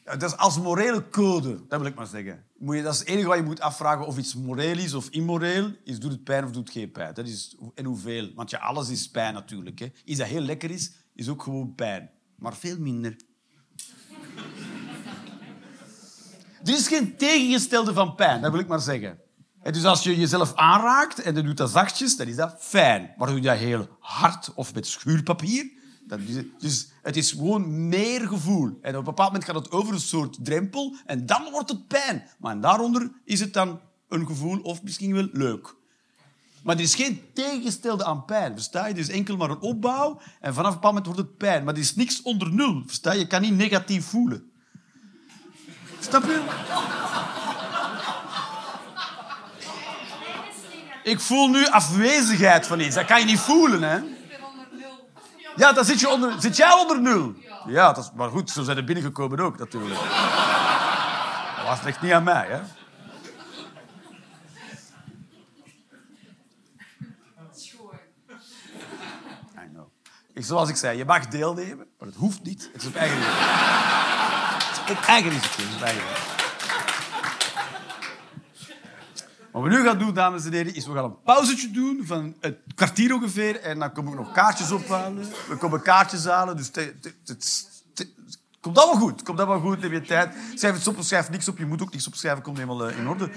ja. 0.05 0.17
Dat 0.17 0.31
is 0.31 0.37
als 0.37 0.59
morele 0.59 1.09
code, 1.09 1.67
dat 1.69 1.81
wil 1.81 1.89
ik 1.89 1.95
maar 1.95 2.07
zeggen. 2.07 2.45
Moet 2.59 2.77
je, 2.77 2.83
dat 2.83 2.93
is 2.93 2.99
het 2.99 3.09
enige 3.09 3.29
wat 3.29 3.37
je 3.37 3.43
moet 3.43 3.61
afvragen 3.61 4.07
of 4.07 4.19
iets 4.19 4.35
moreel 4.35 4.79
is 4.79 4.95
of 4.95 5.09
immoreel. 5.09 5.73
Is 5.85 5.99
doet 5.99 6.13
het 6.13 6.25
pijn 6.25 6.45
of 6.45 6.51
doet 6.51 6.69
het 6.69 6.77
geen 6.77 6.91
pijn? 6.91 7.15
Dat 7.15 7.27
is, 7.27 7.57
en 7.75 7.85
hoeveel? 7.85 8.33
Want 8.35 8.51
ja, 8.51 8.59
alles 8.59 8.89
is 8.89 9.11
pijn 9.11 9.35
natuurlijk. 9.35 9.79
Hè. 9.79 9.93
Iets 10.05 10.19
dat 10.19 10.29
heel 10.29 10.41
lekker 10.41 10.71
is, 10.71 10.93
is 11.15 11.29
ook 11.29 11.43
gewoon 11.43 11.75
pijn. 11.75 12.11
Maar 12.37 12.55
veel 12.55 12.79
minder. 12.79 13.17
Er 16.65 16.75
is 16.75 16.89
geen 16.89 17.17
tegengestelde 17.17 17.93
van 17.93 18.15
pijn, 18.15 18.41
dat 18.41 18.51
wil 18.51 18.61
ik 18.61 18.69
maar 18.69 18.81
zeggen. 18.81 19.19
En 19.63 19.73
dus 19.73 19.85
als 19.85 20.03
je 20.03 20.17
jezelf 20.17 20.55
aanraakt 20.55 21.19
en 21.19 21.35
je 21.35 21.43
doet 21.43 21.57
dat 21.57 21.71
zachtjes, 21.71 22.17
dan 22.17 22.27
is 22.27 22.37
dat 22.37 22.57
fijn. 22.59 23.15
Maar 23.17 23.27
doe 23.29 23.37
je 23.37 23.43
dat 23.43 23.57
heel 23.57 23.89
hard 24.01 24.55
of 24.55 24.75
met 24.75 24.87
schuurpapier, 24.87 25.71
dan 26.07 26.21
is 26.21 26.37
het, 26.37 26.47
dus 26.59 26.89
het 27.03 27.17
is 27.17 27.31
gewoon 27.31 27.89
meer 27.89 28.29
gevoel. 28.29 28.79
En 28.83 28.91
op 28.91 28.99
een 28.99 29.05
bepaald 29.05 29.33
moment 29.33 29.45
gaat 29.45 29.55
het 29.55 29.71
over 29.71 29.95
een 29.95 30.01
soort 30.01 30.45
drempel 30.45 30.97
en 31.07 31.27
dan 31.27 31.49
wordt 31.51 31.69
het 31.69 31.89
pijn. 31.89 32.23
Maar 32.39 32.61
daaronder 32.61 33.11
is 33.25 33.41
het 33.41 33.53
dan 33.53 33.81
een 34.09 34.27
gevoel 34.27 34.61
of 34.61 34.83
misschien 34.83 35.15
wel 35.15 35.29
leuk. 35.33 35.75
Maar 36.63 36.77
er 36.77 36.83
is 36.83 36.95
geen 36.95 37.21
tegengestelde 37.35 38.05
aan 38.05 38.25
pijn, 38.25 38.53
versta 38.53 38.87
je? 38.87 38.93
Er 38.93 39.01
is 39.01 39.09
enkel 39.09 39.37
maar 39.37 39.51
een 39.51 39.61
opbouw 39.61 40.21
en 40.41 40.55
vanaf 40.55 40.69
een 40.69 40.81
bepaald 40.81 40.95
moment 40.95 41.07
wordt 41.07 41.21
het 41.21 41.37
pijn. 41.37 41.65
Maar 41.65 41.75
er 41.75 41.81
is 41.81 41.95
niks 41.95 42.23
onder 42.23 42.53
nul, 42.53 42.83
versta 42.87 43.13
je? 43.13 43.19
Je 43.19 43.27
kan 43.27 43.41
niet 43.41 43.57
negatief 43.57 44.05
voelen. 44.05 44.52
Snap? 46.03 46.25
Ik 51.03 51.21
voel 51.21 51.49
nu 51.49 51.67
afwezigheid 51.67 52.67
van 52.67 52.81
iets. 52.81 52.95
Dat 52.95 53.05
kan 53.05 53.21
je 53.21 53.27
niet 53.27 53.39
voelen, 53.39 53.83
hè? 53.83 53.99
Ja, 55.57 55.73
dan 55.73 55.85
zit, 55.85 56.01
je 56.01 56.09
onder, 56.09 56.35
zit 56.39 56.57
jij 56.57 56.73
onder 56.73 57.01
nul. 57.01 57.35
Ja, 57.67 57.93
dat 57.93 58.05
is, 58.05 58.11
maar 58.15 58.31
goed, 58.31 58.51
zo 58.51 58.63
zijn 58.63 58.77
er 58.77 58.85
binnengekomen 58.85 59.41
ook, 59.41 59.59
natuurlijk. 59.59 60.01
Dat 61.57 61.67
was 61.67 61.83
ligt 61.83 62.03
niet 62.03 62.13
aan 62.13 62.25
mij, 62.25 62.47
hè? 62.49 62.61
Zoals 70.35 70.69
ik 70.69 70.77
zei, 70.77 70.99
je 70.99 71.05
mag 71.05 71.29
deelnemen. 71.29 71.87
Maar 71.99 72.09
Het 72.09 72.17
hoeft 72.17 72.43
niet. 72.43 72.71
Het 72.73 72.83
is 72.83 72.89
op 72.89 72.95
eigen 72.95 73.19
Het 74.85 75.07
eigen. 75.07 75.33
Het 75.33 75.57
risico. 75.57 76.03
Wat 79.53 79.63
we 79.63 79.69
nu 79.69 79.83
gaan 79.85 79.99
doen, 79.99 80.15
dames 80.15 80.45
en 80.45 80.53
heren, 80.53 80.75
is 80.75 80.87
we 80.87 80.93
gaan 80.93 81.05
een 81.05 81.23
pauzetje 81.23 81.71
doen 81.71 82.01
van 82.05 82.37
een 82.41 82.57
kwartier 82.75 83.15
ongeveer. 83.15 83.61
En 83.61 83.79
dan 83.79 83.93
kom 83.93 84.09
ik 84.09 84.15
nog 84.15 84.33
kaartjes 84.33 84.71
ophalen. 84.71 85.29
We 85.49 85.57
komen 85.57 85.83
kaartjes 85.83 86.25
halen. 86.25 86.57
Dus 86.57 86.69
te- 86.69 86.95
te- 87.01 87.15
te- 87.25 88.09
komt 88.61 88.79
goed. 88.79 89.23
Komt 89.23 89.39
allemaal 89.39 89.61
goed. 89.61 89.81
Neem 89.81 89.93
je 89.93 90.01
tijd. 90.01 90.35
Schrijf 90.55 90.77
iets 90.77 90.89
op 90.89 90.97
schrijf 91.01 91.31
niks 91.31 91.49
op. 91.49 91.59
Je 91.59 91.67
moet 91.67 91.83
ook 91.83 91.93
niks 91.93 92.07
opschrijven. 92.07 92.43
Komt 92.43 92.57
helemaal 92.57 92.89
eh, 92.89 92.99
in 92.99 93.09
orde. 93.09 93.31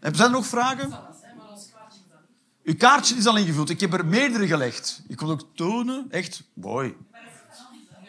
En 0.00 0.14
zijn 0.14 0.28
er 0.28 0.34
nog 0.34 0.46
vragen? 0.46 0.92
Uw 2.64 2.76
kaartje 2.76 3.14
is 3.16 3.26
al 3.26 3.36
ingevuld. 3.36 3.70
Ik 3.70 3.80
heb 3.80 3.92
er 3.92 4.06
meerdere 4.06 4.46
gelegd. 4.46 5.02
Ik 5.08 5.16
kon 5.16 5.30
ook 5.30 5.46
tonen. 5.54 6.06
Echt 6.10 6.42
mooi. 6.54 6.96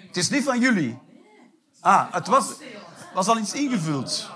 Het 0.08 0.18
is 0.18 0.30
niet 0.30 0.44
van 0.44 0.60
jullie. 0.60 1.00
Ah, 1.82 2.14
het 2.14 2.28
was, 2.28 2.46
was 3.14 3.28
al 3.28 3.38
iets 3.38 3.54
ingevuld. 3.54 4.30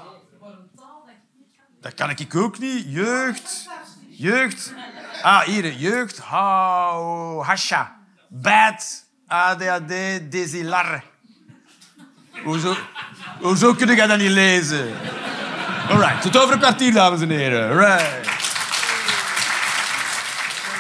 Dat 1.81 1.93
kan 1.93 2.09
ik 2.09 2.35
ook 2.35 2.59
niet. 2.59 2.85
Jeugd. 2.87 3.67
Jeugd. 4.09 4.73
Ah, 5.21 5.41
hier. 5.41 5.73
Jeugd. 5.73 6.17
Hou. 6.17 7.43
Hasha. 7.43 7.95
Bad. 8.29 9.05
ADHD. 9.27 10.31
Desilar. 10.31 11.03
Hoezo, 12.43 12.75
hoezo 13.41 13.73
kun 13.73 13.95
jij 13.95 14.07
dat 14.07 14.17
niet 14.17 14.29
lezen? 14.29 14.93
Alright. 15.89 16.21
Tot 16.21 16.37
over 16.37 16.53
een 16.53 16.59
kwartier, 16.59 16.93
dames 16.93 17.21
en 17.21 17.29
heren. 17.29 17.69
Alright. 17.69 18.27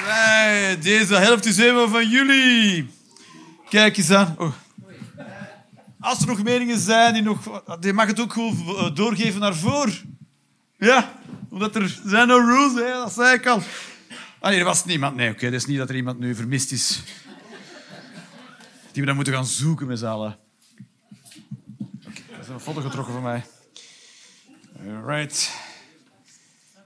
Alright. 0.07 0.83
Deze 0.83 1.15
helft 1.15 1.45
is 1.45 1.57
helemaal 1.57 1.89
van 1.89 2.09
jullie. 2.09 2.93
Kijk 3.69 3.97
eens 3.97 4.11
aan. 4.11 4.35
Oh. 4.37 4.53
Als 6.05 6.19
er 6.21 6.27
nog 6.27 6.43
meningen 6.43 6.79
zijn, 6.79 7.13
die 7.13 7.21
nog, 7.21 7.63
die 7.79 7.93
mag 7.93 8.07
het 8.07 8.19
ook 8.19 8.33
gewoon 8.33 8.77
eh, 8.77 8.95
doorgeven 8.95 9.39
naar 9.39 9.55
voren. 9.55 10.19
Ja, 10.77 11.19
omdat 11.49 11.75
er 11.75 11.99
zijn 12.05 12.27
no 12.27 12.37
rules, 12.37 12.73
hè, 12.73 12.93
dat 12.93 13.13
zei 13.13 13.33
ik 13.33 13.45
al. 13.45 13.61
Ah, 14.39 14.49
nee, 14.49 14.59
er 14.59 14.65
was 14.65 14.85
niemand. 14.85 15.15
Nee, 15.15 15.31
oké, 15.31 15.45
dat 15.45 15.53
is 15.53 15.65
niet 15.65 15.77
dat 15.77 15.89
er 15.89 15.95
iemand 15.95 16.19
nu 16.19 16.35
vermist 16.35 16.71
is. 16.71 17.01
Die 18.91 19.01
we 19.01 19.05
dan 19.05 19.15
moeten 19.15 19.33
gaan 19.33 19.45
zoeken 19.45 19.87
met 19.87 19.99
z'n 19.99 20.05
allen. 20.05 20.37
Oké, 22.07 22.21
er 22.33 22.39
is 22.39 22.47
een 22.47 22.59
foto 22.59 22.81
getrokken 22.81 23.13
van 23.13 23.23
mij. 23.23 23.45
Alright. 24.87 25.51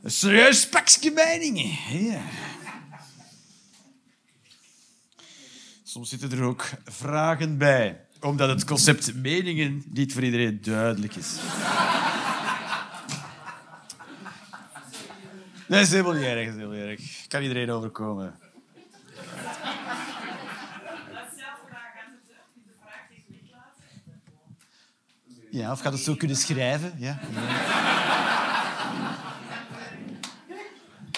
Een 0.02 0.12
serieus 0.12 0.70
pakje 0.70 1.12
meningen. 1.12 1.78
Soms 5.84 6.10
zitten 6.10 6.32
er 6.32 6.44
ook 6.44 6.70
vragen 6.86 7.58
bij, 7.58 8.06
omdat 8.22 8.50
het 8.50 8.66
concept 8.66 9.16
meningen 9.16 9.84
niet 9.90 10.14
voor 10.14 10.24
iedereen 10.24 10.60
duidelijk 10.62 11.16
is. 11.16 11.38
Nee, 15.68 15.82
is 15.82 15.92
helemaal 15.92 16.14
niet 16.14 16.24
erg. 16.24 16.48
is 16.48 16.54
helemaal 16.54 16.74
erg. 16.74 17.28
Kan 17.28 17.42
iedereen 17.42 17.72
overkomen. 17.72 18.40
Ja, 25.52 25.72
of 25.72 25.80
gaat 25.80 25.94
het 25.94 26.02
zo 26.02 26.16
kunnen 26.16 26.38
schrijven? 26.38 26.94
Ja. 26.98 27.20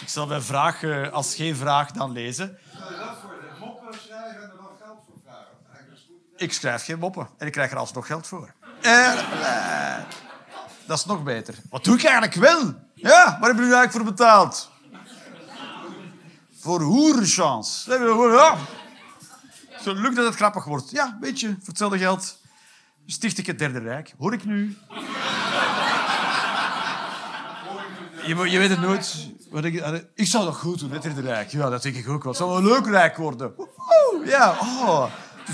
Ik 0.01 0.09
zal 0.09 0.27
mijn 0.27 0.41
vraag 0.41 0.83
eh, 0.83 1.11
als 1.11 1.35
geen 1.35 1.55
vraag 1.55 1.91
dan 1.91 2.11
lezen. 2.11 2.57
Moppen 3.59 3.93
schrijven 3.99 4.41
en 4.41 4.49
er 4.49 4.57
dan 4.57 4.69
geld 4.81 5.03
voor 5.05 5.19
vragen. 5.23 5.57
Eigenlijk 5.73 5.97
is 5.97 6.07
goed. 6.07 6.30
Ik 6.41 6.53
schrijf 6.53 6.83
geen 6.83 6.99
moppen 6.99 7.27
en 7.37 7.47
ik 7.47 7.51
krijg 7.51 7.71
er 7.71 7.77
alsnog 7.77 8.07
geld 8.07 8.27
voor. 8.27 8.53
Dat 10.85 10.97
is 10.97 11.05
nog 11.05 11.23
beter. 11.23 11.55
Wat 11.69 11.83
doe 11.83 11.95
ik 11.95 12.03
eigenlijk 12.03 12.33
wel? 12.33 12.73
Ja, 12.93 13.25
waar 13.25 13.47
hebben 13.49 13.65
jullie 13.65 13.75
eigenlijk 13.75 13.91
voor 13.91 14.03
betaald? 14.03 14.71
Voor 16.59 16.81
hoerenchance. 16.81 17.91
Ja. 17.91 18.57
Zo 19.81 19.93
lukt 19.93 20.15
dat 20.15 20.25
het 20.25 20.35
grappig 20.35 20.63
wordt. 20.63 20.91
Ja, 20.91 21.17
weet 21.19 21.39
je, 21.39 21.47
voor 21.47 21.57
hetzelfde 21.65 21.97
geld 21.97 22.37
sticht 23.05 23.37
ik 23.37 23.45
het 23.45 23.59
Derde 23.59 23.79
Rijk. 23.79 24.13
Hoor 24.17 24.33
ik 24.33 24.45
nu? 24.45 24.77
Je, 28.25 28.49
je 28.49 28.57
weet 28.57 28.69
het 28.69 28.81
nooit. 28.81 29.29
Wat 29.49 29.63
ik, 29.63 30.03
ik 30.15 30.27
zou 30.27 30.45
dat 30.45 30.55
goed 30.55 30.79
doen, 30.79 30.91
het 30.91 31.01
Derde 31.01 31.21
Rijk. 31.21 31.51
Ja, 31.51 31.69
dat 31.69 31.81
denk 31.81 31.95
ik 31.95 32.09
ook 32.09 32.23
wel. 32.23 32.31
Het 32.31 32.41
zou 32.41 32.57
een 32.57 32.65
leuk 32.67 32.85
rijk 32.85 33.17
worden. 33.17 33.53
Ja, 34.25 34.57
oh. 34.59 35.05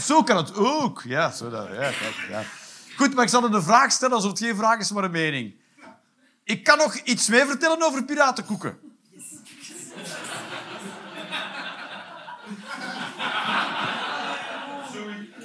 Zo 0.02 0.24
kan 0.24 0.38
het 0.38 0.56
ook. 0.56 1.02
Ja, 1.06 1.32
zo 1.32 1.50
dat, 1.50 1.68
ja, 1.68 1.92
ja. 2.30 2.44
Goed, 2.98 3.14
maar 3.14 3.24
ik 3.24 3.30
zal 3.30 3.44
een 3.44 3.64
vraag 3.64 3.92
stellen 3.92 4.16
alsof 4.16 4.30
het 4.30 4.40
geen 4.40 4.56
vraag 4.56 4.80
is, 4.80 4.92
maar 4.92 5.04
een 5.04 5.12
mening. 5.12 5.56
Ik 6.44 6.64
kan 6.64 6.78
nog 6.78 6.96
iets 6.96 7.28
meer 7.28 7.46
vertellen 7.46 7.82
over 7.82 8.04
piratenkoeken. 8.04 8.80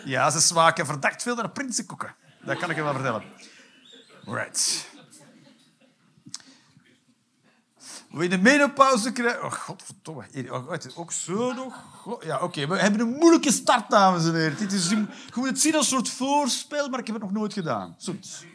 Ja, 0.05 0.30
ze 0.30 0.40
smaken 0.40 0.86
verdacht 0.86 1.22
veel 1.22 1.34
naar 1.34 1.51
prinsenkoeken. 1.51 2.14
Dat 2.45 2.59
kan 2.59 2.70
ik 2.70 2.76
je 2.76 2.82
wel 2.82 2.93
vertellen. 2.93 3.22
Right. 4.24 4.90
Wil 8.13 8.23
je 8.23 8.29
de 8.29 8.39
menopauze 8.39 9.13
krijgen? 9.13 9.45
Oh, 9.45 9.53
godverdomme. 9.53 10.25
Oh, 10.51 10.67
wacht, 10.67 10.97
ook 10.97 11.13
zo 11.13 11.53
nog? 11.53 11.75
Ja, 12.25 12.39
oké. 12.39 12.67
We 12.67 12.79
hebben 12.79 13.01
een 13.01 13.17
moeilijke 13.19 13.53
start, 13.53 13.91
dames 13.91 14.25
en 14.25 14.35
heren. 14.35 14.59
Dit 14.59 14.73
is, 14.73 14.89
je 14.89 15.07
moet 15.35 15.49
het 15.49 15.61
zien 15.61 15.75
als 15.75 15.91
een 15.91 15.97
soort 15.97 16.09
voorspel, 16.09 16.89
maar 16.89 17.01
ik 17.01 17.07
heb 17.07 17.15
het 17.15 17.25
nog 17.25 17.33
nooit 17.33 17.53
gedaan. 17.53 17.97
Goed. 18.05 18.47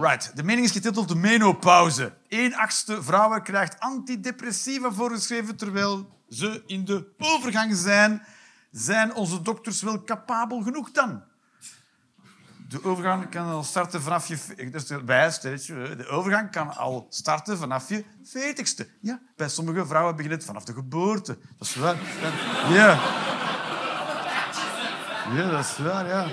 Right. 0.00 0.36
De 0.36 0.42
mening 0.42 0.66
is 0.66 0.72
getiteld 0.72 1.08
de 1.08 1.14
menopauze. 1.14 2.12
Een 2.28 2.56
achtste 2.56 3.02
vrouwen 3.02 3.42
krijgt 3.42 3.80
antidepressiva 3.80 4.92
voorgeschreven 4.92 5.56
terwijl 5.56 6.08
ze 6.28 6.62
in 6.66 6.84
de 6.84 7.06
overgang 7.18 7.76
zijn. 7.76 8.22
Zijn 8.70 9.14
onze 9.14 9.42
dokters 9.42 9.82
wel 9.82 10.04
capabel 10.04 10.62
genoeg 10.62 10.90
dan? 10.90 11.22
De 12.70 12.84
overgang 12.84 13.30
kan 13.30 13.50
al 13.50 13.62
starten 13.62 14.02
vanaf 14.02 14.26
je... 14.26 14.38
Bij, 15.04 15.30
de 15.40 16.06
overgang 16.08 16.50
kan 16.50 16.76
al 16.76 17.06
starten 17.08 17.58
vanaf 17.58 17.88
je 17.88 18.04
veertigste. 18.24 18.88
Ja, 19.00 19.20
bij 19.36 19.48
sommige 19.48 19.86
vrouwen 19.86 20.16
begint 20.16 20.34
het 20.34 20.44
vanaf 20.44 20.64
de 20.64 20.72
geboorte. 20.72 21.38
Dat 21.58 21.68
is 21.68 21.74
waar. 21.74 21.96
Ja. 22.68 22.98
Ja, 25.34 25.50
dat 25.50 25.64
is 25.64 25.78
waar, 25.78 26.06
ja. 26.06 26.26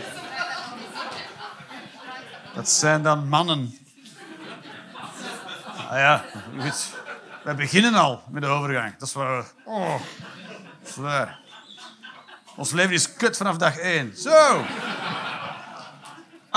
Dat 2.53 2.69
zijn 2.69 3.03
dan 3.03 3.27
mannen. 3.27 3.77
Ah 5.89 5.97
ja, 5.97 6.25
goed. 6.59 6.93
Wij 7.43 7.55
beginnen 7.55 7.93
al 7.93 8.23
met 8.29 8.41
de 8.41 8.47
overgang. 8.47 8.97
Dat 8.97 9.07
is 9.07 9.13
waar. 9.13 9.45
Oh, 9.65 9.99
dat 10.79 10.89
is 10.89 10.95
waar. 10.95 11.39
Ons 12.55 12.71
leven 12.71 12.93
is 12.93 13.13
kut 13.13 13.37
vanaf 13.37 13.57
dag 13.57 13.77
één. 13.77 14.17
Zo. 14.17 14.65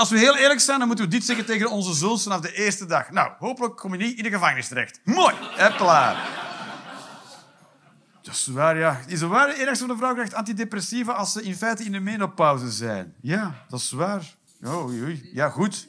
Als 0.01 0.09
we 0.09 0.17
heel 0.17 0.35
eerlijk 0.35 0.59
zijn, 0.59 0.79
dan 0.79 0.87
moeten 0.87 1.05
we 1.05 1.11
dit 1.11 1.23
zeggen 1.23 1.45
tegen 1.45 1.69
onze 1.69 1.93
zoons 1.93 2.23
vanaf 2.23 2.39
de 2.39 2.53
eerste 2.53 2.85
dag. 2.85 3.09
Nou, 3.09 3.31
hopelijk 3.39 3.77
kom 3.77 3.91
je 3.91 3.97
niet 3.97 4.17
in 4.17 4.23
de 4.23 4.29
gevangenis 4.29 4.67
terecht. 4.67 4.99
Mooi. 5.03 5.35
Hopla. 5.57 6.15
Dat 8.21 8.33
is 8.33 8.47
waar, 8.47 8.77
ja. 8.77 8.99
Is 9.07 9.21
het 9.21 9.29
waar? 9.29 9.49
Enigste 9.49 9.85
van 9.85 9.95
de 9.95 9.97
vrouw 9.97 10.13
krijgt 10.13 10.33
antidepressiva 10.33 11.11
als 11.11 11.31
ze 11.31 11.43
in 11.43 11.55
feite 11.55 11.83
in 11.83 11.91
de 11.91 11.99
menopauze 11.99 12.71
zijn. 12.71 13.13
Ja, 13.21 13.55
dat 13.69 13.79
is 13.79 13.91
waar. 13.91 14.35
Oh, 14.63 14.85
oei. 14.85 15.29
Ja, 15.33 15.49
goed. 15.49 15.87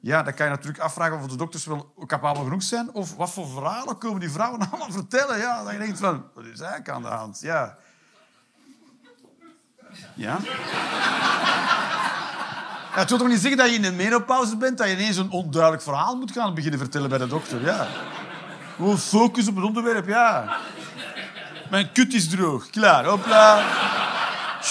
Ja, 0.00 0.22
dan 0.22 0.34
kan 0.34 0.46
je 0.46 0.52
natuurlijk 0.52 0.82
afvragen 0.82 1.18
of 1.18 1.26
de 1.26 1.36
dokters 1.36 1.66
wel 1.66 1.92
capabel 2.06 2.42
genoeg 2.42 2.62
zijn. 2.62 2.92
Of 2.92 3.16
wat 3.16 3.30
voor 3.30 3.48
verhalen 3.48 3.98
komen 3.98 4.20
die 4.20 4.30
vrouwen 4.30 4.60
allemaal 4.70 4.92
vertellen. 4.92 5.38
Ja, 5.38 5.64
dan 5.64 5.72
je 5.72 5.78
denkt 5.78 5.98
van, 5.98 6.24
wat 6.34 6.44
is 6.44 6.60
eigenlijk 6.60 6.88
aan 6.88 7.02
de 7.02 7.08
hand? 7.08 7.40
Ja. 7.40 7.78
Ja? 10.14 10.38
Ja, 12.98 13.04
het 13.04 13.12
wil 13.12 13.22
toch 13.22 13.28
niet 13.28 13.40
zeggen 13.40 13.58
dat 13.58 13.68
je 13.68 13.74
in 13.74 13.82
de 13.82 13.92
menopauze 13.92 14.56
bent, 14.56 14.78
dat 14.78 14.86
je 14.88 14.92
ineens 14.92 15.16
een 15.16 15.30
onduidelijk 15.30 15.82
verhaal 15.82 16.16
moet 16.16 16.32
gaan 16.32 16.54
beginnen 16.54 16.78
vertellen 16.78 17.08
bij 17.08 17.18
de 17.18 17.26
dokter. 17.26 17.62
Ja. 17.62 17.86
Gewoon 18.76 18.98
focus 18.98 19.48
op 19.48 19.56
het 19.56 19.64
onderwerp, 19.64 20.06
ja. 20.06 20.56
Mijn 21.70 21.92
kut 21.92 22.14
is 22.14 22.28
droog. 22.28 22.70
Klaar, 22.70 23.04
hopla. 23.04 23.62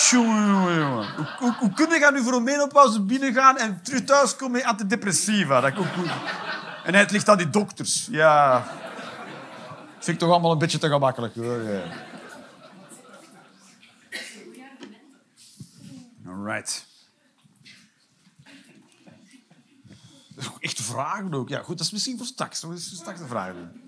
Jongen. 0.09 1.05
Hoe, 1.37 1.53
hoe, 1.59 1.73
kun 1.73 1.89
je 1.89 2.09
nu 2.13 2.23
voor 2.23 2.33
een 2.33 2.43
menopauze 2.43 3.01
binnengaan 3.01 3.57
en 3.57 3.79
terug 3.83 4.03
thuis 4.03 4.35
komen 4.35 4.51
met 4.51 4.63
antidepressiva? 4.63 5.61
Dat 5.61 5.75
goed. 5.75 6.09
En 6.83 6.93
het 6.93 7.11
ligt 7.11 7.29
aan 7.29 7.37
die 7.37 7.49
dokters. 7.49 8.07
Ja. 8.11 8.63
Vind 9.93 10.07
ik 10.07 10.19
toch 10.19 10.29
allemaal 10.31 10.51
een 10.51 10.57
beetje 10.57 10.77
te 10.77 10.87
gemakkelijk, 10.87 11.35
hoor. 11.35 11.61
Ja. 11.61 11.81
All 16.27 16.53
right. 16.53 16.85
Echt 20.59 20.81
vragen 20.81 21.33
ook. 21.33 21.49
Ja, 21.49 21.61
goed, 21.61 21.77
dat 21.77 21.85
is 21.85 21.91
misschien 21.91 22.17
voor 22.17 22.25
straks. 22.25 22.59
Dat 22.59 22.71
is 22.71 22.87
voor 22.87 22.97
straks 22.97 23.19
vragen 23.27 23.55
doen. 23.55 23.85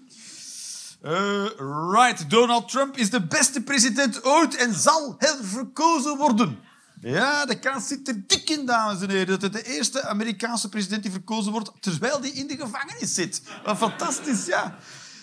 Eh, 1.02 1.46
right, 1.92 2.30
Donald 2.30 2.70
Trump 2.70 2.98
is 2.98 3.10
de 3.10 3.26
beste 3.26 3.62
president 3.62 4.24
ooit 4.24 4.56
en 4.56 4.74
zal 4.74 5.16
herverkozen 5.18 6.18
worden. 6.18 6.60
Ja, 7.02 7.46
de 7.46 7.60
kans 7.60 7.88
zit 7.88 8.08
er 8.08 8.28
dik 8.28 8.50
in, 8.50 8.66
dames 8.66 9.02
en 9.02 9.10
heren. 9.10 9.28
Dat 9.28 9.42
het 9.42 9.54
de 9.54 9.64
eerste 9.64 10.04
Amerikaanse 10.08 10.70
president 10.70 11.04
die 11.04 11.12
verkozen 11.12 11.52
wordt 11.52 11.72
terwijl 11.80 12.22
die 12.22 12.34
in 12.34 12.48
de 12.48 12.58
gevangenis 12.58 13.14
zit. 13.14 13.42
Wat 13.64 13.78
fantastisch, 13.78 14.46
ja. 14.46 14.78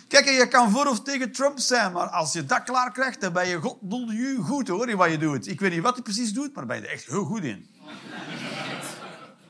Kijk, 0.08 0.24
je 0.24 0.48
kan 0.48 0.70
voor 0.70 0.86
of 0.86 1.02
tegen 1.02 1.32
Trump 1.32 1.58
zijn, 1.58 1.92
maar 1.92 2.08
als 2.08 2.32
je 2.32 2.44
dat 2.44 2.62
klaar 2.62 2.92
krijgt, 2.92 3.20
dan 3.20 3.32
ben 3.32 3.48
je 3.48 3.60
goddolle 3.60 4.36
goed 4.42 4.68
hoor, 4.68 4.88
in 4.88 4.96
wat 4.96 5.10
je 5.10 5.18
doet. 5.18 5.46
Ik 5.46 5.60
weet 5.60 5.72
niet 5.72 5.82
wat 5.82 5.94
hij 5.94 6.02
precies 6.02 6.32
doet, 6.32 6.54
maar 6.54 6.66
ben 6.66 6.76
je 6.76 6.82
er 6.86 6.92
echt 6.92 7.06
heel 7.06 7.24
goed 7.24 7.42
in. 7.42 7.68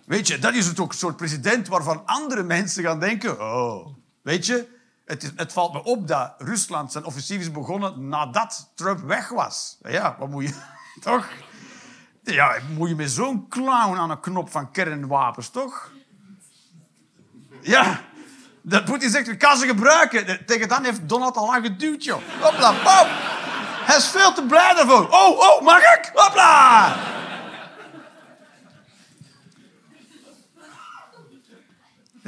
Weet 0.07 0.27
je, 0.27 0.39
dat 0.39 0.55
is 0.55 0.67
het 0.67 0.81
ook 0.81 0.93
een 0.93 0.99
soort 0.99 1.17
president 1.17 1.69
waarvan 1.69 2.03
andere 2.07 2.43
mensen 2.43 2.83
gaan 2.85 3.01
denken... 3.01 3.41
Oh, 3.41 3.87
weet 4.23 4.47
je, 4.47 4.69
het, 5.05 5.23
is- 5.23 5.31
het 5.37 5.53
valt 5.53 5.73
me 5.73 5.83
op 5.83 6.09
dat 6.09 6.35
Rusland 6.39 6.93
zijn 6.93 7.05
offensief 7.05 7.41
is 7.41 7.51
begonnen 7.51 8.09
nadat 8.09 8.73
Trump 8.75 9.01
weg 9.01 9.29
was. 9.29 9.77
Ja, 9.83 10.17
wat 10.19 10.29
moet 10.29 10.43
je... 10.45 10.55
Toch? 11.01 11.27
Ja, 12.23 12.57
moet 12.77 12.89
je 12.89 12.95
met 12.95 13.11
zo'n 13.11 13.49
clown 13.49 13.97
aan 13.99 14.11
een 14.11 14.21
knop 14.21 14.51
van 14.51 14.71
kernwapens, 14.71 15.49
toch? 15.49 15.91
Ja, 17.61 18.01
dat 18.63 18.85
Poetin 18.85 19.11
zegt, 19.11 19.29
ik 19.29 19.39
kan 19.39 19.57
ze 19.57 19.67
gebruiken. 19.67 20.47
Tegen 20.47 20.69
dan 20.69 20.85
heeft 20.85 21.09
Donald 21.09 21.37
al 21.37 21.47
lang 21.47 21.67
geduwd, 21.67 22.05
joh. 22.05 22.23
Hopla, 22.41 22.71
pop. 22.73 23.07
Hij 23.87 23.97
is 23.97 24.07
veel 24.09 24.33
te 24.33 24.43
blij 24.47 24.75
daarvoor. 24.75 25.09
Oh, 25.09 25.39
oh, 25.39 25.63
mag 25.63 25.79
ik? 25.79 26.11
Hopla! 26.15 26.97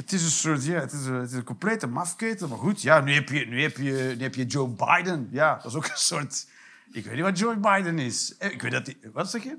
Het 0.09 0.19
is 0.19 0.25
een 0.25 0.31
soort, 0.31 0.65
ja, 0.65 0.79
het 0.79 0.91
is 0.91 1.05
een, 1.05 1.13
het 1.13 1.33
een 1.33 1.43
complete 1.43 1.87
mafketen. 1.87 2.49
Maar 2.49 2.57
goed, 2.57 2.81
ja, 2.81 2.99
nu 2.99 3.13
heb, 3.13 3.29
je, 3.29 3.45
nu, 3.45 3.61
heb 3.61 3.77
je, 3.77 4.13
nu 4.17 4.23
heb 4.23 4.35
je 4.35 4.45
Joe 4.45 4.67
Biden. 4.67 5.27
Ja, 5.31 5.55
dat 5.55 5.65
is 5.65 5.73
ook 5.75 5.85
een 5.85 5.91
soort... 5.95 6.47
Ik 6.91 7.05
weet 7.05 7.13
niet 7.13 7.23
wat 7.23 7.39
Joe 7.39 7.57
Biden 7.57 7.99
is. 7.99 8.37
Eh, 8.37 8.51
Ik 8.51 8.61
weet 8.61 8.71
dat 8.71 8.85
hij... 8.85 8.97
Wat 9.13 9.29
zeg 9.29 9.43
je? 9.43 9.57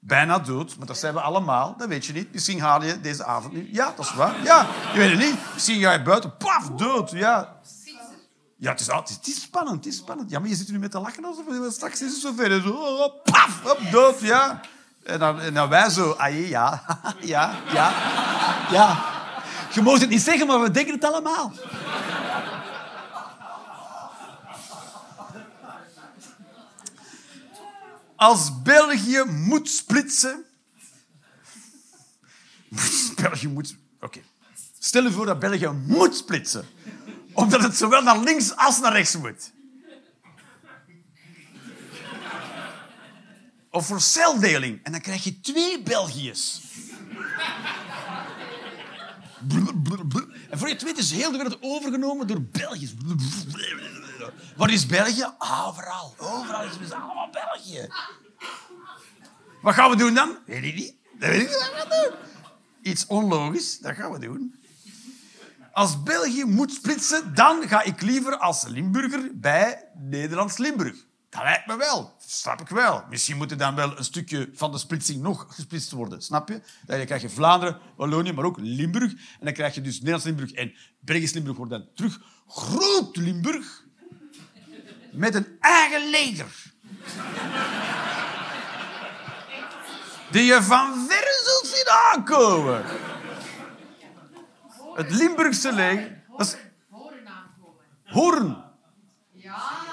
Bijna 0.00 0.38
dood, 0.38 0.76
maar 0.76 0.86
dat 0.86 0.98
zijn 0.98 1.14
we 1.14 1.20
allemaal. 1.20 1.74
Dat 1.76 1.88
weet 1.88 2.06
je 2.06 2.12
niet. 2.12 2.32
Misschien 2.32 2.60
haal 2.60 2.82
je 2.84 3.00
deze 3.00 3.24
avond 3.24 3.52
niet. 3.54 3.68
Ja, 3.74 3.92
dat 3.96 4.04
is 4.04 4.14
waar. 4.14 4.42
Ja, 4.44 4.66
je 4.92 4.98
weet 4.98 5.10
het 5.10 5.18
niet. 5.18 5.36
Misschien 5.52 5.80
ga 5.80 5.92
je 5.92 6.02
buiten, 6.02 6.36
paf, 6.36 6.70
dood. 6.70 7.10
Ja, 7.10 7.60
ja 8.56 8.70
het, 8.70 8.80
is, 8.80 8.90
altijd, 8.90 9.18
het 9.18 9.26
is 9.26 9.42
spannend, 9.42 9.84
het 9.84 9.86
is 9.86 9.96
spannend. 9.96 10.30
Ja, 10.30 10.38
maar 10.38 10.48
je 10.48 10.54
zit 10.54 10.70
nu 10.70 10.78
met 10.78 10.90
te 10.90 11.00
lachen 11.00 11.24
alsof 11.24 11.72
straks 11.72 12.02
is 12.02 12.12
het 12.12 12.20
zover. 12.20 12.72
Oh, 12.72 13.22
paf, 13.22 13.60
op, 13.64 13.90
dood, 13.90 14.20
ja. 14.20 14.60
En 15.04 15.18
dan, 15.18 15.40
en 15.40 15.54
dan 15.54 15.68
wij 15.68 15.90
zo, 15.90 16.10
ah 16.10 16.48
ja, 16.48 16.82
ja, 17.20 17.54
ja, 17.72 17.92
ja. 18.70 19.13
Je 19.74 19.82
mag 19.82 20.00
het 20.00 20.08
niet 20.08 20.20
zeggen, 20.20 20.46
maar 20.46 20.60
we 20.60 20.70
denken 20.70 20.94
het 20.94 21.04
allemaal. 21.04 21.52
Als 28.16 28.62
België 28.62 29.22
moet 29.26 29.70
splitsen... 29.70 30.44
België 33.22 33.48
moet... 33.48 33.76
Oké. 34.00 34.20
Stel 34.78 35.02
je 35.02 35.10
voor 35.10 35.26
dat 35.26 35.38
België 35.38 35.68
moet 35.68 36.16
splitsen. 36.16 36.66
Omdat 37.32 37.62
het 37.62 37.76
zowel 37.76 38.02
naar 38.02 38.18
links 38.18 38.56
als 38.56 38.80
naar 38.80 38.92
rechts 38.92 39.16
moet. 39.16 39.52
Of 43.70 43.86
voor 43.86 44.00
celdeling. 44.00 44.80
En 44.82 44.92
dan 44.92 45.00
krijg 45.00 45.24
je 45.24 45.40
twee 45.40 45.82
België's. 45.82 46.62
En 50.50 50.58
voor 50.58 50.68
je 50.68 50.74
het 50.74 50.82
weet 50.82 50.98
is 50.98 51.10
heel 51.10 51.30
de 51.30 51.36
wereld 51.36 51.58
overgenomen 51.60 52.26
door 52.26 52.42
Belgiërs. 52.42 52.94
Waar 54.56 54.70
is 54.70 54.86
België? 54.86 55.26
Overal. 55.38 56.14
Overal 56.18 56.64
is 56.64 56.72
het 56.80 56.92
allemaal 56.92 57.30
België. 57.30 57.88
Wat 59.62 59.74
gaan 59.74 59.90
we 59.90 59.96
doen 59.96 60.14
dan? 60.14 60.36
Weet 60.46 60.74
niet. 60.74 60.94
Dat 61.18 61.30
weet 61.30 61.40
ik 61.40 61.48
niet 61.48 61.70
wat 61.72 61.88
we 61.88 62.08
doen. 62.10 62.18
Iets 62.92 63.06
onlogisch, 63.06 63.78
dat 63.78 63.94
gaan 63.94 64.12
we 64.12 64.18
doen. 64.18 64.54
Als 65.72 66.02
België 66.02 66.44
moet 66.44 66.72
splitsen, 66.72 67.34
dan 67.34 67.68
ga 67.68 67.82
ik 67.82 68.02
liever 68.02 68.38
als 68.38 68.64
Limburger 68.66 69.30
bij 69.34 69.84
Nederlands 69.94 70.56
Limburg. 70.56 70.96
Dat 71.34 71.42
lijkt 71.42 71.66
me 71.66 71.76
wel. 71.76 72.16
Snap 72.26 72.60
ik 72.60 72.68
wel. 72.68 73.04
Misschien 73.10 73.36
moet 73.36 73.50
er 73.50 73.56
dan 73.56 73.74
wel 73.74 73.98
een 73.98 74.04
stukje 74.04 74.50
van 74.54 74.72
de 74.72 74.78
splitsing 74.78 75.22
nog 75.22 75.46
gesplitst 75.48 75.90
worden. 75.90 76.22
Snap 76.22 76.48
je? 76.48 76.60
Dan 76.86 77.04
krijg 77.04 77.22
je 77.22 77.28
Vlaanderen, 77.28 77.78
Wallonië, 77.96 78.32
maar 78.32 78.44
ook 78.44 78.58
Limburg. 78.60 79.12
En 79.12 79.44
dan 79.44 79.52
krijg 79.52 79.74
je 79.74 79.80
dus 79.80 79.94
Nederlands 79.94 80.24
Limburg 80.24 80.52
en 80.52 80.74
Belgisch 81.00 81.32
Limburg 81.32 81.56
wordt 81.56 81.72
dan 81.72 81.88
terug 81.94 82.20
Groot 82.46 83.16
Limburg. 83.16 83.84
Met 85.12 85.34
een 85.34 85.56
eigen 85.60 86.10
leger. 86.10 86.72
Die 90.30 90.44
je 90.44 90.62
van 90.62 91.06
verre 91.08 91.42
zult 91.44 91.74
zien 91.76 91.88
aankomen. 91.88 92.84
Het 94.94 95.10
Limburgse 95.10 95.72
leger. 95.72 96.22
Dat 96.36 96.46
is 96.46 96.56
Horen 96.90 97.26
aankomen. 97.28 97.82
Hoorn. 98.04 98.64
Ja. 99.32 99.84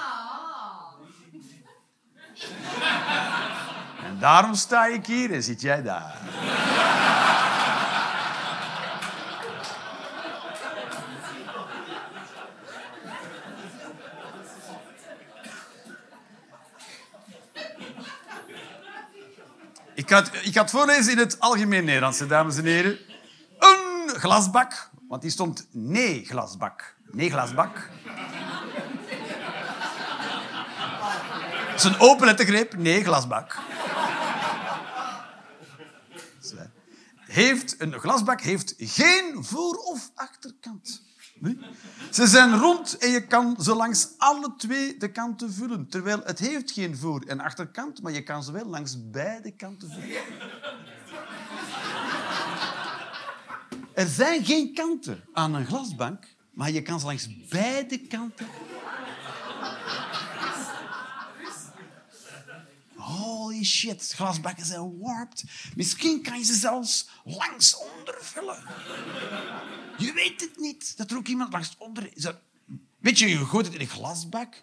En 4.04 4.11
daarom 4.22 4.54
sta 4.54 4.86
ik 4.86 5.06
hier 5.06 5.32
en 5.32 5.42
zit 5.42 5.60
jij 5.60 5.82
daar. 5.82 6.14
Ik 19.94 20.08
het, 20.08 20.30
ik 20.42 20.54
het 20.54 20.70
voorlezen 20.70 21.12
in 21.12 21.18
het 21.18 21.40
algemeen 21.40 21.84
Nederlands, 21.84 22.26
dames 22.26 22.56
en 22.56 22.64
heren. 22.64 22.98
Een 23.58 24.08
glasbak, 24.08 24.90
want 25.08 25.22
die 25.22 25.30
stond 25.30 25.66
nee 25.70 26.24
glasbak. 26.24 26.94
Nee 27.10 27.30
glasbak. 27.30 27.88
Dat 31.70 31.74
is 31.74 31.84
een 31.84 32.00
open 32.00 32.26
lettergreep, 32.26 32.76
nee 32.76 33.04
glasbak. 33.04 33.58
Heeft, 37.16 37.74
een 37.78 37.92
glasbak 37.92 38.40
heeft 38.40 38.74
geen 38.78 39.44
voor- 39.44 39.76
of 39.76 40.10
achterkant. 40.14 41.02
Nee? 41.38 41.58
Ze 42.10 42.26
zijn 42.26 42.58
rond 42.58 42.96
en 42.98 43.10
je 43.10 43.26
kan 43.26 43.56
ze 43.60 43.74
langs 43.74 44.08
alle 44.18 44.54
twee 44.56 44.96
de 44.96 45.12
kanten 45.12 45.52
vullen. 45.52 45.88
Terwijl 45.88 46.20
het 46.24 46.38
heeft 46.38 46.70
geen 46.70 46.96
voor- 46.96 47.22
en 47.26 47.40
achterkant, 47.40 48.02
maar 48.02 48.12
je 48.12 48.22
kan 48.22 48.42
ze 48.44 48.52
wel 48.52 48.66
langs 48.66 49.10
beide 49.10 49.50
kanten 49.56 49.90
vullen. 49.90 50.22
Er 53.94 54.06
zijn 54.08 54.44
geen 54.44 54.74
kanten 54.74 55.24
aan 55.32 55.54
een 55.54 55.66
glasbank, 55.66 56.26
maar 56.52 56.70
je 56.70 56.82
kan 56.82 57.00
ze 57.00 57.06
langs 57.06 57.48
beide 57.48 57.98
kanten 58.06 58.46
Holy 63.52 63.64
shit, 63.64 64.12
glasbakken 64.12 64.66
zijn 64.66 64.98
warped. 64.98 65.44
Misschien 65.76 66.22
kan 66.22 66.38
je 66.38 66.44
ze 66.44 66.54
zelfs 66.54 67.08
langs 67.24 67.76
onder 67.76 68.16
vullen. 68.20 68.64
Je 69.98 70.12
weet 70.12 70.40
het 70.40 70.56
niet. 70.56 70.96
Dat 70.96 71.10
er 71.10 71.16
ook 71.16 71.26
iemand 71.26 71.52
langs 71.52 71.74
onder 71.78 72.12
Weet 72.98 73.18
je, 73.18 73.28
je 73.28 73.46
gooit 73.46 73.66
het 73.66 73.74
in 73.74 73.80
een 73.80 73.86
glasbak. 73.86 74.62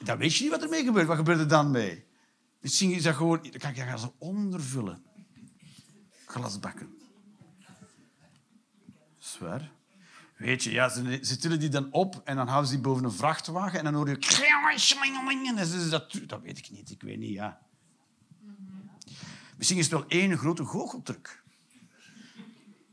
Dan 0.00 0.18
weet 0.18 0.34
je 0.34 0.42
niet 0.42 0.52
wat 0.52 0.62
ermee 0.62 0.84
gebeurt. 0.84 1.06
Wat 1.06 1.16
gebeurt 1.16 1.38
er 1.38 1.48
dan 1.48 1.70
mee? 1.70 2.04
Misschien 2.60 2.90
is 2.90 3.02
dat 3.02 3.14
gewoon... 3.14 3.42
Dan 3.42 3.60
kan 3.60 3.74
je 3.74 3.82
gaan 3.82 3.98
ze 3.98 4.10
ondervullen. 4.18 5.02
Glasbakken. 6.26 6.98
Zwaar. 9.18 9.70
Weet 10.36 10.62
je, 10.62 10.70
ja, 10.70 10.88
ze, 10.88 11.18
ze 11.22 11.36
tillen 11.36 11.60
die 11.60 11.68
dan 11.68 11.92
op 11.92 12.20
en 12.24 12.36
dan 12.36 12.46
houden 12.46 12.68
ze 12.68 12.74
die 12.74 12.84
boven 12.84 13.04
een 13.04 13.12
vrachtwagen 13.12 13.78
en 13.78 13.84
dan 13.84 13.94
hoor 13.94 14.08
je... 14.08 14.18
Dat, 15.90 16.20
dat 16.26 16.42
weet 16.42 16.58
ik 16.58 16.70
niet, 16.70 16.90
ik 16.90 17.02
weet 17.02 17.18
niet, 17.18 17.32
ja. 17.32 17.67
Misschien 19.58 19.78
is 19.78 19.84
het 19.84 19.94
wel 19.94 20.04
één 20.08 20.38
grote 20.38 20.64
goocheltruc. 20.64 21.42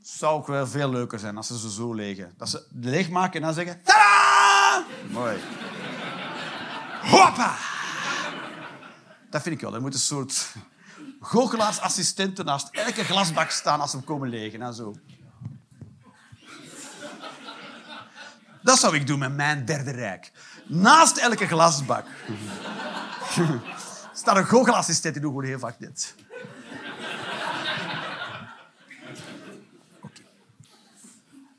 Zou 0.02 0.38
ook 0.38 0.48
wel 0.48 0.68
veel 0.68 0.90
leuker 0.90 1.20
zijn 1.20 1.38
als 1.38 1.48
ze 1.48 1.60
ze 1.60 1.72
zo 1.72 1.94
legen. 1.94 2.34
Dat 2.38 2.50
ze 2.50 2.68
leeg 2.72 3.10
maken 3.10 3.34
en 3.34 3.42
dan 3.42 3.54
zeggen... 3.54 3.82
Tadaa! 3.84 4.86
Mooi. 5.12 5.40
Hoppa! 7.02 7.58
Dat 9.30 9.42
vind 9.42 9.56
ik 9.56 9.62
wel. 9.62 9.74
Er 9.74 9.82
moet 9.82 9.94
een 9.94 10.00
soort 10.00 10.54
goochelaarsassistenten 11.22 12.46
naast 12.46 12.70
elke 12.72 13.04
glasbak 13.04 13.50
staan 13.50 13.80
als 13.80 13.92
ze 13.92 14.00
komen 14.00 14.30
legen. 14.30 14.62
En 14.62 14.74
zo. 14.74 14.96
Dat 18.62 18.80
zou 18.80 18.96
ik 18.96 19.08
doen 19.08 19.20
met 19.20 19.36
mijn 19.36 19.66
derde 19.66 19.92
rijk. 19.92 20.32
Naast 20.68 21.18
elke 21.18 21.48
glasbak 21.48 22.06
staat 24.14 24.38
een 24.38 24.46
goochelassistent 24.46 25.14
die 25.14 25.24
doet 25.24 25.44
heel 25.44 25.60
vaak 25.60 25.80
dit. 25.80 26.16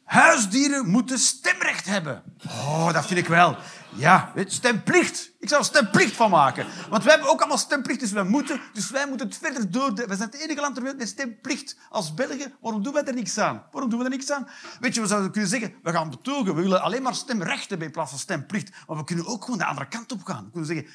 Huisdieren 0.07 0.89
moeten 0.89 1.19
stemrecht 1.19 1.87
hebben. 1.87 2.23
Oh, 2.49 2.93
dat 2.93 3.07
vind 3.07 3.19
ik 3.19 3.27
wel. 3.29 3.57
Ja, 3.95 4.33
stemplicht. 4.47 5.31
Ik 5.39 5.49
zou 5.49 5.61
er 5.61 5.67
stemplicht 5.67 6.17
van 6.17 6.31
maken. 6.31 6.67
Want 6.91 7.03
wij 7.03 7.13
hebben 7.13 7.31
ook 7.31 7.39
allemaal 7.39 7.59
stemplicht, 7.59 8.01
dus 8.01 8.13
wij 8.13 8.25
moeten, 8.25 8.61
dus 8.73 8.91
wij 8.91 9.07
moeten 9.09 9.27
het 9.27 9.37
verder 9.37 9.71
door. 9.71 9.95
We 9.95 10.17
zijn 10.17 10.31
het 10.31 10.41
enige 10.41 10.61
land 10.61 10.75
ter 10.75 10.83
wereld 10.83 11.01
met 11.01 11.09
stemplicht. 11.09 11.77
Als 11.91 12.15
Belgen, 12.15 12.55
waarom 12.61 12.83
doen 12.83 12.93
wij 12.93 13.05
er 13.05 13.15
niks 13.15 13.39
aan? 13.39 13.65
Waarom 13.71 13.91
doen 13.91 13.99
we 13.99 14.05
er 14.05 14.11
niks 14.11 14.31
aan? 14.31 14.49
Weet 14.81 14.95
je, 14.95 15.01
we 15.01 15.07
zouden 15.07 15.31
kunnen 15.31 15.51
zeggen, 15.51 15.75
we 15.83 15.91
gaan 15.91 16.11
betogen. 16.11 16.55
We 16.55 16.63
willen 16.63 16.83
alleen 16.83 17.03
maar 17.03 17.15
stemrecht 17.15 17.69
hebben 17.69 17.87
in 17.87 17.93
plaats 17.93 18.11
van 18.11 18.19
stemplicht. 18.19 18.71
Maar 18.87 18.97
we 18.97 19.05
kunnen 19.05 19.27
ook 19.27 19.45
gewoon 19.45 19.59
de 19.59 19.65
andere 19.65 19.89
kant 19.89 20.13
op 20.13 20.25
gaan. 20.25 20.45
We 20.45 20.51
kunnen 20.51 20.69
zeggen, 20.69 20.87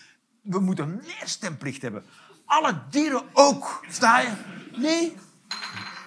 we 0.41 0.59
moeten 0.59 1.01
meer 1.05 1.23
stemplicht 1.23 1.81
hebben. 1.81 2.03
Alle 2.45 2.81
dieren 2.89 3.23
ook. 3.33 3.85
Sta 3.89 4.19
je? 4.19 4.31
Nee. 4.75 5.17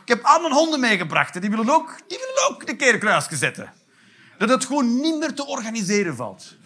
Ik 0.05 0.11
heb 0.11 0.25
al 0.25 0.41
mijn 0.41 0.53
honden 0.53 0.81
meegebracht. 0.81 1.35
En 1.35 1.41
die 1.41 1.51
willen 1.51 1.69
ook, 1.69 1.95
die 2.09 2.19
willen 2.19 2.51
ook 2.51 2.67
de 2.67 2.77
keer 2.77 2.99
kruisje 2.99 3.37
zetten. 3.37 3.73
Dat 4.39 4.49
het 4.49 4.65
gewoon 4.65 5.01
niet 5.01 5.19
meer 5.19 5.35
te 5.35 5.47
organiseren 5.47 6.17
valt. 6.17 6.57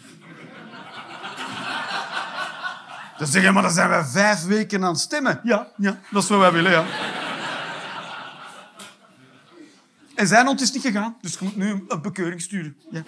Dan 3.17 3.27
zeg 3.27 3.43
je, 3.43 3.51
maar 3.51 3.63
dan 3.63 3.71
zijn 3.71 3.89
we 3.89 4.05
vijf 4.05 4.45
weken 4.45 4.83
aan 4.83 4.91
het 4.91 4.99
stemmen. 4.99 5.39
Ja, 5.43 5.67
ja, 5.77 5.99
dat 6.11 6.23
is 6.23 6.29
wat 6.29 6.39
wij 6.39 6.51
willen, 6.51 6.71
ja. 6.71 6.85
En 10.15 10.27
zijn 10.27 10.45
hond 10.45 10.61
is 10.61 10.71
niet 10.71 10.81
gegaan, 10.81 11.17
dus 11.21 11.33
je 11.33 11.37
moet 11.41 11.55
nu 11.55 11.85
een 11.87 12.01
bekeuring 12.01 12.41
sturen. 12.41 12.77
Ja. 12.89 13.03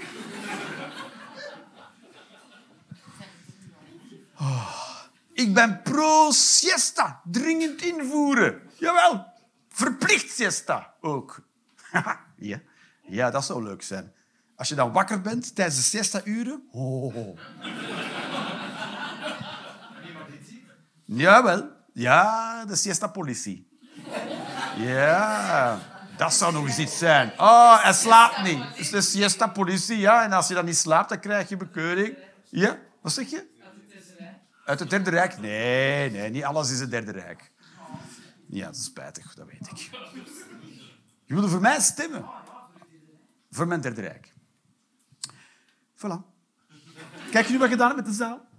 Oh, 4.39 4.71
ik 5.33 5.53
ben 5.53 5.81
pro-siesta. 5.81 7.21
Dringend 7.23 7.81
invoeren. 7.81 8.61
Jawel. 8.77 9.30
Verplicht 9.71 10.31
siesta 10.31 10.93
ook. 11.01 11.41
ja. 12.37 12.61
ja, 13.01 13.31
dat 13.31 13.45
zou 13.45 13.63
leuk 13.63 13.81
zijn. 13.81 14.13
Als 14.55 14.69
je 14.69 14.75
dan 14.75 14.91
wakker 14.91 15.21
bent 15.21 15.55
tijdens 15.55 15.77
de 15.77 15.83
siesta-uren... 15.83 16.67
Oh. 16.71 17.39
Jawel. 21.05 21.69
Ja, 21.93 22.65
de 22.65 22.75
siesta-politie. 22.75 23.69
Ja, 24.77 25.79
dat 26.17 26.33
zou 26.33 26.53
nog 26.53 26.67
eens 26.67 26.77
iets 26.77 26.97
zijn. 26.97 27.31
Oh, 27.37 27.83
hij 27.83 27.93
slaapt 27.93 28.43
niet. 28.43 28.77
Dus 28.77 28.89
de 28.89 29.01
siesta-politie, 29.01 29.97
ja. 29.97 30.23
En 30.23 30.31
als 30.31 30.47
je 30.47 30.53
dan 30.53 30.65
niet 30.65 30.77
slaapt, 30.77 31.09
dan 31.09 31.19
krijg 31.19 31.49
je 31.49 31.57
bekeuring. 31.57 32.17
Ja, 32.49 32.77
wat 33.01 33.11
zeg 33.11 33.29
je? 33.29 33.49
Uit 34.65 34.79
het 34.79 34.89
Derde 34.89 35.09
Rijk? 35.09 35.39
Nee, 35.39 36.11
nee, 36.11 36.29
niet 36.29 36.43
alles 36.43 36.71
is 36.71 36.79
het 36.79 36.91
Derde 36.91 37.11
Rijk. 37.11 37.51
Ja, 38.51 38.65
dat 38.65 38.75
is 38.75 38.83
spijtig, 38.83 39.33
dat 39.33 39.47
weet 39.47 39.67
ik. 39.71 39.77
Je 41.25 41.33
wilde 41.33 41.47
voor 41.47 41.61
mij 41.61 41.79
stemmen. 41.79 42.25
Voor 43.51 43.67
mijn 43.67 43.81
Derde 43.81 44.01
Rijk. 44.01 44.33
Voilà. 45.95 46.29
Kijk 47.31 47.45
je 47.45 47.51
nu 47.51 47.57
wat 47.57 47.65
ik 47.65 47.71
gedaan 47.71 47.87
heb 47.87 47.95
met 47.95 48.05
de 48.05 48.13
zaal? 48.13 48.49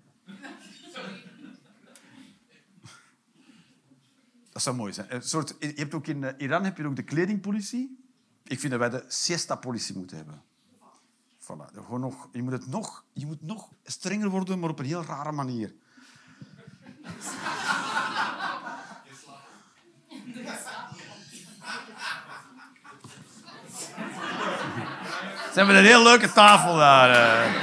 Dat 4.50 4.62
zou 4.62 4.76
mooi 4.76 4.92
zijn. 4.92 5.14
Een 5.14 5.22
soort, 5.22 5.56
je 5.58 5.72
hebt 5.76 5.94
ook 5.94 6.06
in 6.06 6.24
eh, 6.24 6.34
Iran 6.38 6.64
heb 6.64 6.76
je 6.76 6.86
ook 6.86 6.96
de 6.96 7.02
kledingpolitie. 7.02 8.04
Ik 8.44 8.60
vind 8.60 8.70
dat 8.70 8.80
wij 8.80 8.90
de 8.90 9.04
siesta-politie 9.08 9.96
moeten 9.96 10.16
hebben. 10.16 10.42
Voilà. 11.38 11.74
Gewoon 11.74 12.00
nog, 12.00 12.28
je, 12.32 12.42
moet 12.42 12.52
het 12.52 12.66
nog, 12.66 13.04
je 13.12 13.26
moet 13.26 13.42
nog 13.42 13.72
strenger 13.82 14.28
worden, 14.28 14.58
maar 14.58 14.70
op 14.70 14.78
een 14.78 14.84
heel 14.84 15.04
rare 15.04 15.32
manier. 15.32 15.74
Ze 25.52 25.58
hebben 25.58 25.76
een 25.76 25.84
heel 25.84 26.02
leuke 26.02 26.32
tafel 26.32 26.76
daar. 26.76 27.10
eh. 27.10 27.54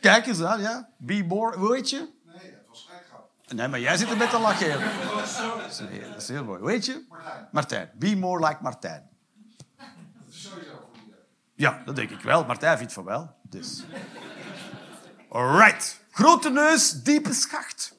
Kijk 0.00 0.26
eens 0.26 0.42
aan, 0.42 0.60
ja. 0.60 0.88
Be 0.96 1.24
more, 1.28 1.56
hoe 1.56 1.74
heet 1.74 1.90
je? 1.90 1.96
Nee, 2.24 2.36
het 2.36 2.62
was 2.68 2.88
gek. 2.90 3.56
Nee, 3.56 3.68
maar 3.68 3.80
jij 3.80 3.96
zit 3.96 4.10
er 4.10 4.16
met 4.16 4.30
te 4.30 4.38
lachen. 4.38 4.68
Dat 4.70 5.26
is, 5.70 5.78
heel, 5.78 6.10
dat 6.10 6.22
is 6.22 6.28
heel 6.28 6.44
mooi. 6.44 6.60
Hoe 6.60 6.70
heet 6.70 6.86
je? 6.86 7.04
Martijn. 7.08 7.48
Martijn. 7.52 7.90
Be 7.94 8.16
more 8.16 8.46
like 8.46 8.62
Martijn. 8.62 9.08
Dat 9.76 9.86
is 10.30 10.42
sowieso 10.42 10.70
goed 10.74 10.96
idee. 11.06 11.18
Ja, 11.54 11.82
dat 11.84 11.96
denk 11.96 12.10
ik 12.10 12.20
wel. 12.20 12.44
Martijn 12.44 12.78
vindt 12.78 12.92
van 12.92 13.04
wel. 13.04 13.34
Dus. 13.42 13.82
Alright. 15.30 16.00
Grote 16.10 16.50
neus, 16.50 16.90
diepe 17.02 17.32
schacht. 17.32 17.94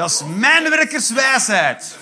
Dat 0.00 0.10
is 0.10 0.22
mijn 0.36 0.70
werkerswijsheid. 0.70 1.98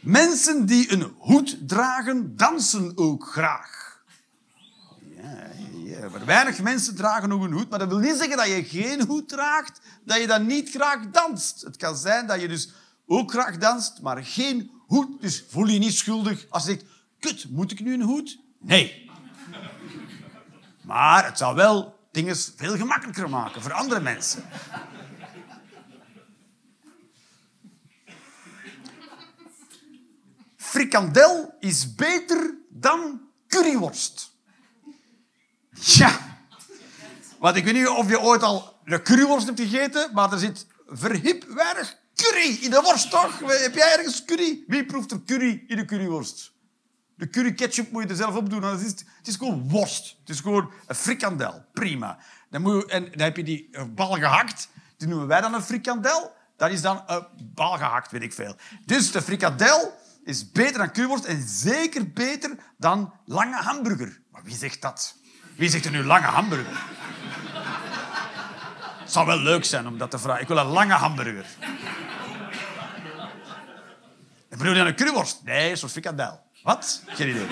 Mensen 0.00 0.66
die 0.66 0.92
een 0.92 1.14
hoed 1.18 1.68
dragen, 1.68 2.36
dansen 2.36 2.92
ook 2.94 3.26
graag. 3.26 4.00
Ja, 5.16 5.50
ja, 5.84 6.08
maar 6.08 6.24
weinig 6.24 6.60
mensen 6.60 6.94
dragen 6.96 7.28
nog 7.28 7.42
een 7.42 7.52
hoed. 7.52 7.70
Maar 7.70 7.78
dat 7.78 7.88
wil 7.88 7.98
niet 7.98 8.16
zeggen 8.16 8.36
dat 8.36 8.46
je 8.46 8.64
geen 8.64 9.06
hoed 9.06 9.28
draagt, 9.28 9.80
dat 10.04 10.20
je 10.20 10.26
dan 10.26 10.46
niet 10.46 10.70
graag 10.70 11.10
danst. 11.10 11.60
Het 11.60 11.76
kan 11.76 11.96
zijn 11.96 12.26
dat 12.26 12.40
je 12.40 12.48
dus 12.48 12.72
ook 13.06 13.30
graag 13.30 13.56
danst, 13.56 14.00
maar 14.00 14.24
geen 14.24 14.70
hoed. 14.86 15.20
Dus 15.20 15.44
voel 15.48 15.66
je 15.66 15.78
niet 15.78 15.94
schuldig 15.94 16.46
als 16.48 16.64
je 16.64 16.70
zegt, 16.70 16.84
kut, 17.20 17.50
moet 17.50 17.70
ik 17.70 17.80
nu 17.80 17.94
een 17.94 18.02
hoed? 18.02 18.38
Nee. 18.58 19.10
Maar 20.82 21.24
het 21.24 21.38
zou 21.38 21.54
wel 21.54 21.98
dingen 22.12 22.36
veel 22.56 22.76
gemakkelijker 22.76 23.30
maken 23.30 23.62
voor 23.62 23.72
andere 23.72 24.00
mensen. 24.00 24.44
Frikandel 30.56 31.54
is 31.60 31.94
beter 31.94 32.54
dan 32.68 33.20
curryworst. 33.48 34.30
Ja. 35.70 36.38
Want 37.38 37.56
ik 37.56 37.64
weet 37.64 37.74
niet 37.74 37.88
of 37.88 38.08
je 38.08 38.20
ooit 38.20 38.42
al 38.42 38.80
de 38.84 39.02
curryworst 39.02 39.46
hebt 39.46 39.60
gegeten, 39.60 40.10
maar 40.12 40.32
er 40.32 40.38
zit 40.38 40.66
verhip 40.86 41.44
weinig 41.44 41.98
curry 42.14 42.58
in 42.60 42.70
de 42.70 42.80
worst, 42.80 43.10
toch? 43.10 43.38
Heb 43.38 43.74
jij 43.74 43.92
ergens 43.92 44.24
curry? 44.24 44.64
Wie 44.66 44.86
proeft 44.86 45.10
er 45.10 45.22
curry 45.26 45.64
in 45.66 45.76
de 45.76 45.84
curryworst? 45.84 46.52
De 47.20 47.30
curry 47.30 47.52
ketchup 47.52 47.90
moet 47.90 48.02
je 48.02 48.08
er 48.08 48.16
zelf 48.16 48.36
op 48.36 48.50
doen. 48.50 48.62
Het 48.62 48.80
is, 48.80 48.90
het 48.90 49.26
is 49.26 49.36
gewoon 49.36 49.68
worst. 49.68 50.16
Het 50.20 50.28
is 50.28 50.40
gewoon 50.40 50.72
een 50.86 50.94
frikandel. 50.94 51.64
Prima. 51.72 52.18
Dan, 52.50 52.62
moet 52.62 52.84
je, 52.86 52.92
en 52.92 53.04
dan 53.10 53.20
heb 53.20 53.36
je 53.36 53.42
die 53.42 53.68
eh, 53.72 53.84
bal 53.94 54.12
gehakt. 54.12 54.68
Die 54.96 55.08
noemen 55.08 55.26
wij 55.26 55.40
dan 55.40 55.54
een 55.54 55.62
frikandel. 55.62 56.32
Dat 56.56 56.70
is 56.70 56.82
dan 56.82 57.02
een 57.06 57.26
bal 57.54 57.76
gehakt, 57.76 58.10
weet 58.10 58.22
ik 58.22 58.32
veel. 58.32 58.56
Dus 58.84 59.12
de 59.12 59.22
frikandel 59.22 59.98
is 60.24 60.50
beter 60.50 60.78
dan 60.78 60.92
curryworst 60.92 61.24
en 61.24 61.48
zeker 61.48 62.12
beter 62.12 62.56
dan 62.78 63.12
lange 63.24 63.56
hamburger. 63.56 64.20
Maar 64.30 64.42
wie 64.42 64.56
zegt 64.56 64.82
dat? 64.82 65.16
Wie 65.56 65.70
zegt 65.70 65.84
er 65.84 65.90
nu 65.90 66.04
lange 66.04 66.26
hamburger? 66.26 66.82
Het 69.00 69.12
zou 69.12 69.26
wel 69.26 69.38
leuk 69.38 69.64
zijn 69.64 69.86
om 69.86 69.98
dat 69.98 70.10
te 70.10 70.18
vragen. 70.18 70.42
Ik 70.42 70.48
wil 70.48 70.56
een 70.56 70.66
lange 70.66 70.92
hamburger. 70.92 71.46
En 74.48 74.58
bedoel 74.58 74.74
je 74.74 74.80
een 74.80 74.94
curryworst? 74.94 75.42
Nee, 75.44 75.70
een 75.70 75.88
frikandel. 75.88 76.48
Wat? 76.62 77.02
Geen 77.06 77.28
idee. 77.28 77.46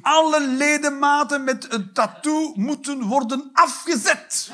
Alle 0.00 0.48
ledematen 0.48 1.44
met 1.44 1.72
een 1.72 1.92
tattoo 1.92 2.52
moeten 2.54 3.02
worden 3.02 3.50
afgezet. 3.52 4.50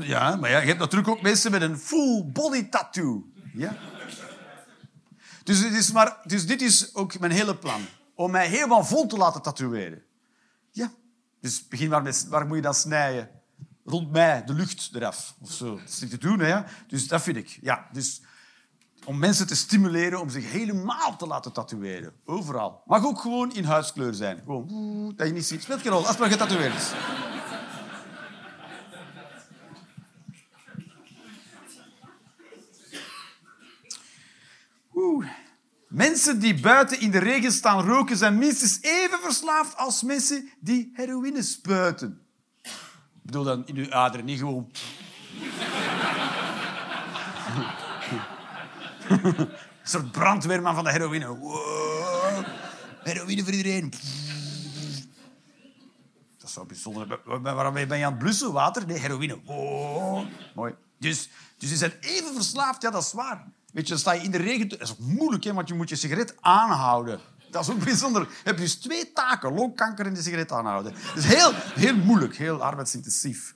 Ja, 0.00 0.36
maar 0.36 0.50
ja, 0.50 0.58
je 0.58 0.66
hebt 0.66 0.78
natuurlijk 0.78 1.08
ook 1.08 1.22
mensen 1.22 1.50
met 1.50 1.62
een 1.62 1.78
full 1.78 2.24
body 2.24 2.68
tattoo. 2.68 3.24
Ja. 3.52 3.76
Dus, 5.44 5.60
dit 5.60 5.72
is 5.72 5.92
maar, 5.92 6.16
dus 6.24 6.46
dit 6.46 6.62
is 6.62 6.94
ook 6.94 7.18
mijn 7.18 7.32
hele 7.32 7.56
plan. 7.56 7.86
Om 8.14 8.30
mij 8.30 8.48
helemaal 8.48 8.84
vol 8.84 9.06
te 9.06 9.16
laten 9.16 9.42
tatoeëren. 9.42 10.05
Ja. 10.76 10.92
Dus 11.40 11.68
begin 11.68 11.88
maar 11.88 12.02
met, 12.02 12.26
waar 12.28 12.46
moet 12.46 12.56
je 12.56 12.62
dan 12.62 12.74
snijden? 12.74 13.30
Rond 13.84 14.10
mij, 14.10 14.44
de 14.44 14.52
lucht 14.52 14.90
eraf. 14.94 15.34
Of 15.40 15.52
zo. 15.52 15.76
Dat 15.76 15.88
is 15.88 16.00
niet 16.00 16.10
te 16.10 16.18
doen, 16.18 16.38
hè. 16.38 16.60
Dus 16.86 17.08
dat 17.08 17.22
vind 17.22 17.36
ik. 17.36 17.58
Ja, 17.60 17.88
dus 17.92 18.22
om 19.04 19.18
mensen 19.18 19.46
te 19.46 19.56
stimuleren 19.56 20.20
om 20.20 20.28
zich 20.28 20.52
helemaal 20.52 21.16
te 21.16 21.26
laten 21.26 21.52
tatoeëren. 21.52 22.12
Overal. 22.24 22.82
Mag 22.86 23.04
ook 23.04 23.20
gewoon 23.20 23.54
in 23.54 23.64
huidskleur 23.64 24.14
zijn. 24.14 24.38
Gewoon, 24.38 25.12
dat 25.16 25.26
je 25.26 25.32
niet 25.32 25.46
ziet. 25.46 25.62
Speelt 25.62 25.80
geen 25.80 25.90
rol, 25.90 26.00
als 26.00 26.08
het 26.08 26.18
maar 26.18 26.30
getatoeëerd 26.30 26.74
is. 26.74 26.92
Mensen 35.96 36.40
die 36.40 36.60
buiten 36.60 37.00
in 37.00 37.10
de 37.10 37.18
regen 37.18 37.52
staan 37.52 37.86
roken 37.86 38.16
zijn 38.16 38.38
minstens 38.38 38.78
even 38.80 39.18
verslaafd 39.18 39.76
als 39.76 40.02
mensen 40.02 40.48
die 40.60 40.90
heroïne 40.94 41.42
spuiten. 41.42 42.20
Ik 42.62 43.22
bedoel 43.22 43.44
dan 43.44 43.66
in 43.66 43.76
uw 43.76 43.92
aderen, 43.92 44.26
niet 44.26 44.38
gewoon... 44.38 44.70
Een 49.08 49.48
soort 49.82 50.12
brandweerman 50.12 50.74
van 50.74 50.84
de 50.84 50.90
heroïne. 50.90 51.38
Heroïne 53.02 53.44
voor 53.44 53.52
iedereen. 53.52 53.90
Dat 56.38 56.48
is 56.48 56.52
zo 56.52 56.64
bijzonder. 56.64 57.20
Waarom 57.24 57.74
ben 57.74 57.98
je 57.98 58.04
aan 58.04 58.12
het 58.12 58.18
blussen? 58.18 58.52
Water? 58.52 58.86
Nee, 58.86 58.98
heroïne. 58.98 59.40
Mooi. 60.54 60.74
Dus, 60.98 61.28
dus 61.58 61.70
je 61.70 61.78
bent 61.78 62.04
even 62.04 62.34
verslaafd. 62.34 62.82
Ja, 62.82 62.90
dat 62.90 63.02
is 63.02 63.12
waar. 63.12 63.46
Weet 63.76 63.86
je, 63.86 63.92
dan 63.92 64.00
sta 64.00 64.12
je 64.12 64.22
in 64.22 64.30
de 64.30 64.38
regen. 64.38 64.68
Dat 64.68 64.80
is 64.80 64.90
ook 64.90 64.98
moeilijk, 64.98 65.44
hè, 65.44 65.52
want 65.52 65.68
je 65.68 65.74
moet 65.74 65.88
je 65.88 65.96
sigaret 65.96 66.34
aanhouden. 66.40 67.20
Dat 67.50 67.62
is 67.62 67.70
ook 67.70 67.84
bijzonder. 67.90 68.22
Je 68.22 68.28
hebt 68.44 68.58
dus 68.58 68.74
twee 68.74 69.12
taken. 69.12 69.54
Longkanker 69.54 70.06
en 70.06 70.14
de 70.14 70.22
sigaret 70.22 70.52
aanhouden. 70.52 70.92
Dat 70.92 71.16
is 71.16 71.24
heel, 71.24 71.52
heel 71.54 71.96
moeilijk. 71.96 72.36
Heel 72.36 72.62
arbeidsintensief. 72.62 73.54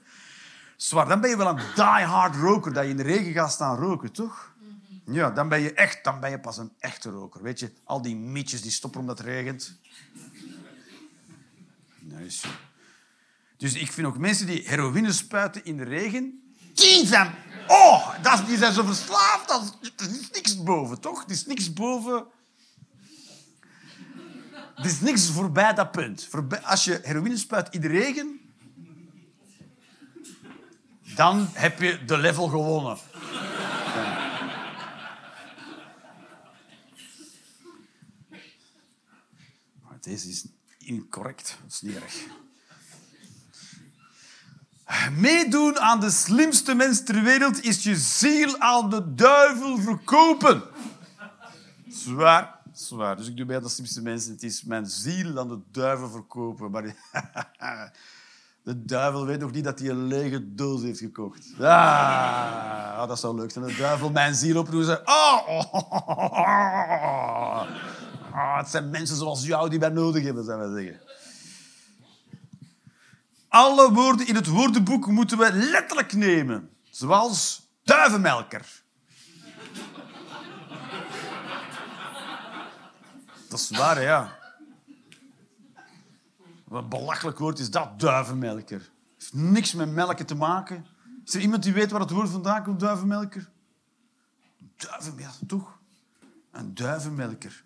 Zwaar. 0.77 1.09
Dan 1.09 1.21
ben 1.21 1.31
je 1.31 1.37
wel 1.37 1.49
een 1.49 1.61
die-hard 1.75 2.37
roker. 2.37 2.73
Dat 2.73 2.85
je 2.85 2.91
in 2.91 2.97
de 2.97 3.03
regen 3.03 3.33
gaat 3.33 3.53
staan 3.53 3.77
roken, 3.77 4.13
toch? 4.13 4.55
Ja, 5.05 5.31
dan 5.31 5.49
ben 5.49 5.61
je 5.61 5.73
echt, 5.73 6.05
dan 6.05 6.21
ben 6.21 6.31
je 6.31 6.41
pas 6.41 6.59
een 6.59 6.73
echte 6.79 7.11
roker. 7.11 7.43
Weet 7.43 7.59
je, 7.59 7.73
al 7.85 8.03
die 8.03 8.17
mietjes 8.17 8.63
die 8.63 8.71
stoppen 8.71 9.01
omdat 9.01 9.19
het 9.19 9.27
regent. 9.27 9.79
Nice. 11.99 12.47
Dus 13.57 13.75
ik 13.75 13.93
vind 13.93 14.07
ook 14.07 14.19
mensen 14.19 14.47
die 14.47 14.63
heroïne 14.69 15.13
spuiten 15.13 15.65
in 15.65 15.77
de 15.77 15.85
regen, 15.85 16.53
die 16.75 17.07
zijn... 17.07 17.35
Oh, 17.73 18.23
dat, 18.23 18.47
die 18.47 18.57
zijn 18.57 18.73
zo 18.73 18.85
verslaafd. 18.85 19.49
Dat, 19.49 19.79
er 19.97 20.11
is 20.11 20.31
niks 20.31 20.63
boven, 20.63 21.01
toch? 21.01 21.25
Er 21.25 21.31
is 21.31 21.47
niks 21.47 21.73
boven... 21.73 22.27
Er 24.77 24.87
is 24.87 25.01
niks 25.01 25.31
voorbij 25.31 25.75
dat 25.75 25.91
punt. 25.91 26.29
Als 26.63 26.85
je 26.85 27.01
heroïne 27.03 27.37
spuit 27.37 27.69
in 27.71 27.81
de 27.81 27.89
regen, 27.89 28.41
dan 31.15 31.49
heb 31.53 31.81
je 31.81 32.05
de 32.05 32.19
level 32.19 32.49
gewonnen. 32.49 32.99
Deze 40.01 40.29
is 40.29 40.47
incorrect. 40.79 41.59
Dat 41.63 41.73
is 41.73 41.81
niet 41.81 41.97
erg. 41.97 42.15
Meedoen 45.17 45.79
aan 45.79 46.01
de 46.01 46.11
slimste 46.11 46.75
mens 46.75 47.05
ter 47.05 47.23
wereld 47.23 47.65
is 47.65 47.83
je 47.83 47.97
ziel 47.97 48.59
aan 48.59 48.91
de 48.91 49.15
duivel 49.15 49.79
verkopen. 49.79 50.63
Zwaar, 51.89 52.59
zwaar. 52.73 53.17
Dus 53.17 53.29
ik 53.29 53.37
doe 53.37 53.47
bij 53.47 53.61
de 53.61 53.69
slimste 53.69 54.03
mensen. 54.03 54.33
Het 54.33 54.43
is 54.43 54.65
mijn 54.65 54.87
ziel 54.87 55.39
aan 55.39 55.49
de 55.49 55.59
duivel 55.71 56.09
verkopen. 56.09 56.71
Maar 56.71 56.83
de 58.65 58.85
duivel 58.85 59.27
weet 59.27 59.41
nog 59.41 59.53
niet 59.53 59.65
dat 59.65 59.79
hij 59.79 59.89
een 59.89 60.07
lege 60.07 60.55
doos 60.55 60.83
heeft 60.83 60.99
gekocht. 60.99 61.47
Ah, 61.59 62.99
ah, 62.99 63.09
dat 63.09 63.21
zou 63.21 63.37
leuk 63.37 63.51
zijn. 63.51 63.67
De 63.67 63.77
duivel 63.77 64.11
mijn 64.11 64.35
ziel 64.35 64.59
oproepen. 64.59 65.01
Oh, 65.05 65.49
oh, 65.49 65.75
oh, 65.75 66.09
oh, 66.09 66.33
oh. 66.33 67.67
Ah, 68.33 68.59
het 68.59 68.69
zijn 68.69 68.91
mensen 68.91 69.17
zoals 69.17 69.47
jou 69.47 69.69
die 69.71 69.79
wij 69.79 69.89
nodig 69.89 70.25
hebben, 70.25 70.45
zou 70.45 70.59
wij 70.59 70.83
zeggen. 70.83 71.01
Alle 73.51 73.93
woorden 73.93 74.27
in 74.27 74.35
het 74.35 74.47
woordenboek 74.47 75.07
moeten 75.07 75.39
we 75.39 75.53
letterlijk 75.53 76.13
nemen. 76.13 76.71
Zoals 76.91 77.69
duivenmelker. 77.83 78.83
Dat 83.49 83.59
is 83.59 83.71
waar, 83.71 84.03
ja. 84.03 84.39
Wat 86.65 86.83
een 86.83 86.89
belachelijk 86.89 87.39
woord 87.39 87.59
is 87.59 87.71
dat, 87.71 88.01
duivenmelker. 88.01 88.91
heeft 89.19 89.35
niks 89.35 89.75
met 89.75 89.91
melken 89.91 90.27
te 90.27 90.35
maken. 90.35 90.87
Is 91.25 91.35
er 91.35 91.41
iemand 91.41 91.63
die 91.63 91.73
weet 91.73 91.91
waar 91.91 92.01
het 92.01 92.11
woord 92.11 92.29
vandaan 92.29 92.63
komt, 92.63 92.81
duivenmelker? 92.81 93.51
Duivenmelker, 94.77 95.47
toch? 95.47 95.79
Een 96.51 96.75
duivenmelker. 96.75 97.65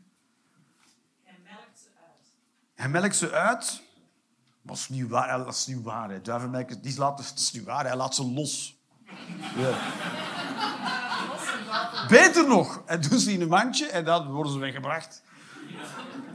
Hij 2.75 2.89
melkt 2.89 3.17
ze 3.17 3.31
uit. 3.33 3.83
Dat 4.65 4.77
is 4.77 4.89
niet 4.89 5.09
waar. 5.09 5.39
Dat 5.39 5.55
is 5.55 5.67
niet 5.67 5.83
waar. 5.83 6.11
Hè. 6.11 6.21
Die 6.81 6.99
laat, 6.99 7.17
dat 7.17 7.33
is 7.37 7.53
niet 7.53 7.65
waar. 7.65 7.87
Hij 7.87 7.97
laat 7.97 8.15
ze 8.15 8.31
los. 8.33 8.77
Ja. 9.57 9.73
Beter 12.09 12.49
nog. 12.49 12.83
Hij 12.87 12.99
doet 12.99 13.21
ze 13.21 13.33
in 13.33 13.41
een 13.41 13.49
mandje 13.49 13.87
en 13.87 14.05
dan 14.05 14.31
worden 14.31 14.53
ze 14.53 14.59
weggebracht. 14.59 15.23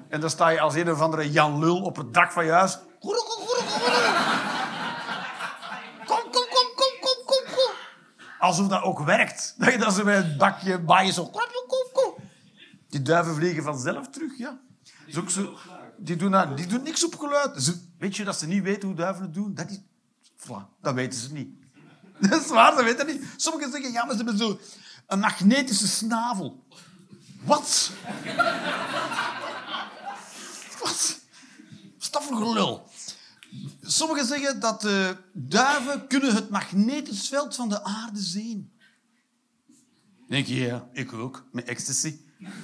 En 0.10 0.20
dan 0.22 0.30
sta 0.30 0.50
je 0.50 0.60
als 0.60 0.76
een 0.76 0.92
of 0.92 1.02
andere 1.02 1.32
Jan 1.32 1.60
Lul 1.60 1.82
op 1.82 1.96
het 1.96 2.14
dak 2.14 2.32
van 2.32 2.46
je 2.46 2.52
huis. 2.52 2.78
Kom, 3.00 3.16
kom, 3.16 3.46
kom, 6.06 6.68
kom, 6.76 6.92
kom, 7.02 7.26
kom, 7.26 7.44
kom. 7.56 7.74
Alsof 8.40 8.68
dat 8.68 8.84
ook 8.84 9.00
werkt. 9.00 9.56
Dat 9.58 9.72
je 9.72 9.78
dat 9.78 9.94
ze 9.94 10.04
met 10.04 10.24
een 10.24 10.38
bakje 10.38 10.80
baaien 10.80 11.14
zo... 11.14 11.24
Kom, 11.24 11.42
kom, 11.68 11.88
kom. 11.94 12.14
Die 12.90 13.02
duiven 13.02 13.36
vliegen 13.36 13.64
vanzelf 13.64 14.10
terug, 14.10 14.38
ja. 14.38 14.60
Zo, 15.08 15.24
die, 15.98 16.16
doen 16.16 16.32
dat, 16.32 16.58
die 16.58 16.68
doen 16.68 16.84
niks 16.84 17.06
op 17.06 17.16
geluid. 17.20 17.89
Weet 18.00 18.16
je 18.16 18.24
dat 18.24 18.40
ze 18.40 18.48
niet 18.48 18.64
weten 18.64 18.88
hoe 18.88 18.98
duiven 18.98 19.24
het 19.24 19.34
doen? 19.34 19.54
Dat, 19.54 19.70
is, 19.70 19.80
voilà, 20.36 20.80
dat 20.82 20.94
weten 20.94 21.20
ze 21.20 21.34
niet. 21.34 21.58
Dat 22.30 22.42
is 22.42 22.48
waar, 22.48 22.78
ze 22.78 22.84
weten 22.84 23.08
niet. 23.08 23.24
Sommigen 23.36 23.72
zeggen, 23.72 23.92
ja, 23.92 24.06
maar 24.06 24.16
ze 24.16 24.24
hebben 24.24 24.38
zo 24.38 24.60
een 25.08 25.20
magnetische 25.20 25.88
snavel. 25.88 26.64
Wat? 27.44 27.92
Wat? 30.82 31.20
Wat 32.12 32.24
gelul? 32.24 32.90
Sommigen 33.82 34.26
zeggen 34.26 34.60
dat 34.60 34.86
eh, 34.86 35.10
duiven 35.34 36.08
kunnen 36.08 36.36
het 36.36 36.50
magnetisch 36.50 37.28
veld 37.28 37.56
van 37.56 37.70
de 37.70 37.84
aarde 37.84 38.20
zien. 38.20 38.74
Denk 40.28 40.46
je, 40.46 40.56
ja, 40.56 40.88
ik 40.94 41.14
ook, 41.14 41.46
met 41.52 41.68
ecstasy. 41.68 42.20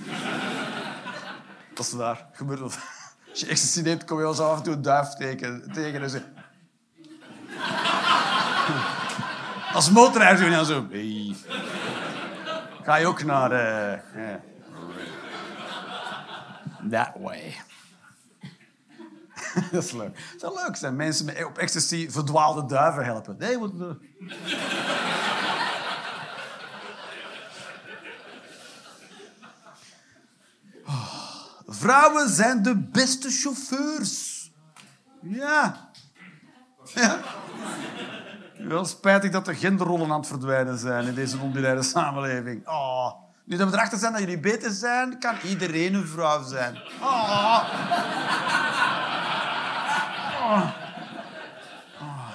Dat 1.73 1.85
is 1.85 1.91
waar. 1.91 2.29
Gebeurt 2.31 2.59
wel. 2.59 2.71
Als 3.35 3.43
je 3.43 3.49
ecstasy 3.49 3.81
neemt, 3.81 4.03
kom 4.03 4.27
je 4.27 4.35
zo 4.35 4.49
af 4.49 4.57
en 4.57 4.63
toe 4.63 4.73
een 4.73 4.81
duif 4.81 5.09
tegen. 5.09 5.71
tegen 5.73 6.01
en 6.01 6.09
zo. 6.09 6.19
Als 9.73 9.89
motorrijder 9.89 10.39
doe 10.39 10.49
je 10.49 10.55
dan 10.55 10.65
zo. 10.65 10.87
Ga 12.83 12.95
je 12.95 13.05
ook 13.05 13.23
naar... 13.23 13.51
eh. 13.51 14.35
That 16.89 17.11
way. 17.19 17.55
Dat 19.71 19.83
is 19.83 19.91
leuk. 19.91 20.17
Het 20.31 20.39
zou 20.39 20.55
leuk 20.55 20.75
zijn. 20.75 20.95
Mensen 20.95 21.45
op 21.45 21.57
ecstasy 21.57 22.09
verdwaalde 22.09 22.65
duiven 22.65 23.05
helpen. 23.05 23.35
Nee, 23.39 23.59
wat... 23.59 23.71
Vrouwen 31.67 32.29
zijn 32.29 32.61
de 32.61 32.77
beste 32.77 33.29
chauffeurs. 33.29 34.51
Ja. 35.21 35.89
Ja. 36.93 37.19
Wel 38.57 38.85
spijtig 38.85 39.31
dat 39.31 39.45
de 39.45 39.55
genderrollen 39.55 40.11
aan 40.11 40.19
het 40.19 40.27
verdwijnen 40.27 40.77
zijn 40.77 41.07
in 41.07 41.15
deze 41.15 41.37
non-binaire 41.37 41.83
samenleving. 41.83 42.67
Oh. 42.67 43.23
Nu 43.45 43.57
dat 43.57 43.69
we 43.69 43.97
zijn 43.97 44.11
dat 44.11 44.21
jullie 44.21 44.39
beter 44.39 44.71
zijn, 44.71 45.19
kan 45.19 45.35
iedereen 45.43 45.93
een 45.93 46.07
vrouw 46.07 46.43
zijn. 46.43 46.75
Oh. 47.01 47.69
Oh. 50.41 50.69
Oh. 52.01 52.29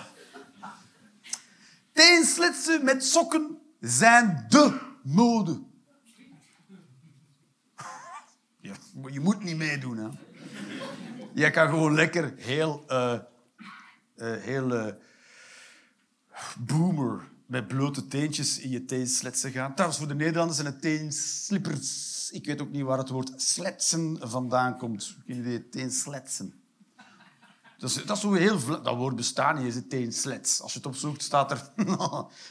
Teenslitsen 1.92 2.84
met 2.84 3.04
sokken 3.04 3.58
zijn 3.80 4.44
de 4.48 4.78
mode. 5.02 5.62
Ja, 8.60 8.74
maar 8.94 8.99
je 9.12 9.20
moet 9.20 9.42
niet 9.42 9.56
meedoen, 9.56 9.96
hè. 9.96 10.08
Jij 11.34 11.50
kan 11.50 11.68
gewoon 11.68 11.94
lekker 11.94 12.34
heel... 12.36 12.84
eh, 12.86 13.12
eh, 14.20 14.40
heel 14.40 14.74
eh, 14.74 14.94
boomer 16.58 17.28
met 17.46 17.68
blote 17.68 18.06
teentjes 18.06 18.58
in 18.58 18.70
je 18.70 18.84
teensletsen 18.84 19.50
gaan. 19.50 19.72
Trouwens, 19.74 19.98
voor 20.00 20.08
de 20.08 20.14
Nederlanders 20.14 20.58
zijn 20.58 20.72
het 20.72 20.82
teenslippers. 20.82 22.30
Ik 22.30 22.46
weet 22.46 22.60
ook 22.60 22.70
niet 22.70 22.82
waar 22.82 22.98
het 22.98 23.08
woord 23.08 23.32
sletsen 23.36 24.18
vandaan 24.20 24.78
komt. 24.78 25.16
Geen 25.26 25.38
idee, 25.38 25.68
teensletsen. 25.68 26.59
Dat 27.80 27.90
is, 27.90 28.04
dat 28.04 28.16
is 28.16 28.22
heel... 28.22 28.82
Dat 28.82 28.96
woord 28.96 29.16
bestaat 29.16 29.56
niet, 29.56 29.66
is 29.66 29.74
het 29.74 29.90
teenslets. 29.90 30.62
Als 30.62 30.72
je 30.72 30.78
het 30.78 30.86
opzoekt, 30.86 31.22
staat 31.22 31.50
er... 31.50 31.62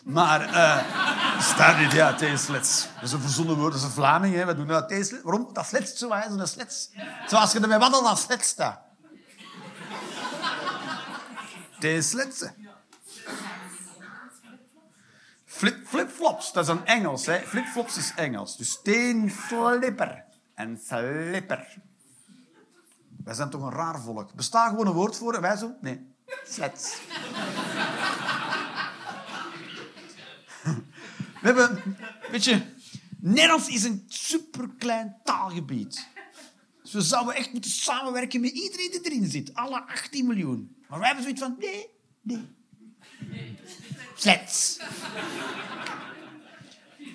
maar 0.03 0.41
eh 0.41 1.41
staat 1.41 1.79
niet, 1.79 1.91
ja, 1.91 2.13
teenslets. 2.13 2.87
Dat 2.95 3.03
is 3.03 3.11
een 3.11 3.21
verzonnen 3.21 3.55
woord, 3.55 3.71
dat 3.71 3.81
is 3.81 3.87
een 3.87 3.93
Vlaming. 3.93 4.35
Hè. 4.35 4.45
We 4.45 4.55
doen 4.55 4.67
dat 4.67 4.87
teenslets. 4.87 5.23
Waarom? 5.23 5.49
Dat 5.53 5.65
sletst 5.65 5.97
zo, 5.97 6.13
hè, 6.13 6.29
zo'n 6.29 6.47
slets. 6.47 6.89
Zoals 7.27 7.51
je 7.51 7.59
ermee 7.59 7.77
wandelt, 7.77 8.03
dan 8.03 8.17
sletst 8.17 8.57
dat. 8.57 8.79
Teensletsen. 11.79 12.55
Flip, 15.45 15.87
flipflops, 15.87 16.51
dat 16.51 16.63
is 16.63 16.67
dan 16.67 16.85
Engels. 16.85 17.25
Hè. 17.25 17.39
Flipflops 17.39 17.97
is 17.97 18.13
Engels. 18.15 18.57
Dus 18.57 18.79
teenslipper. 18.83 20.23
Een 20.55 20.79
slipper. 20.85 21.77
Wij 23.29 23.37
zijn 23.37 23.49
toch 23.49 23.61
een 23.61 23.71
raar 23.71 24.01
volk. 24.01 24.33
Bestaat 24.33 24.69
gewoon 24.69 24.87
een 24.87 24.93
woord 24.93 25.15
voor 25.15 25.41
wij 25.41 25.57
zo? 25.57 25.75
Nee. 25.81 26.07
Slets. 26.47 26.97
We 31.41 31.47
hebben, 31.47 31.97
weet 32.31 32.43
je, 32.43 32.61
Nederlands 33.19 33.67
is 33.67 33.83
een 33.83 34.05
superklein 34.07 35.15
taalgebied. 35.23 36.07
Dus 36.81 36.91
we 36.91 37.01
zouden 37.01 37.35
echt 37.35 37.51
moeten 37.51 37.71
samenwerken 37.71 38.41
met 38.41 38.51
iedereen 38.51 38.91
die 38.91 39.01
erin 39.01 39.29
zit. 39.29 39.53
Alle 39.53 39.87
18 39.87 40.27
miljoen. 40.27 40.75
Maar 40.87 40.99
wij 40.99 41.07
hebben 41.07 41.23
zoiets 41.23 41.41
van, 41.41 41.55
nee, 41.59 41.89
nee. 42.21 42.47
Slets. 44.15 44.79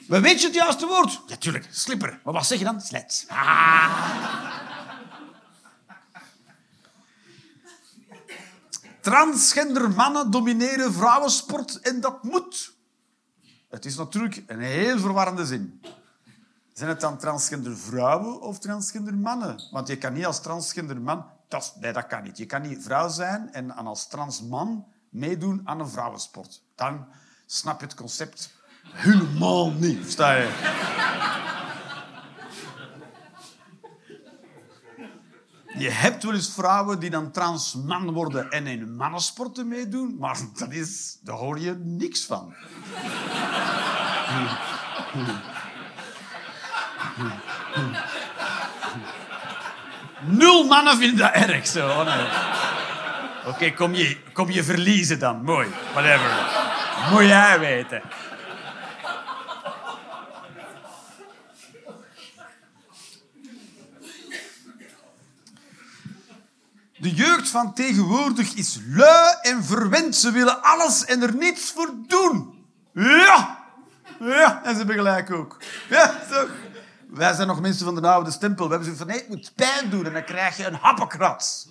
Weet 0.07 0.41
je 0.41 0.47
het 0.47 0.55
juiste 0.55 0.87
woord? 0.87 1.29
Natuurlijk, 1.29 1.69
slipper. 1.71 2.21
Maar 2.25 2.35
wat 2.35 2.47
zeg 2.47 2.59
je 2.59 2.65
dan? 2.65 2.81
Slets. 2.81 3.25
Ah. 3.29 4.74
Transgender 9.05 9.91
mannen 9.91 10.31
domineren 10.31 10.93
vrouwensport 10.93 11.81
en 11.81 12.01
dat 12.01 12.23
moet. 12.23 12.75
Het 13.69 13.85
is 13.85 13.97
natuurlijk 13.97 14.43
een 14.47 14.61
heel 14.61 14.99
verwarrende 14.99 15.47
zin. 15.47 15.83
Zijn 16.73 16.89
het 16.89 17.01
dan 17.01 17.19
transgender 17.19 17.77
vrouwen 17.77 18.41
of 18.41 18.59
transgender 18.59 19.15
mannen? 19.15 19.69
Want 19.71 19.89
je 19.89 19.99
kan 19.99 20.13
niet 20.13 20.27
als 20.27 20.41
transgender 20.41 21.01
man... 21.01 21.27
Dat, 21.49 21.77
nee, 21.81 21.93
dat 21.93 22.07
kan 22.07 22.23
niet. 22.23 22.37
Je 22.39 22.47
kan 22.47 22.63
niet 22.63 22.83
vrouw 22.83 23.09
zijn 23.09 23.53
en 23.53 23.71
als 23.71 24.09
trans 24.09 24.43
man 24.43 24.87
meedoen 25.09 25.61
aan 25.65 25.81
een 25.81 25.89
vrouwensport. 25.89 26.63
Dan 26.75 27.07
snap 27.47 27.81
je 27.81 27.87
het 27.87 27.95
concept 27.95 28.55
helemaal 28.93 29.71
niet. 29.71 30.03
Versta 30.03 30.33
je? 30.33 30.49
Je 35.77 35.91
hebt 35.91 36.23
wel 36.23 36.35
eens 36.35 36.53
vrouwen 36.55 36.99
die 36.99 37.11
dan 37.11 37.31
trans 37.31 37.75
man 37.87 38.13
worden 38.13 38.51
en 38.51 38.67
in 38.67 38.97
mannensporten 38.97 39.69
meedoen, 39.69 40.17
maar 40.19 40.39
dat 40.59 40.73
is, 40.73 41.19
daar 41.23 41.37
hoor 41.37 41.59
je 41.61 41.77
niks 41.85 42.25
van. 42.25 42.55
Nul 50.27 50.65
mannen 50.65 50.97
vinden 50.99 51.19
dat 51.19 51.33
erg 51.33 51.67
zo. 51.67 51.89
oh. 51.89 52.63
Oké, 53.47 53.71
kom, 53.73 53.95
je, 53.95 54.17
kom 54.33 54.51
je 54.51 54.65
verliezen 54.65 55.19
dan. 55.19 55.45
Mooi, 55.45 55.69
whatever. 55.93 56.31
Moet 57.11 57.23
jij 57.25 57.59
weten. 57.59 58.03
De 67.05 67.15
jeugd 67.15 67.49
van 67.49 67.75
tegenwoordig 67.75 68.55
is 68.55 68.79
lui 68.87 69.37
en 69.43 69.65
verwend. 69.65 70.17
Ze 70.17 70.31
willen 70.31 70.63
alles 70.63 71.05
en 71.05 71.23
er 71.23 71.35
niets 71.35 71.71
voor 71.71 71.95
doen. 72.07 72.67
Ja! 72.93 73.65
Ja, 74.21 74.63
en 74.65 74.71
ze 74.71 74.77
hebben 74.77 74.95
gelijk 74.97 75.31
ook. 75.31 75.63
Ja, 75.89 76.21
toch? 76.31 76.51
Wij 77.09 77.35
zijn 77.35 77.47
nog 77.47 77.61
mensen 77.61 77.85
van 77.85 77.95
de 77.95 78.09
oude 78.09 78.31
stempel. 78.31 78.69
We 78.69 78.75
hebben 78.75 78.97
zoiets 78.97 79.13
van, 79.13 79.27
nee, 79.27 79.37
moet 79.37 79.53
pijn 79.55 79.91
doen 79.91 80.07
en 80.07 80.13
dan 80.13 80.25
krijg 80.25 80.57
je 80.57 80.67
een 80.67 80.75
happenkrats. 80.75 81.69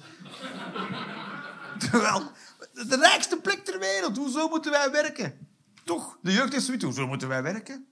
Terwijl, 1.77 2.31
de 2.73 2.95
rijkste 2.95 3.37
plek 3.37 3.65
ter 3.65 3.79
wereld. 3.79 4.17
Hoezo 4.17 4.47
moeten 4.47 4.71
wij 4.71 4.91
werken? 4.91 5.47
Toch? 5.83 6.17
De 6.21 6.31
jeugd 6.31 6.53
is 6.53 6.65
zoiets. 6.65 6.83
Hoezo 6.83 7.07
moeten 7.07 7.27
wij 7.27 7.43
werken? 7.43 7.87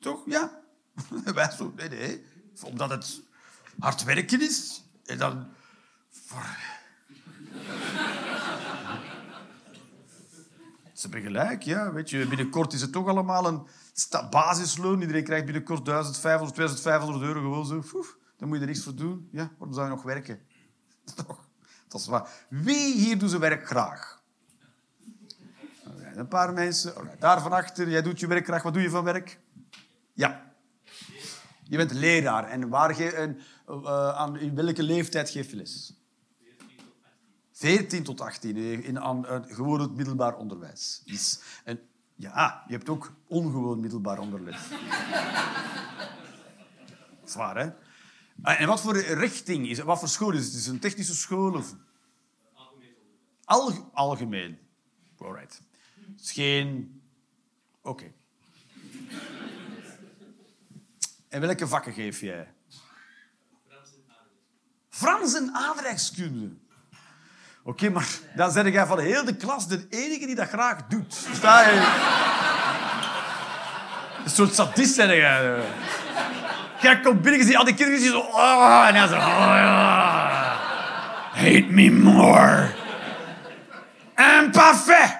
Toch? 0.00 0.22
Ja. 0.26 0.50
Wij 1.34 1.50
zo, 1.50 1.72
nee, 1.76 1.88
nee. 1.88 2.24
Omdat 2.62 2.90
het 2.90 3.20
hard 3.78 4.04
werken 4.04 4.40
is. 4.40 4.82
En 5.04 5.18
dan... 5.18 5.58
Voor... 6.30 6.56
Ze 10.92 11.08
hebben 11.08 11.22
gelijk, 11.22 11.62
ja. 11.62 11.92
Weet 11.92 12.10
je, 12.10 12.26
binnenkort 12.26 12.72
is 12.72 12.80
het 12.80 12.92
toch 12.92 13.08
allemaal 13.08 13.46
een 13.46 13.66
basisloon. 14.30 15.00
Iedereen 15.00 15.24
krijgt 15.24 15.44
binnenkort 15.44 15.84
1500, 15.84 16.54
2500 16.54 17.24
euro 17.24 17.40
gewoon 17.40 17.66
zo. 17.66 17.82
Foef, 17.82 18.16
dan 18.36 18.48
moet 18.48 18.56
je 18.56 18.62
er 18.62 18.68
niks 18.68 18.84
voor 18.84 18.94
doen. 18.94 19.28
Ja, 19.32 19.50
waarom 19.58 19.74
zou 19.74 19.88
je 19.88 19.94
nog 19.94 20.02
werken? 20.02 20.40
Toch? 21.26 21.48
Dat 21.88 22.00
is 22.00 22.06
waar. 22.06 22.28
Wie 22.48 22.94
hier 22.94 23.18
doet 23.18 23.28
zijn 23.28 23.40
werk 23.40 23.66
graag? 23.66 24.22
Een 26.14 26.28
paar 26.28 26.52
mensen. 26.52 26.94
Daar 27.18 27.40
van 27.40 27.52
achter. 27.52 27.88
Jij 27.88 28.02
doet 28.02 28.20
je 28.20 28.26
werk 28.26 28.44
graag. 28.44 28.62
Wat 28.62 28.72
doe 28.72 28.82
je 28.82 28.90
van 28.90 29.04
werk? 29.04 29.40
Ja. 30.12 30.52
Je 31.62 31.76
bent 31.76 31.92
leraar. 31.92 32.48
En 32.48 32.68
waar 32.68 32.98
eh, 32.98 33.34
aan, 34.08 34.38
in 34.38 34.54
welke 34.54 34.82
leeftijd 34.82 35.30
geef 35.30 35.50
je 35.50 35.56
les? 35.56 35.99
14 37.60 38.02
tot 38.02 38.20
18, 38.20 38.56
eh, 38.56 38.72
in, 38.72 38.96
eh, 38.96 39.38
gewoon 39.46 39.80
het 39.80 39.94
middelbaar 39.94 40.36
onderwijs. 40.36 41.02
En, 41.64 41.80
ja, 42.14 42.64
je 42.66 42.72
hebt 42.72 42.88
ook 42.88 43.12
ongewoon 43.26 43.80
middelbaar 43.80 44.18
onderwijs. 44.18 44.60
Zwaar, 47.24 47.56
hè? 47.56 47.70
Ah, 48.42 48.60
En 48.60 48.66
wat 48.66 48.80
voor 48.80 48.96
richting 48.98 49.68
is 49.68 49.76
het? 49.76 49.86
Wat 49.86 49.98
voor 49.98 50.08
school 50.08 50.32
is 50.32 50.44
het? 50.44 50.54
Is 50.54 50.64
het 50.64 50.74
een 50.74 50.80
technische 50.80 51.14
school? 51.14 51.54
Of? 51.54 51.74
Algemeen. 53.44 53.90
algemeen. 53.92 54.58
Alright. 55.18 55.60
Het 56.10 56.20
is 56.20 56.32
geen... 56.32 57.00
Oké. 57.82 58.12
En 61.28 61.40
welke 61.40 61.68
vakken 61.68 61.92
geef 61.92 62.20
jij? 62.20 62.54
Frans 64.88 65.34
en 65.34 65.50
aardrijkskunde. 65.54 66.68
Oké, 67.70 67.90
maar 67.90 68.08
dan 68.34 68.52
ben 68.52 68.72
jij 68.72 68.86
van 68.86 68.98
heel 68.98 69.24
de 69.24 69.36
klas 69.36 69.68
de 69.68 69.86
enige 69.90 70.26
die 70.26 70.34
dat 70.34 70.48
graag 70.48 70.86
doet. 70.88 71.14
Sta 71.34 71.60
je? 71.60 71.70
Een 74.24 74.30
soort 74.30 74.54
sadist 74.54 74.96
ben 74.96 75.16
jij. 75.16 75.62
Jij 76.80 77.00
komt 77.00 77.22
binnen 77.22 77.40
en 77.40 77.46
ziet 77.46 77.56
al 77.56 77.64
die 77.64 77.74
kinderen 77.74 78.00
die 78.00 78.10
zo... 78.10 78.18
Oh, 78.18 78.84
en 78.88 78.94
hij 78.94 79.06
zo... 79.06 79.14
Oh, 79.14 79.20
ja. 79.20 80.56
Hate 81.32 81.66
me 81.68 81.90
more. 81.90 82.70
Imparfait. 84.16 85.18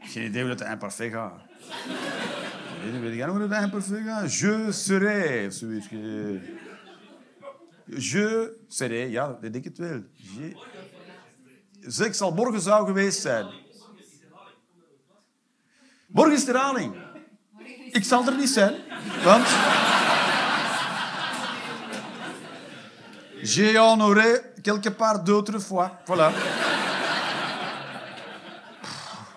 Geen 0.00 0.24
idee 0.24 0.40
hoe 0.40 0.50
dat 0.50 0.58
de 0.58 0.64
imparfait 0.64 1.12
gaat. 1.12 1.32
Weet, 2.84 3.00
weet 3.00 3.14
jij 3.14 3.26
nog 3.26 3.36
hoe 3.38 3.48
dat 3.48 3.62
imparfait 3.62 4.04
gaat? 4.06 4.34
Je 4.38 4.66
serai, 4.72 5.46
of 5.46 5.52
zoiets. 5.52 5.88
Je- 5.88 6.40
Je 7.86 8.56
serai, 8.68 9.10
ja, 9.10 9.26
dat 9.26 9.42
denk 9.42 9.54
ik 9.54 9.64
het 9.64 9.78
wel. 9.78 10.02
Je... 10.12 10.56
Zeg, 11.80 12.06
ik 12.06 12.14
zal 12.14 12.34
morgen 12.34 12.60
zou 12.60 12.86
geweest 12.86 13.20
zijn. 13.20 13.46
Morgen 16.06 16.32
is 16.34 16.44
de 16.44 16.52
herhaling. 16.52 16.94
Ik 17.92 18.04
zal 18.04 18.26
er 18.26 18.36
niet 18.36 18.48
zijn, 18.48 18.74
want... 19.24 19.46
J'ai 23.42 23.76
honoré 23.78 24.40
quelque 24.62 24.90
part 24.90 25.26
d'autres 25.26 25.64
fois. 25.64 25.90
Voilà. 26.06 26.32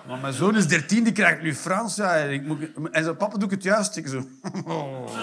Maar 0.08 0.20
mijn 0.20 0.34
zoon 0.34 0.56
is 0.56 0.68
13, 0.68 1.04
die 1.04 1.14
krijgt 1.14 1.42
nu 1.42 1.56
Frans. 1.56 1.96
Ja, 1.96 2.18
en, 2.18 2.32
ik 2.32 2.44
moet, 2.46 2.60
en 2.92 3.04
zijn 3.04 3.18
papa 3.18 3.38
doet 3.38 3.52
het 3.52 3.64
juist. 3.64 3.96
Ik 3.96 4.08
zo... 4.08 4.28
Oh. 4.66 5.18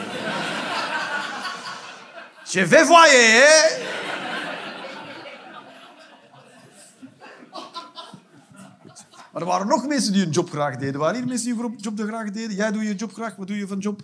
Je 2.45 2.67
vais 2.67 2.87
voyer, 2.87 3.33
hè? 3.33 3.83
Maar 9.33 9.43
er 9.43 9.49
waren 9.49 9.67
nog 9.67 9.87
mensen 9.87 10.13
die 10.13 10.23
hun 10.23 10.31
job 10.31 10.51
graag 10.51 10.77
deden. 10.77 11.01
Waren 11.01 11.17
hier 11.17 11.27
mensen 11.27 11.55
die 11.55 11.63
hun 11.63 11.77
job 11.77 12.01
graag 12.01 12.31
deden? 12.31 12.57
Jij 12.57 12.73
doet 12.73 12.83
je 12.83 12.95
job 12.95 13.13
graag. 13.13 13.37
Wat 13.37 13.47
doe 13.47 13.57
je 13.57 13.67
van 13.67 13.79
job? 13.79 14.03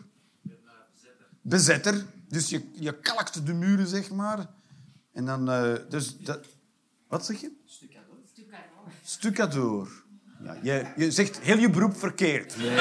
Bezetter. 1.40 2.04
Dus 2.28 2.48
je, 2.48 2.70
je 2.72 3.00
kalkt 3.00 3.46
de 3.46 3.52
muren, 3.52 3.86
zeg 3.86 4.10
maar. 4.10 4.46
En 5.12 5.24
dan... 5.24 5.50
eh, 5.50 5.72
dus 5.88 6.18
dat... 6.18 6.46
Wat 7.08 7.26
zeg 7.26 7.40
je? 7.40 7.50
Stucadoor. 9.02 9.88
Ja, 10.42 10.56
je, 10.62 10.86
je 10.96 11.10
zegt 11.10 11.38
heel 11.38 11.58
je 11.58 11.70
beroep 11.70 11.98
verkeerd. 11.98 12.56
Nee? 12.56 12.78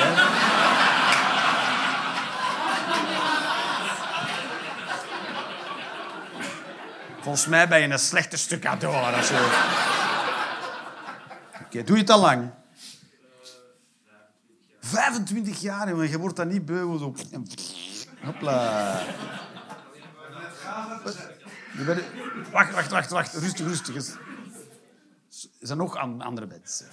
Volgens 7.22 7.48
mij 7.48 7.68
ben 7.68 7.80
je 7.80 7.88
een 7.88 8.00
slechte. 8.00 8.36
Als 8.36 9.30
je... 9.30 9.68
Oké, 11.66 11.84
doe 11.84 11.96
je 11.96 12.02
het 12.02 12.10
al 12.10 12.20
lang? 12.20 12.50
25 14.82 15.62
jaar. 15.62 15.96
Je 16.06 16.18
wordt 16.18 16.36
dat 16.36 16.48
niet 16.48 16.66
beu. 16.66 16.98
Zo. 16.98 17.16
Hopla. 18.22 19.02
Wacht, 22.52 22.72
wacht, 22.74 22.90
wacht, 22.90 23.10
wacht. 23.10 23.34
Rustig, 23.34 23.68
rustig. 23.68 24.18
Er 25.44 25.68
zijn 25.68 25.78
nog 25.78 25.98
aan 25.98 26.22
andere 26.22 26.48
bands. 26.48 26.84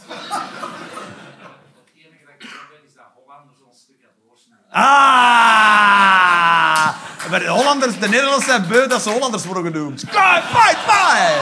Ah! 4.71 6.95
Maar 7.31 7.41
de 7.41 7.49
Hollanders, 7.49 7.99
de 7.99 8.09
Nederlanders 8.09 8.45
zijn 8.45 8.69
beu 8.69 8.87
dat 8.87 9.03
ze 9.03 9.11
Hollanders 9.11 9.45
worden 9.45 9.73
genoemd. 9.73 10.01
Fight, 10.01 10.45
fight, 10.45 10.79
fight! 10.79 11.41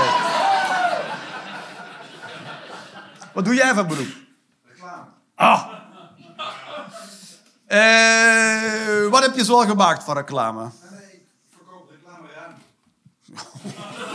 Wat 3.32 3.44
doe 3.44 3.54
jij 3.54 3.74
van 3.74 3.86
beroep? 3.86 4.06
Reclame. 4.66 5.04
Ah! 5.34 5.62
Eh, 7.66 9.08
wat 9.10 9.22
heb 9.22 9.34
je 9.34 9.44
zoal 9.44 9.66
gemaakt 9.66 10.04
van 10.04 10.16
reclame? 10.16 10.62
Nee, 10.62 10.70
ik 11.12 11.22
verkoop 11.56 11.90
reclame 11.90 12.28
aan. 12.44 12.54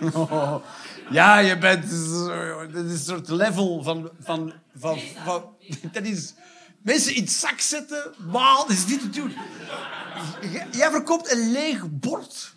Ja, 1.10 1.38
je 1.38 1.58
bent... 1.58 1.82
Dit 2.72 2.84
is 2.84 2.90
een 2.90 2.98
soort 2.98 3.28
level 3.28 3.82
van... 3.82 4.10
van, 4.20 4.52
van, 4.76 5.00
dat 5.92 6.04
is... 6.04 6.34
Mensen 6.82 7.14
in 7.14 7.28
zak 7.28 7.60
zetten, 7.60 8.12
maar 8.30 8.56
dat 8.56 8.70
is 8.70 8.86
niet 8.86 9.00
te 9.00 9.10
doen. 9.10 9.32
Jij 10.70 10.90
verkoopt 10.90 11.32
een 11.32 11.50
leeg 11.50 11.90
bord. 11.90 12.54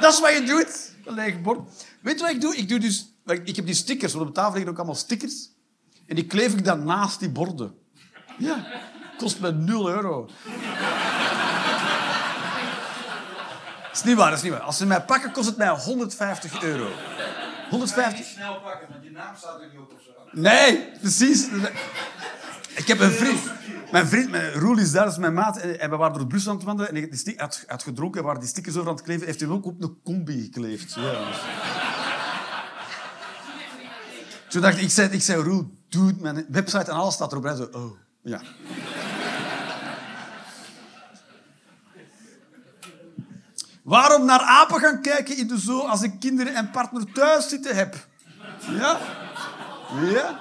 Dat 0.00 0.12
is 0.12 0.20
wat 0.20 0.32
je 0.32 0.42
doet. 0.46 0.92
Een 1.04 1.14
leeg 1.14 1.40
bord. 1.40 1.86
Weet 2.00 2.18
je 2.18 2.24
wat 2.24 2.34
ik 2.34 2.40
doe? 2.40 2.56
Ik, 2.56 2.68
doe 2.68 2.78
dus, 2.78 3.14
ik 3.44 3.56
heb 3.56 3.66
die 3.66 3.74
stickers, 3.74 4.12
want 4.12 4.28
op 4.28 4.34
de 4.34 4.40
tafel 4.40 4.54
liggen 4.54 4.70
ook 4.70 4.76
allemaal 4.76 4.94
stickers. 4.94 5.50
En 6.06 6.14
die 6.14 6.26
kleef 6.26 6.52
ik 6.52 6.64
dan 6.64 6.84
naast 6.84 7.20
die 7.20 7.30
borden. 7.30 7.74
Ja, 8.38 8.66
kost 9.16 9.40
me 9.40 9.52
0 9.52 9.88
euro. 9.88 10.28
Dat 13.94 14.02
is 14.02 14.08
niet 14.08 14.18
waar, 14.18 14.28
dat 14.28 14.38
is 14.38 14.44
niet 14.44 14.52
waar. 14.52 14.60
Als 14.60 14.76
ze 14.76 14.86
mij 14.86 15.02
pakken, 15.02 15.32
kost 15.32 15.46
het 15.46 15.56
mij 15.56 15.68
150 15.68 16.62
euro. 16.62 16.88
150... 17.70 18.26
Snel 18.26 18.60
pakken, 18.60 18.88
want 18.90 19.04
je 19.04 19.10
naam 19.10 19.36
staat 19.36 19.60
er 19.60 19.68
niet 19.68 19.78
op 19.78 19.92
of 19.92 20.02
zo. 20.02 20.10
Nee, 20.40 20.90
precies. 21.00 21.48
Ik 22.74 22.86
heb 22.86 23.00
een 23.00 23.10
vriend. 23.10 23.40
Mijn 23.92 24.06
vriend, 24.06 24.30
mijn, 24.30 24.52
Roel 24.52 24.78
is 24.78 24.92
daar, 24.92 25.04
dat 25.04 25.12
is 25.12 25.18
mijn 25.18 25.34
maat. 25.34 25.56
En 25.56 25.80
en 25.80 25.90
we 25.90 25.96
waren 25.96 26.18
door 26.18 26.26
Brussel 26.26 26.50
aan 26.50 26.56
het 26.56 26.66
wandelen. 26.66 26.90
En 26.90 26.96
ik 26.96 27.24
die 27.24 27.34
had, 27.36 27.64
had 27.66 27.82
gedronken. 27.82 28.20
En 28.20 28.26
waren 28.26 28.40
die 28.40 28.48
stickers 28.48 28.76
over 28.76 28.88
aan 28.88 28.94
het 28.94 29.04
kleven. 29.04 29.26
Heeft 29.26 29.40
hij 29.40 29.48
ook 29.48 29.66
op 29.66 29.82
een 29.82 29.98
combi 30.04 30.42
gekleefd. 30.42 30.94
Ja. 30.94 31.12
Toen 34.48 34.62
dacht 34.62 34.76
ik, 34.76 34.82
ik 34.82 34.90
zei, 34.90 35.08
ik 35.08 35.22
zei 35.22 35.42
Roel, 35.42 35.70
doe 35.88 36.06
het. 36.06 36.20
Mijn 36.20 36.46
website 36.48 36.90
en 36.90 36.96
alles 36.96 37.14
staat 37.14 37.32
erop. 37.32 37.44
Hij 37.44 37.56
zo, 37.56 37.68
oh, 37.72 37.98
ja. 38.22 38.40
Waarom 43.84 44.24
naar 44.24 44.40
apen 44.40 44.80
gaan 44.80 45.00
kijken 45.02 45.36
in 45.36 45.46
de 45.46 45.58
zoo 45.58 45.86
als 45.86 46.02
ik 46.02 46.20
kinderen 46.20 46.54
en 46.54 46.70
partner 46.70 47.12
thuis 47.12 47.48
zitten 47.48 47.76
heb? 47.76 48.06
Ja? 48.70 48.98
Ja? 50.00 50.40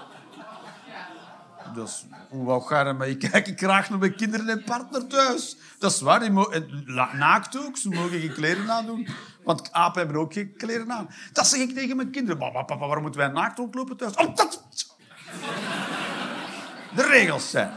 Dat 1.74 1.88
is, 1.88 2.06
hoe 2.30 2.62
ga 2.68 2.88
je 2.88 2.94
maar 2.94 3.08
ik 3.08 3.20
kijk 3.20 3.48
ik 3.48 3.60
graag 3.60 3.90
naar 3.90 4.00
mijn 4.00 4.16
kinderen 4.16 4.50
en 4.50 4.64
partner 4.64 5.08
thuis. 5.08 5.58
Dat 5.80 5.92
is 5.92 6.02
waar. 6.02 6.20
Die 6.20 6.32
la- 6.86 7.14
naakt 7.14 7.58
ook. 7.58 7.78
Ze 7.78 7.90
mogen 7.90 8.20
geen 8.20 8.34
kleren 8.34 8.72
aandoen. 8.72 9.08
Want 9.44 9.72
apen 9.72 10.02
hebben 10.04 10.22
ook 10.22 10.34
geen 10.34 10.54
kleren 10.58 10.92
aan. 10.92 11.10
Dat 11.34 11.48
zeg 11.48 11.60
ik 11.60 11.74
tegen 11.74 11.96
mijn 11.96 12.12
kinderen. 12.12 12.40
Papa, 12.40 12.64
papa, 12.64 12.86
waarom 12.86 13.02
moeten 13.02 13.22
wij 13.22 13.30
naakt 13.30 13.58
rondlopen 13.58 13.98
thuis? 13.98 14.16
Oh, 14.16 14.36
dat... 14.36 14.64
De 16.96 17.04
regels 17.04 17.50
zijn. 17.50 17.72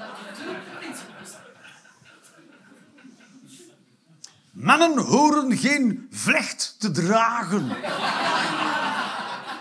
Mannen 4.56 4.98
horen 4.98 5.56
geen 5.56 6.06
vlecht 6.10 6.76
te 6.78 6.90
dragen. 6.90 7.68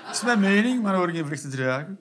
Dat 0.06 0.16
is 0.16 0.22
mijn 0.22 0.40
mening, 0.40 0.82
mannen 0.82 1.00
horen 1.00 1.16
geen 1.16 1.26
vlecht 1.26 1.42
te 1.42 1.48
dragen. 1.48 2.00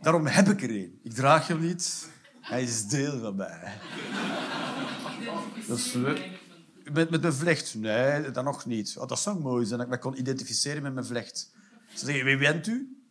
Daarom 0.00 0.26
heb 0.26 0.48
ik 0.48 0.62
er 0.62 0.70
een. 0.70 1.00
Ik 1.02 1.12
draag 1.12 1.46
hem 1.46 1.60
niet. 1.60 2.08
Hij 2.40 2.62
is 2.62 2.86
deel 2.86 3.20
van 3.20 3.36
mij. 3.36 3.72
Dat 5.66 5.78
is 5.78 5.92
leuk. 5.92 6.28
Met, 6.92 7.10
met 7.10 7.20
mijn 7.20 7.32
vlecht? 7.34 7.74
Nee, 7.74 8.30
dat 8.30 8.44
nog 8.44 8.66
niet. 8.66 8.96
Oh, 8.98 9.08
dat 9.08 9.20
zou 9.20 9.40
mooi 9.40 9.66
zijn, 9.66 9.78
dat 9.78 9.86
ik 9.86 9.92
me 9.94 9.98
kon 9.98 10.18
identificeren 10.18 10.82
met 10.82 10.94
mijn 10.94 11.06
vlecht. 11.06 11.50
Ze 11.94 12.04
zeggen, 12.04 12.24
wie 12.24 12.38
bent 12.38 12.66
u? 12.66 13.04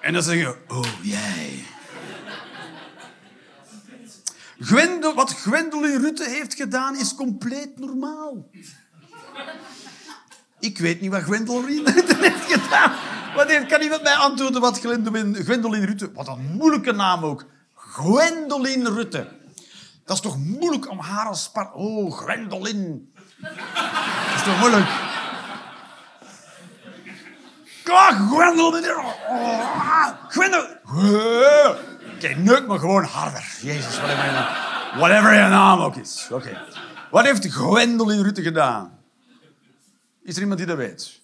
En 0.00 0.12
dan 0.12 0.22
zeg 0.22 0.36
je, 0.36 0.56
oh, 0.68 0.86
jij. 1.02 1.64
Wat 5.14 5.32
Gwendoline 5.32 5.98
Rutte 5.98 6.28
heeft 6.28 6.54
gedaan, 6.54 6.96
is 6.96 7.14
compleet 7.14 7.78
normaal. 7.78 8.50
Ik 10.60 10.78
weet 10.78 11.00
niet 11.00 11.10
wat 11.10 11.22
Gwendoline 11.22 11.90
Rutte 11.94 12.16
heeft 12.16 12.52
gedaan. 12.52 12.92
Wanneer 13.34 13.66
kan 13.66 13.80
iemand 13.80 14.02
mij 14.02 14.14
antwoorden 14.14 14.60
wat 14.60 14.78
Gwendoline, 14.78 15.86
Rutte... 15.86 16.12
Wat 16.12 16.28
een 16.28 16.54
moeilijke 16.56 16.92
naam 16.92 17.24
ook. 17.24 17.44
Gwendoline 17.74 18.90
Rutte. 18.92 19.28
Dat 20.04 20.16
is 20.16 20.22
toch 20.22 20.38
moeilijk 20.38 20.90
om 20.90 20.98
haar 20.98 21.26
als 21.26 21.50
par... 21.50 21.72
Oh, 21.72 22.12
Gwendoline. 22.12 23.00
Dat 23.40 23.50
is 24.36 24.42
toch 24.44 24.58
moeilijk? 24.58 24.86
Kom, 27.84 28.28
Gwendoline. 28.28 28.96
Oh, 29.28 30.08
Gwendoline. 30.28 30.80
Kijk, 32.24 32.36
neuk 32.36 32.66
me 32.66 32.78
gewoon 32.78 33.04
harder. 33.04 33.58
Jezus, 33.62 34.00
wat? 34.00 34.08
Whatever 34.96 35.32
je 35.32 35.48
naam 35.48 35.80
ook 35.80 35.96
is. 35.96 36.28
Oké. 36.30 36.66
Wat 37.10 37.24
heeft 37.24 37.46
Gwendoline 37.46 38.22
Rutte 38.22 38.42
gedaan? 38.42 38.98
Is 40.22 40.34
er 40.34 40.40
iemand 40.40 40.58
die 40.58 40.68
dat 40.68 40.76
weet? 40.76 41.00
Ze 41.00 41.20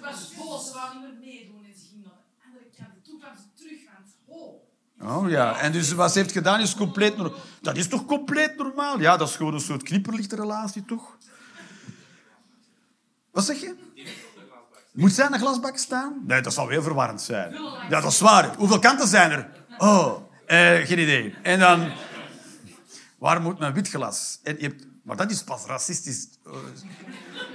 was 0.00 0.34
boos, 0.34 0.66
ze 0.66 0.72
wou 0.72 0.94
niet 0.94 1.02
meer 1.02 1.18
meedoen 1.20 1.64
en 1.64 1.74
ze 1.78 1.86
ging 1.90 2.04
naar 2.04 2.12
de 2.12 2.46
andere 2.46 2.64
kant. 2.76 3.04
Toen 3.04 3.18
kwam 3.18 3.32
ze 3.36 3.62
terug, 3.62 3.80
want 3.92 4.08
oh. 5.00 5.22
Oh 5.22 5.30
ja, 5.30 5.58
en 5.58 5.72
dus 5.72 5.92
wat 5.92 6.12
ze 6.12 6.18
heeft 6.18 6.32
gedaan 6.32 6.60
is 6.60 6.74
compleet 6.74 7.16
normaal. 7.16 7.38
Dat 7.60 7.76
is 7.76 7.88
toch 7.88 8.04
compleet 8.04 8.56
normaal? 8.56 9.00
Ja, 9.00 9.16
dat 9.16 9.28
is 9.28 9.36
gewoon 9.36 9.54
een 9.54 9.60
soort 9.60 9.82
knipperlichtenrelatie, 9.82 10.84
toch? 10.84 11.16
Wat 13.30 13.44
zeg 13.44 13.60
je? 13.60 13.74
Moet 14.92 15.12
zij 15.12 15.26
in 15.26 15.32
een 15.32 15.38
glasbak 15.38 15.76
staan? 15.76 16.22
Nee, 16.26 16.40
dat 16.40 16.52
zal 16.52 16.68
heel 16.68 16.82
verwarrend 16.82 17.22
zijn. 17.22 17.52
Ja, 17.88 18.00
dat 18.00 18.12
is 18.12 18.20
waar. 18.20 18.54
Hoeveel 18.56 18.78
kanten 18.78 19.08
zijn 19.08 19.30
er? 19.30 19.48
Oh, 19.78 20.16
eh, 20.46 20.58
geen 20.86 20.98
idee. 20.98 21.34
En 21.42 21.58
dan... 21.58 21.92
Waar 23.18 23.40
moet 23.40 23.58
mijn 23.58 23.72
wit 23.72 23.88
glas? 23.88 24.40
En 24.42 24.56
je 24.58 24.66
hebt... 24.66 24.86
Maar 25.04 25.16
dat 25.16 25.30
is 25.30 25.42
pas 25.42 25.64
racistisch. 25.66 26.28
Eh, 26.46 26.52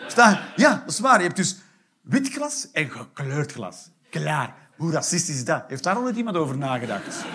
Sta, 0.07 0.41
ja, 0.55 0.69
dat 0.85 0.93
is 0.93 0.99
waar. 0.99 1.17
Je 1.17 1.23
hebt 1.23 1.35
dus 1.35 1.57
wit 2.01 2.29
glas 2.33 2.67
en 2.71 2.89
gekleurd 2.89 3.51
glas. 3.51 3.89
Klaar. 4.09 4.55
Hoe 4.77 4.91
racistisch 4.91 5.35
is 5.35 5.45
dat? 5.45 5.63
Heeft 5.67 5.83
daar 5.83 5.95
al 5.95 6.01
nooit 6.01 6.15
iemand 6.15 6.37
over 6.37 6.57
nagedacht? 6.57 7.25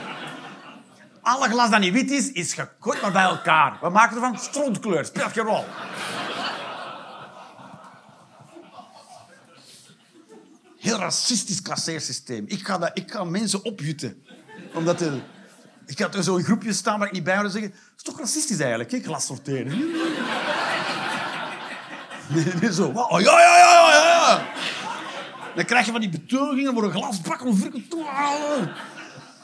Alle 1.22 1.48
glas 1.48 1.70
dat 1.70 1.80
niet 1.80 1.92
wit 1.92 2.10
is, 2.10 2.32
is 2.32 2.54
gekooid 2.54 3.02
maar 3.02 3.12
bij 3.12 3.22
elkaar. 3.22 3.78
We 3.80 3.88
maken 3.88 4.16
ervan 4.16 4.38
strontkleur. 4.38 5.04
Speelt 5.04 5.32
geen 5.32 5.44
rol. 5.44 5.64
Heel 10.82 10.98
racistisch 10.98 11.62
klasseersysteem. 11.62 12.44
Ik 12.46 12.66
ga, 12.66 12.78
dat, 12.78 12.90
ik 12.94 13.12
ga 13.12 13.24
mensen 13.24 13.64
opjutten. 13.64 14.22
Omdat 14.74 14.98
de, 14.98 15.20
ik 15.86 15.98
ga 15.98 16.12
er 16.12 16.22
zo 16.22 16.36
in 16.36 16.44
groepjes 16.44 16.76
staan 16.76 16.98
waar 16.98 17.08
ik 17.08 17.14
niet 17.14 17.24
bij 17.24 17.34
en 17.34 17.50
zeggen... 17.50 17.70
Dat 17.70 17.80
is 17.96 18.02
toch 18.02 18.18
racistisch 18.18 18.58
eigenlijk, 18.58 18.90
hè, 18.90 19.00
glas 19.00 19.26
sorteren. 19.26 19.72
Zo. 22.72 22.86
Oh, 22.86 23.20
ja, 23.20 23.40
ja, 23.40 23.56
ja, 23.56 23.90
ja, 23.90 24.04
ja. 24.04 24.46
Dan 25.54 25.64
krijg 25.64 25.86
je 25.86 25.92
van 25.92 26.00
die 26.00 26.10
betogingen 26.10 26.72
voor 26.72 26.84
een 26.84 26.90
glasbak 26.90 27.40
halen. 28.04 28.72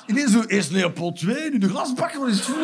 Ineens 0.07 0.33
zo, 0.33 0.43
eerst 0.43 0.71
Leopold 0.71 1.21
II, 1.21 1.51
nu 1.51 1.59
de 1.59 1.69
glasbak, 1.69 2.15
wat 2.15 2.29
is 2.29 2.47
het? 2.47 2.57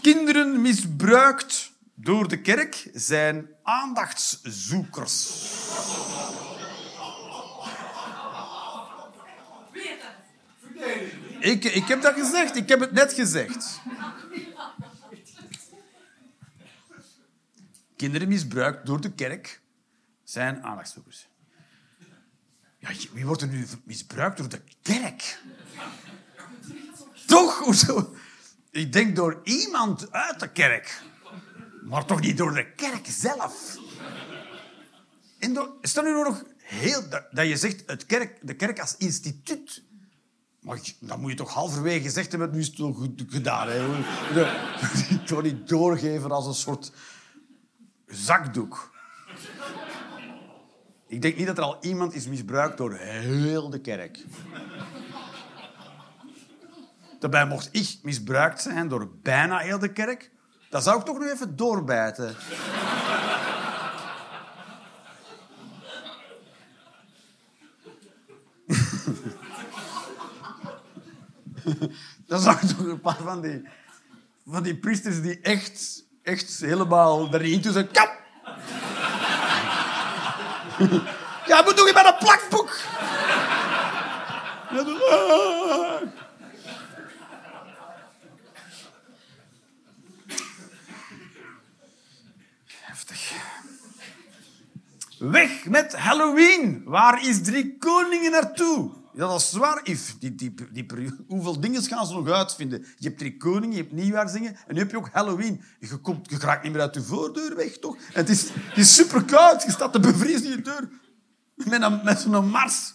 Kinderen 0.00 0.60
misbruikt 0.60 1.70
door 2.02 2.28
de 2.28 2.40
kerk 2.40 2.90
zijn 2.92 3.48
aandachtszoekers. 3.62 5.30
Ik, 11.40 11.64
ik 11.64 11.86
heb 11.86 12.02
dat 12.02 12.14
gezegd. 12.14 12.56
Ik 12.56 12.68
heb 12.68 12.80
het 12.80 12.92
net 12.92 13.12
gezegd. 13.12 13.80
Kinderen 17.96 18.28
misbruikt 18.28 18.86
door 18.86 19.00
de 19.00 19.12
kerk 19.12 19.60
zijn 20.24 20.62
aandachtszoekers. 20.62 21.28
Wie 23.12 23.26
wordt 23.26 23.42
er 23.42 23.48
nu 23.48 23.66
misbruikt 23.84 24.36
door 24.36 24.48
de 24.48 24.62
kerk? 24.82 25.42
Toch? 27.26 28.14
Ik 28.70 28.92
denk 28.92 29.16
door 29.16 29.40
iemand 29.44 30.12
uit 30.12 30.40
de 30.40 30.52
kerk. 30.52 31.02
Maar 31.84 32.04
toch 32.04 32.20
niet 32.20 32.36
door 32.38 32.54
de 32.54 32.72
kerk 32.74 33.06
zelf. 33.06 33.76
En 35.38 35.58
stel 35.82 36.02
nu 36.02 36.12
nog 36.12 36.44
heel... 36.58 37.02
Dat, 37.30 37.46
je 37.48 37.56
zegt 37.56 37.82
het 37.86 38.06
kerk, 38.06 38.38
de 38.42 38.54
kerk 38.54 38.80
als 38.80 38.96
instituut. 38.96 39.82
Maar 40.60 40.76
ik- 40.76 40.96
dan 41.00 41.20
moet 41.20 41.30
je 41.30 41.36
toch 41.36 41.52
halverwege 41.54 42.02
gezegd 42.02 42.30
hebben, 42.30 42.50
nu 42.52 42.58
is 42.58 42.66
het 42.66 42.76
toch 42.76 42.96
goed 42.96 43.24
gedaan. 43.28 43.68
Hè? 43.68 43.86
De- 44.34 44.78
Toch 45.26 45.42
niet 45.42 45.68
doorgeven 45.68 46.30
als 46.30 46.46
een 46.46 46.54
soort 46.54 46.92
zakdoek. 48.06 48.90
Ik 51.08 51.22
denk 51.22 51.36
niet 51.36 51.46
dat 51.46 51.58
er 51.58 51.64
al 51.64 51.78
iemand 51.80 52.14
is 52.14 52.26
misbruikt 52.26 52.76
door 52.76 52.94
heel 52.94 53.70
de 53.70 53.80
kerk. 53.80 54.24
Daarbij 57.18 57.46
mocht 57.46 57.68
ik 57.72 57.98
misbruikt 58.02 58.62
zijn 58.62 58.88
door 58.88 59.10
bijna 59.22 59.58
heel 59.58 59.78
de 59.78 59.92
kerk. 59.92 60.30
Dan 60.70 60.82
zou 60.82 60.98
ik 60.98 61.04
toch 61.04 61.18
nog 61.18 61.28
even 61.28 61.56
doorbijten. 61.56 62.36
Dan 72.26 72.40
zag 72.40 72.62
ik 72.62 72.68
toch 72.68 72.86
een 72.86 73.00
paar 73.00 73.16
van 73.22 73.40
die, 73.40 73.68
van 74.46 74.62
die 74.62 74.76
priesters 74.76 75.22
die 75.22 75.40
echt, 75.40 76.04
echt 76.22 76.60
helemaal 76.60 77.32
er 77.32 77.42
niet 77.42 77.62
toe 77.62 77.72
zijn. 77.72 77.90
Kap! 77.90 78.18
Ja, 81.46 81.62
moet 81.62 81.74
je 81.76 81.92
met 81.94 82.04
een 82.06 82.18
plakboek? 82.18 82.76
Ja, 84.70 84.82
doe- 84.84 85.04
ah. 85.04 86.08
Heftig. 92.66 93.32
Weg 95.20 95.64
met 95.68 95.96
Halloween. 95.96 96.82
Waar 96.84 97.26
is 97.26 97.42
Drie 97.42 97.76
Koningen 97.78 98.30
naartoe? 98.30 98.90
Ja, 99.12 99.26
dat 99.26 99.40
is 99.40 99.50
zwaar. 99.50 99.84
Die, 100.18 100.34
die, 100.34 100.54
die, 100.72 100.86
hoeveel 101.26 101.60
dingen 101.60 101.82
gaan 101.82 102.06
ze 102.06 102.14
nog 102.14 102.28
uitvinden? 102.28 102.86
Je 102.96 103.06
hebt 103.06 103.18
Drie 103.18 103.36
Koningen, 103.36 103.76
je 103.76 103.82
hebt 103.82 103.92
Nieuwjaarzingen 103.92 104.56
en 104.66 104.74
nu 104.74 104.80
heb 104.80 104.90
je 104.90 104.96
ook 104.96 105.08
Halloween. 105.12 105.62
Je, 105.80 105.96
komt, 105.96 106.30
je 106.30 106.38
raakt 106.38 106.62
niet 106.62 106.72
meer 106.72 106.80
uit 106.80 106.94
je 106.94 107.02
voordeur 107.02 107.56
weg, 107.56 107.78
toch? 107.78 107.96
Het 108.12 108.28
is, 108.28 108.48
het 108.52 108.86
super 108.86 109.24
koud. 109.24 109.62
Je 109.62 109.70
staat 109.70 109.92
te 109.92 110.00
bevriezen 110.00 110.44
in 110.44 110.50
je 110.50 110.60
deur. 110.60 110.88
Met, 111.54 112.04
met 112.04 112.20
zo'n 112.20 112.48
mars. 112.48 112.94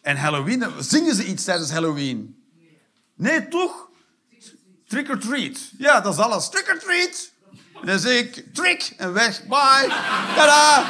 En 0.00 0.16
Halloween, 0.16 0.64
zingen 0.78 1.14
ze 1.14 1.24
iets 1.26 1.44
tijdens 1.44 1.70
Halloween? 1.70 2.44
Nee, 3.14 3.48
toch? 3.48 3.90
Trick 4.86 5.08
or 5.08 5.18
treat. 5.18 5.70
Ja, 5.78 6.00
dat 6.00 6.12
is 6.12 6.20
alles. 6.20 6.48
Trick 6.48 6.68
or 6.68 6.78
treat. 6.78 7.34
En 7.80 7.86
dan 7.86 7.98
zeg 7.98 8.18
ik 8.18 8.54
trick 8.54 8.92
en 8.96 9.12
weg. 9.12 9.42
Bye. 9.42 9.88
Tada. 10.36 10.84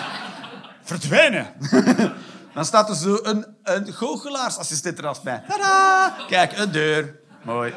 Verdwijnen. 0.83 1.55
Dan 2.55 2.65
staat 2.65 2.89
er 2.89 2.97
zo 2.97 3.19
een, 3.23 3.47
een 3.63 3.93
goochelaarsassistent 3.93 4.97
ernaast 4.97 5.23
mij. 5.23 5.43
Tada. 5.49 6.17
Kijk, 6.29 6.59
een 6.59 6.73
deur. 6.73 7.21
Mooi. 7.43 7.75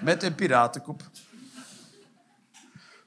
Met 0.00 0.22
een 0.22 0.34
piratenkop. 0.34 1.02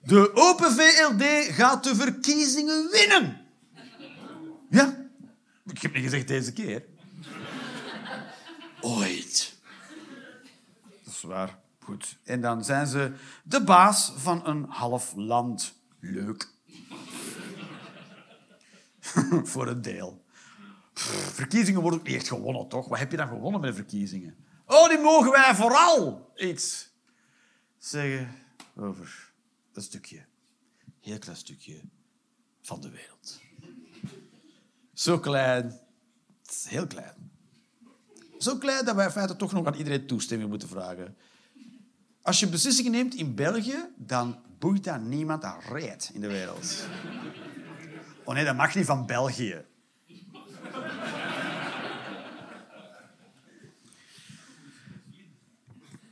De 0.03 0.31
Open 0.33 0.71
VLD 0.71 1.53
gaat 1.53 1.83
de 1.83 1.95
verkiezingen 1.95 2.89
winnen. 2.91 3.41
Ja. 4.69 4.95
Ik 5.65 5.81
heb 5.81 5.93
niet 5.93 6.03
gezegd 6.03 6.27
deze 6.27 6.53
keer. 6.53 6.83
Ooit. 8.81 9.55
Dat 11.03 11.13
is 11.13 11.21
waar. 11.21 11.57
Goed. 11.85 12.17
En 12.23 12.41
dan 12.41 12.63
zijn 12.63 12.87
ze 12.87 13.13
de 13.43 13.63
baas 13.63 14.11
van 14.15 14.47
een 14.47 14.65
half 14.69 15.13
land. 15.15 15.73
Leuk. 15.99 16.53
Voor 19.43 19.67
een 19.67 19.81
deel. 19.81 20.23
Verkiezingen 20.93 21.81
worden 21.81 21.99
ook 21.99 22.05
niet 22.05 22.15
echt 22.15 22.27
gewonnen, 22.27 22.67
toch? 22.67 22.87
Wat 22.87 22.99
heb 22.99 23.11
je 23.11 23.17
dan 23.17 23.27
gewonnen 23.27 23.61
met 23.61 23.75
verkiezingen? 23.75 24.35
Oh, 24.65 24.89
die 24.89 24.97
mogen 24.97 25.31
wij 25.31 25.55
vooral 25.55 26.31
iets 26.35 26.89
zeggen 27.77 28.35
over 28.75 29.33
een 29.73 29.81
stukje, 29.81 30.25
heel 31.01 31.19
klein 31.19 31.37
stukje 31.37 31.81
van 32.61 32.81
de 32.81 32.89
wereld. 32.89 33.41
Zo 34.93 35.19
klein, 35.19 35.79
heel 36.63 36.87
klein. 36.87 37.31
Zo 38.37 38.57
klein 38.57 38.85
dat 38.85 38.95
wij 38.95 39.05
in 39.05 39.11
feite 39.11 39.35
toch 39.35 39.51
nog 39.51 39.65
aan 39.65 39.73
iedereen 39.75 40.07
toestemming 40.07 40.49
moeten 40.49 40.67
vragen. 40.67 41.17
Als 42.25 42.39
je 42.39 42.47
beslissingen 42.47 42.91
neemt 42.91 43.15
in 43.15 43.35
België, 43.35 43.89
dan 43.97 44.37
boeit 44.59 44.83
dat 44.83 45.01
niemand 45.01 45.43
aan 45.43 45.59
reet 45.69 46.09
in 46.13 46.21
de 46.21 46.27
wereld. 46.27 46.87
Oh 48.23 48.33
nee, 48.33 48.45
dat 48.45 48.55
mag 48.55 48.75
niet 48.75 48.85
van 48.85 49.05
België. 49.05 49.65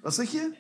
Wat 0.02 0.14
zeg 0.14 0.32
je? 0.32 0.56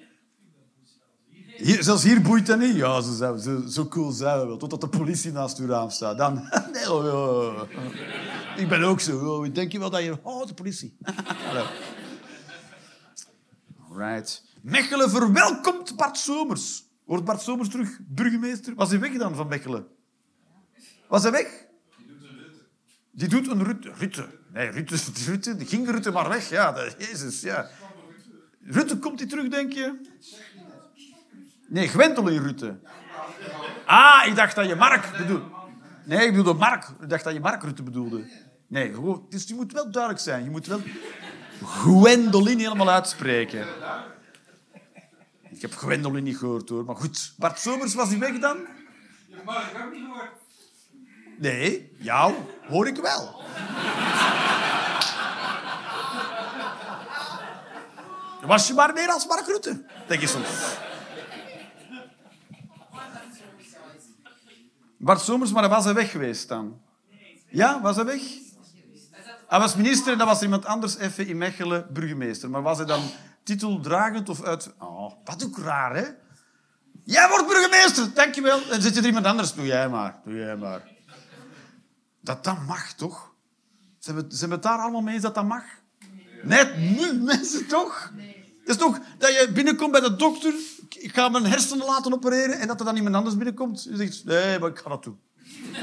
Hier, 1.57 1.83
zelfs 1.83 2.03
hier 2.03 2.21
boeit 2.21 2.45
dat 2.45 2.59
niet. 2.59 2.75
Ja, 2.75 3.01
zo, 3.01 3.37
zo, 3.67 3.87
cool 3.87 4.11
zijn 4.11 4.39
we 4.39 4.45
wel. 4.45 4.57
Totdat 4.57 4.81
de 4.81 4.89
politie 4.89 5.31
naast 5.31 5.59
uw 5.59 5.67
raam 5.67 5.89
staat. 5.89 6.17
Dan... 6.17 6.49
Nee, 6.73 6.93
oh, 6.93 7.67
ja. 7.69 8.61
Ik 8.61 8.69
ben 8.69 8.83
ook 8.83 8.99
zo. 8.99 9.17
Oh, 9.19 9.53
denk 9.53 9.71
je 9.71 9.79
wel 9.79 9.89
dat 9.89 10.03
je... 10.03 10.17
Oh, 10.21 10.47
de 10.47 10.53
politie. 10.53 10.97
Hallo. 11.47 11.65
Right. 13.95 14.51
Mechelen 14.63 15.09
verwelkomt 15.09 15.95
Bart 15.95 16.17
Somers. 16.17 16.83
Wordt 17.05 17.25
Bart 17.25 17.41
Somers 17.41 17.69
terug 17.69 17.99
burgemeester? 18.07 18.75
Was 18.75 18.89
hij 18.89 18.99
weg 18.99 19.17
dan 19.17 19.35
van 19.35 19.47
Mechelen? 19.47 19.87
Was 21.07 21.23
hij 21.23 21.31
weg? 21.31 21.65
Die 23.11 23.27
doet 23.27 23.47
een 23.47 23.63
Rutte. 23.63 23.91
Rutte. 23.97 24.27
Nee, 24.53 24.69
Rutte, 24.69 24.97
Rutte. 25.27 25.55
Die 25.55 25.67
ging 25.67 25.89
Rutte 25.89 26.11
maar 26.11 26.29
weg. 26.29 26.49
Ja, 26.49 26.71
dat, 26.71 26.95
jezus, 26.97 27.41
ja. 27.41 27.69
Rutte, 28.61 28.97
komt 28.97 29.19
hij 29.19 29.27
terug, 29.27 29.49
denk 29.49 29.73
je? 29.73 30.01
Nee, 31.67 31.87
Gwendolen 31.87 32.43
Rutte. 32.43 32.79
Ah, 33.85 34.23
ik 34.27 34.35
dacht 34.35 34.55
dat 34.55 34.67
je 34.67 34.75
Mark 34.75 35.17
bedoelde. 35.17 35.43
Nee, 36.05 36.25
ik 36.25 36.29
bedoelde 36.29 36.59
Mark. 36.59 36.89
Ik 37.01 37.09
dacht 37.09 37.23
dat 37.23 37.33
je 37.33 37.39
Mark 37.39 37.63
Rutte 37.63 37.83
bedoelde. 37.83 38.23
Nee, 38.67 38.93
gewoon, 38.93 39.25
dus 39.29 39.47
je 39.47 39.55
moet 39.55 39.73
wel 39.73 39.91
duidelijk 39.91 40.23
zijn. 40.23 40.43
Je 40.43 40.49
moet 40.49 40.67
wel 40.67 40.81
Gwendoline 41.63 42.61
helemaal 42.61 42.89
uitspreken. 42.89 43.65
Ik 45.63 45.69
heb 45.69 45.79
Gwendoline 45.79 46.21
niet 46.21 46.37
gehoord, 46.37 46.69
hoor. 46.69 46.85
Maar 46.85 46.95
goed, 46.95 47.33
Bart 47.37 47.59
Somers, 47.59 47.93
was 47.93 48.09
hij 48.09 48.19
weg 48.19 48.39
dan? 48.39 48.57
Maar 49.45 49.61
ik 49.61 49.77
heb 49.77 49.91
niet 49.91 50.03
gehoord. 50.05 50.31
Nee, 51.37 51.91
jou 51.97 52.33
hoor 52.67 52.87
ik 52.87 52.95
wel. 52.95 53.43
Was 58.45 58.67
je 58.67 58.73
maar 58.73 58.93
meer 58.93 59.09
als 59.09 59.27
Mark 59.27 59.47
Rutte, 59.47 59.85
denk 60.07 60.21
je 60.21 60.27
soms. 60.27 60.47
Bart 64.97 65.21
Somers, 65.21 65.51
maar 65.51 65.69
was 65.69 65.83
hij 65.83 65.93
weg 65.93 66.11
geweest 66.11 66.47
dan? 66.47 66.81
Ja, 67.49 67.81
was 67.81 67.95
hij 67.95 68.05
weg? 68.05 68.21
Hij 69.47 69.59
was 69.59 69.75
minister 69.75 70.11
en 70.11 70.17
dan 70.17 70.27
was 70.27 70.37
er 70.37 70.43
iemand 70.43 70.65
anders 70.65 70.97
even 70.97 71.27
in 71.27 71.37
Mechelen 71.37 71.87
burgemeester. 71.93 72.49
Maar 72.49 72.61
was 72.61 72.77
hij 72.77 72.85
dan 72.85 73.01
titeldragend 73.43 74.29
of 74.29 74.43
uit... 74.43 74.73
Oh, 74.79 75.11
dat 75.23 75.45
ook 75.45 75.57
raar, 75.57 75.95
hè? 75.95 76.05
Jij 77.03 77.29
wordt 77.29 77.47
burgemeester, 77.47 78.13
dankjewel. 78.13 78.61
En 78.61 78.69
dan 78.69 78.81
zit 78.81 78.93
je 78.93 78.99
er 78.99 79.05
iemand 79.05 79.25
anders. 79.25 79.53
Doe 79.53 79.65
jij 79.65 79.89
maar, 79.89 80.19
doe 80.25 80.35
jij 80.35 80.57
maar. 80.57 80.91
Dat 82.21 82.43
dat 82.43 82.65
mag, 82.67 82.93
toch? 82.93 83.31
Zijn 83.99 84.15
we, 84.15 84.25
zijn 84.27 84.49
we 84.49 84.55
het 84.55 84.63
daar 84.63 84.79
allemaal 84.79 85.01
mee 85.01 85.13
eens 85.13 85.23
dat 85.23 85.35
dat 85.35 85.45
mag? 85.45 85.63
Net 86.43 86.77
nu, 86.77 87.13
mensen, 87.31 87.67
toch? 87.67 88.11
Het 88.59 88.69
is 88.69 88.77
toch 88.77 88.99
dat 89.17 89.29
je 89.29 89.51
binnenkomt 89.53 89.91
bij 89.91 90.01
de 90.01 90.15
dokter, 90.15 90.53
ik 90.89 91.13
ga 91.13 91.29
mijn 91.29 91.45
hersenen 91.45 91.85
laten 91.85 92.13
opereren, 92.13 92.59
en 92.59 92.67
dat 92.67 92.79
er 92.79 92.85
dan 92.85 92.95
iemand 92.95 93.15
anders 93.15 93.35
binnenkomt. 93.35 93.83
Je 93.83 93.95
zegt, 93.95 94.25
nee, 94.25 94.59
maar 94.59 94.69
ik 94.69 94.77
ga 94.77 94.89
dat 94.89 95.03
doen. 95.03 95.19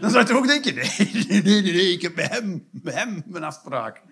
Dan 0.00 0.10
zou 0.10 0.22
je 0.22 0.28
toch 0.28 0.38
ook 0.38 0.46
denken, 0.46 0.74
nee, 0.74 1.10
nee, 1.28 1.42
nee, 1.42 1.62
nee, 1.62 1.92
ik 1.92 2.02
heb 2.02 2.16
met 2.16 2.28
hem, 2.28 2.68
met 2.70 2.94
hem 2.94 3.22
mijn 3.26 3.44
afspraak. 3.44 4.02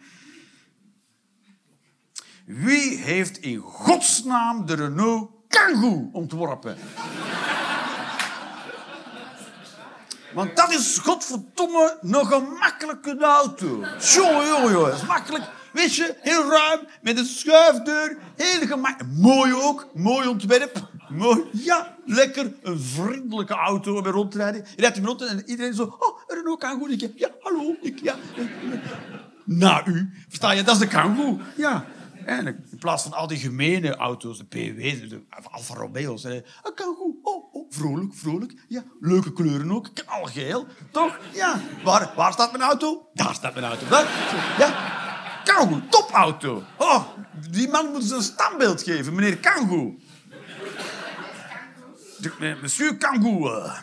Wie 2.48 2.96
heeft 2.96 3.38
in 3.38 3.58
godsnaam 3.58 4.66
de 4.66 4.74
Renault 4.74 5.30
Kangoo 5.48 6.08
ontworpen? 6.12 6.76
Want 10.34 10.56
dat 10.56 10.72
is 10.72 10.98
godverdomme 10.98 11.98
nog 12.00 12.30
een 12.30 12.48
makkelijke 12.60 13.18
auto. 13.20 13.66
Jongen, 13.98 14.46
jongen, 14.46 14.72
jongen. 14.72 14.90
Dat 14.90 15.00
is 15.00 15.06
makkelijk. 15.06 15.44
Weet 15.72 15.94
je, 15.94 16.16
heel 16.20 16.50
ruim, 16.50 16.80
met 17.02 17.18
een 17.18 17.24
schuifdeur. 17.24 18.18
Heel 18.36 18.66
gemakkelijk. 18.66 19.14
Mooi 19.16 19.54
ook, 19.54 19.86
mooi 19.94 20.28
ontwerp. 20.28 20.88
Mooi. 21.08 21.44
Ja, 21.52 21.96
lekker. 22.04 22.52
Een 22.62 22.80
vriendelijke 22.80 23.54
auto 23.54 23.96
om 23.96 24.02
mee 24.02 24.12
rond 24.12 24.30
te 24.30 24.38
rijden. 24.38 24.64
Je 24.76 24.80
rijdt 24.80 24.96
hem 24.96 25.06
rond 25.06 25.22
en 25.22 25.42
iedereen 25.46 25.74
zo... 25.74 25.82
Oh, 25.98 26.20
Renault 26.26 26.60
Kangoo. 26.60 26.86
Ik, 26.86 27.10
ja, 27.14 27.28
hallo. 27.40 27.76
Ja. 28.02 28.14
Na 29.44 29.86
u. 29.86 30.12
Versta 30.28 30.50
je? 30.50 30.62
Dat 30.62 30.74
is 30.74 30.80
de 30.80 30.86
Kangoo. 30.86 31.40
Ja. 31.56 31.84
En 32.28 32.46
in 32.46 32.78
plaats 32.78 33.02
van 33.02 33.12
al 33.12 33.26
die 33.26 33.38
gemene 33.38 33.96
auto's, 33.96 34.38
de 34.38 34.44
PW's, 34.44 35.08
de 35.08 35.22
Alfa 35.50 35.74
Romeo's. 35.74 36.22
hè. 36.22 36.34
Een 36.34 36.74
Kangoo. 36.74 37.18
Oh, 37.22 37.54
oh, 37.54 37.66
vrolijk, 37.70 38.14
vrolijk. 38.14 38.54
Ja, 38.68 38.82
leuke 39.00 39.32
kleuren 39.32 39.72
ook. 39.72 39.88
Knalgeel. 39.94 40.66
Toch? 40.90 41.18
Ja. 41.32 41.60
Waar, 41.84 42.12
waar 42.16 42.32
staat 42.32 42.50
mijn 42.52 42.62
auto? 42.64 43.08
Daar 43.14 43.34
staat 43.34 43.54
mijn 43.54 43.66
auto. 43.66 43.88
Daar. 43.88 44.06
Ja. 44.58 44.96
Kangoo, 45.44 45.80
topauto. 45.88 46.62
Oh, 46.76 47.04
die 47.50 47.68
man 47.68 47.86
moet 47.92 48.04
ze 48.04 48.14
een 48.14 48.22
standbeeld 48.22 48.82
geven, 48.82 49.14
meneer 49.14 49.38
Kangoo. 49.38 49.94
De- 52.18 52.34
eh, 52.40 52.60
Monsieur 52.60 52.96
Kangoo. 52.96 53.48
eh. 53.54 53.78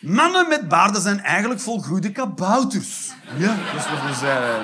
Mannen 0.00 0.48
met 0.48 0.68
baarden 0.68 1.02
zijn 1.02 1.20
eigenlijk 1.20 1.60
volgroeide 1.60 2.12
kabouters. 2.12 3.10
Ja, 3.38 3.56
dat 3.72 3.74
is 3.84 3.90
wat 3.90 4.02
we 4.02 4.14
zijn. 4.14 4.62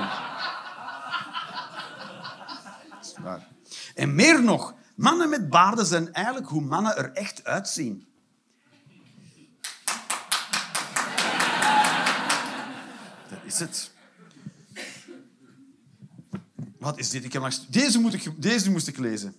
Dat 2.90 2.98
is 3.06 3.14
waar. 3.22 3.46
En 4.00 4.14
meer 4.14 4.42
nog, 4.42 4.74
mannen 4.94 5.28
met 5.28 5.50
baarden 5.50 5.86
zijn 5.86 6.12
eigenlijk 6.12 6.46
hoe 6.46 6.60
mannen 6.60 6.96
er 6.96 7.12
echt 7.12 7.44
uitzien. 7.44 8.06
Dat 13.28 13.38
is 13.44 13.58
het. 13.58 13.92
Wat 16.78 16.98
is 16.98 17.10
dit? 17.10 17.24
Ik 17.24 17.32
heb 17.32 17.42
langs... 17.42 17.66
deze, 17.66 18.00
moet 18.00 18.14
ik, 18.14 18.42
deze 18.42 18.70
moest 18.70 18.88
ik 18.88 18.98
lezen. 18.98 19.36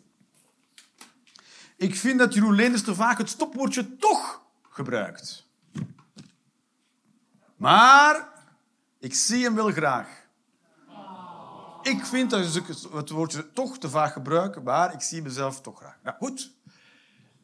Ik 1.75 1.95
vind 1.95 2.19
dat 2.19 2.33
Jeroen 2.33 2.55
Leenders 2.55 2.83
te 2.83 2.95
vaak 2.95 3.17
het 3.17 3.29
stopwoordje 3.29 3.97
toch 3.97 4.41
gebruikt. 4.69 5.47
Maar 7.55 8.27
ik 8.99 9.13
zie 9.13 9.43
hem 9.43 9.55
wel 9.55 9.71
graag. 9.71 10.20
Ik 11.82 12.06
vind 12.06 12.30
dat 12.30 12.45
ze 12.45 12.62
het 12.94 13.10
woordje 13.10 13.52
toch 13.53 13.78
te 13.78 13.90
vaak 13.90 14.14
gebruiken, 14.14 14.64
maar 14.64 14.94
ik 14.94 15.02
zie 15.02 15.22
mezelf 15.22 15.62
toch 15.62 15.78
graag. 15.78 15.98
Nou, 16.03 16.18
goed. 16.18 16.52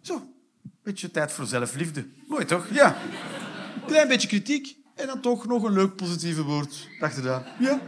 Zo, 0.01 0.33
beetje 0.83 1.11
tijd 1.11 1.31
voor 1.31 1.45
zelfliefde. 1.45 2.07
Mooi 2.27 2.45
toch? 2.45 2.69
Ja. 2.69 2.97
Klein 3.85 4.07
beetje 4.07 4.27
kritiek 4.27 4.77
en 4.95 5.07
dan 5.07 5.21
toch 5.21 5.45
nog 5.45 5.63
een 5.63 5.73
leuk 5.73 5.95
positieve 5.95 6.43
woord 6.43 6.87
achteraan. 6.99 7.45
Ja. 7.59 7.81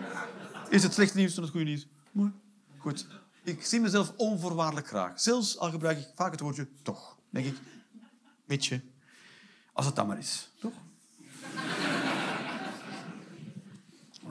Is 0.70 0.84
het 0.84 0.94
slechte 0.94 1.18
nieuws 1.18 1.34
dan 1.34 1.44
het 1.44 1.52
goede 1.52 1.66
nieuws? 1.66 1.88
Mooi. 2.12 2.32
Goed. 2.78 3.08
Ik 3.44 3.66
zie 3.66 3.80
mezelf 3.80 4.14
onvoorwaardelijk 4.18 4.88
graag. 4.88 5.20
Zelfs 5.22 5.58
al 5.58 5.72
gebruik 5.72 6.00
ik 6.00 6.08
vaak 6.16 6.32
het 6.32 6.40
woordje 6.40 6.68
toch. 6.84 7.18
Denk 7.30 7.46
ik, 7.46 7.58
weet 8.46 8.66
je, 8.66 8.82
als 9.74 9.86
het 9.86 9.96
dan 9.96 10.08
maar 10.08 10.18
is. 10.18 10.50
Toch? 10.60 10.74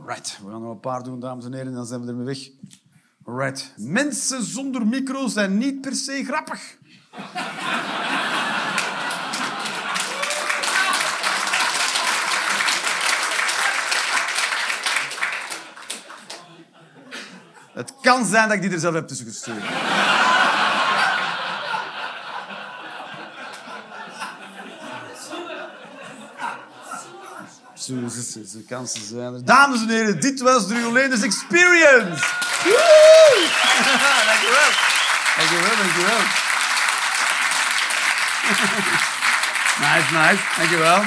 Right. 0.09 0.39
We 0.45 0.51
gaan 0.51 0.63
nog 0.63 0.71
een 0.71 0.81
paar 0.81 1.03
doen, 1.03 1.21
dames 1.21 1.45
en 1.45 1.53
heren, 1.53 1.69
en 1.69 1.75
dan 1.75 1.87
zijn 1.87 2.01
we 2.01 2.09
ermee 2.09 2.25
weg. 2.25 2.51
Right. 3.25 3.73
Mensen 3.77 4.43
zonder 4.43 4.87
micro 4.87 5.27
zijn 5.27 5.59
niet 5.59 5.81
per 5.81 5.95
se 5.95 6.25
grappig. 6.25 6.77
Het 17.73 17.95
kan 18.01 18.27
zijn 18.27 18.49
dat 18.49 18.57
ik 18.57 18.63
die 18.63 18.71
er 18.71 18.79
zelf 18.79 18.95
heb 18.95 19.09
tussen 19.09 19.27
gestuurd. 19.27 19.65
Dames 29.45 29.81
en 29.81 29.89
heren, 29.89 30.21
dit 30.21 30.41
was 30.41 30.69
de 30.69 30.75
Rioleners 30.75 31.23
Experience. 31.23 32.25
Woe! 32.65 33.47
dankjewel. 34.29 34.71
Dankjewel, 35.37 35.77
dankjewel. 35.77 36.21
nice, 39.85 40.13
nice. 40.13 40.43
Dankjewel. 40.57 41.03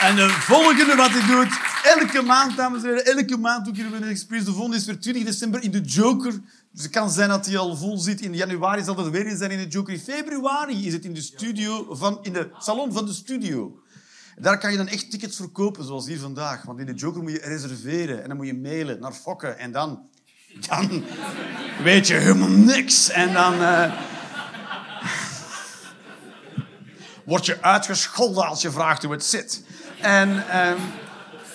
En 0.00 0.16
de 0.16 0.30
volgende 0.30 0.94
wat 0.94 1.10
hij 1.10 1.26
doet, 1.26 1.60
elke 1.82 2.22
maand, 2.22 2.56
dames 2.56 2.82
en 2.82 2.88
heren, 2.88 3.04
elke 3.04 3.36
maand 3.36 3.64
doe 3.64 3.74
ik 3.74 3.92
een 3.92 4.04
experience. 4.04 4.50
De 4.50 4.56
volgende 4.56 4.76
is 4.76 4.84
voor 4.84 4.98
20 4.98 5.24
december 5.24 5.62
in 5.62 5.70
de 5.70 5.80
Joker. 5.80 6.32
Dus 6.72 6.82
het 6.82 6.90
kan 6.90 7.10
zijn 7.10 7.28
dat 7.28 7.46
hij 7.46 7.58
al 7.58 7.76
vol 7.76 7.98
zit. 7.98 8.20
In 8.20 8.34
januari 8.34 8.84
zal 8.84 8.96
het 8.96 9.10
weer 9.10 9.36
zijn 9.36 9.50
in 9.50 9.58
de 9.58 9.68
Joker. 9.68 9.92
In 9.92 10.00
februari 10.00 10.86
is 10.86 10.92
het 10.92 11.04
in 11.04 11.14
de 11.14 11.22
studio 11.22 11.94
van, 11.94 12.18
in 12.22 12.32
de 12.32 12.50
salon 12.58 12.92
van 12.92 13.06
de 13.06 13.12
studio. 13.12 13.81
Daar 14.42 14.58
kan 14.58 14.70
je 14.70 14.76
dan 14.76 14.88
echt 14.88 15.10
tickets 15.10 15.36
verkopen, 15.36 15.84
zoals 15.84 16.06
hier 16.06 16.18
vandaag. 16.18 16.62
Want 16.62 16.78
in 16.78 16.86
de 16.86 16.94
Joker 16.94 17.22
moet 17.22 17.32
je 17.32 17.40
reserveren 17.40 18.22
en 18.22 18.28
dan 18.28 18.36
moet 18.36 18.46
je 18.46 18.54
mailen 18.54 19.00
naar 19.00 19.12
Fokke. 19.12 19.48
En 19.48 19.72
dan, 19.72 20.08
dan 20.68 21.04
weet 21.82 22.06
je 22.06 22.14
helemaal 22.14 22.48
niks. 22.48 23.10
En 23.10 23.32
dan 23.32 23.62
eh, 23.62 23.92
word 27.24 27.46
je 27.46 27.62
uitgescholden 27.62 28.46
als 28.46 28.62
je 28.62 28.70
vraagt 28.70 29.02
hoe 29.02 29.12
het 29.12 29.24
zit. 29.24 29.64
En 30.00 30.48
ehm, 30.48 30.78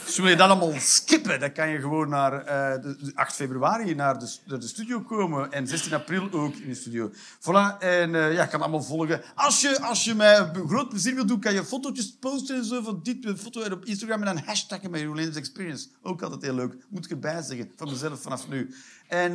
dus 0.07 0.17
wil 0.17 0.27
je 0.27 0.35
dat 0.35 0.49
allemaal 0.49 0.73
skippen, 0.79 1.39
dan 1.39 1.51
kan 1.51 1.69
je 1.69 1.79
gewoon 1.79 2.09
naar 2.09 2.45
eh, 2.45 2.81
de, 2.81 2.95
de 2.99 3.11
8 3.15 3.35
februari 3.35 3.95
naar 3.95 4.19
de, 4.19 4.35
naar 4.45 4.59
de 4.59 4.67
studio 4.67 5.01
komen. 5.01 5.51
En 5.51 5.67
16 5.67 5.93
april 5.93 6.31
ook 6.31 6.55
in 6.55 6.69
de 6.69 6.75
studio. 6.75 7.11
Voilà, 7.39 7.79
en 7.79 8.15
eh, 8.15 8.33
ja, 8.33 8.45
kan 8.45 8.61
allemaal 8.61 8.83
volgen. 8.83 9.21
Als 9.35 9.61
je, 9.61 9.81
als 9.81 10.03
je 10.03 10.15
mij 10.15 10.51
groot 10.67 10.89
plezier 10.89 11.15
wilt 11.15 11.27
doen, 11.27 11.39
kan 11.39 11.53
je 11.53 11.65
fotootjes 11.65 12.17
posten 12.19 12.55
en 12.55 12.65
zo 12.65 12.81
van 12.81 12.99
dit 13.03 13.25
eh, 13.25 13.33
foto 13.35 13.73
op 13.73 13.85
Instagram 13.85 14.23
en 14.23 14.35
dan 14.35 14.43
hashtaggen 14.45 14.91
met 14.91 15.01
Roland's 15.01 15.37
Experience. 15.37 15.87
Ook 16.01 16.21
altijd 16.21 16.41
heel 16.41 16.55
leuk. 16.55 16.75
Moet 16.89 17.05
ik 17.05 17.11
erbij 17.11 17.41
zeggen, 17.41 17.71
van 17.75 17.89
mezelf 17.89 18.21
vanaf 18.21 18.47
nu. 18.47 18.75
En 19.07 19.31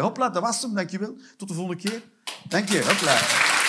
hopla, 0.00 0.28
dat 0.30 0.42
was 0.42 0.62
hem, 0.62 0.74
dankjewel. 0.74 1.16
Tot 1.36 1.48
de 1.48 1.54
volgende 1.54 1.82
keer. 1.82 2.02
Dank 2.48 2.68
je, 2.68 2.84
hopla. 2.84 3.63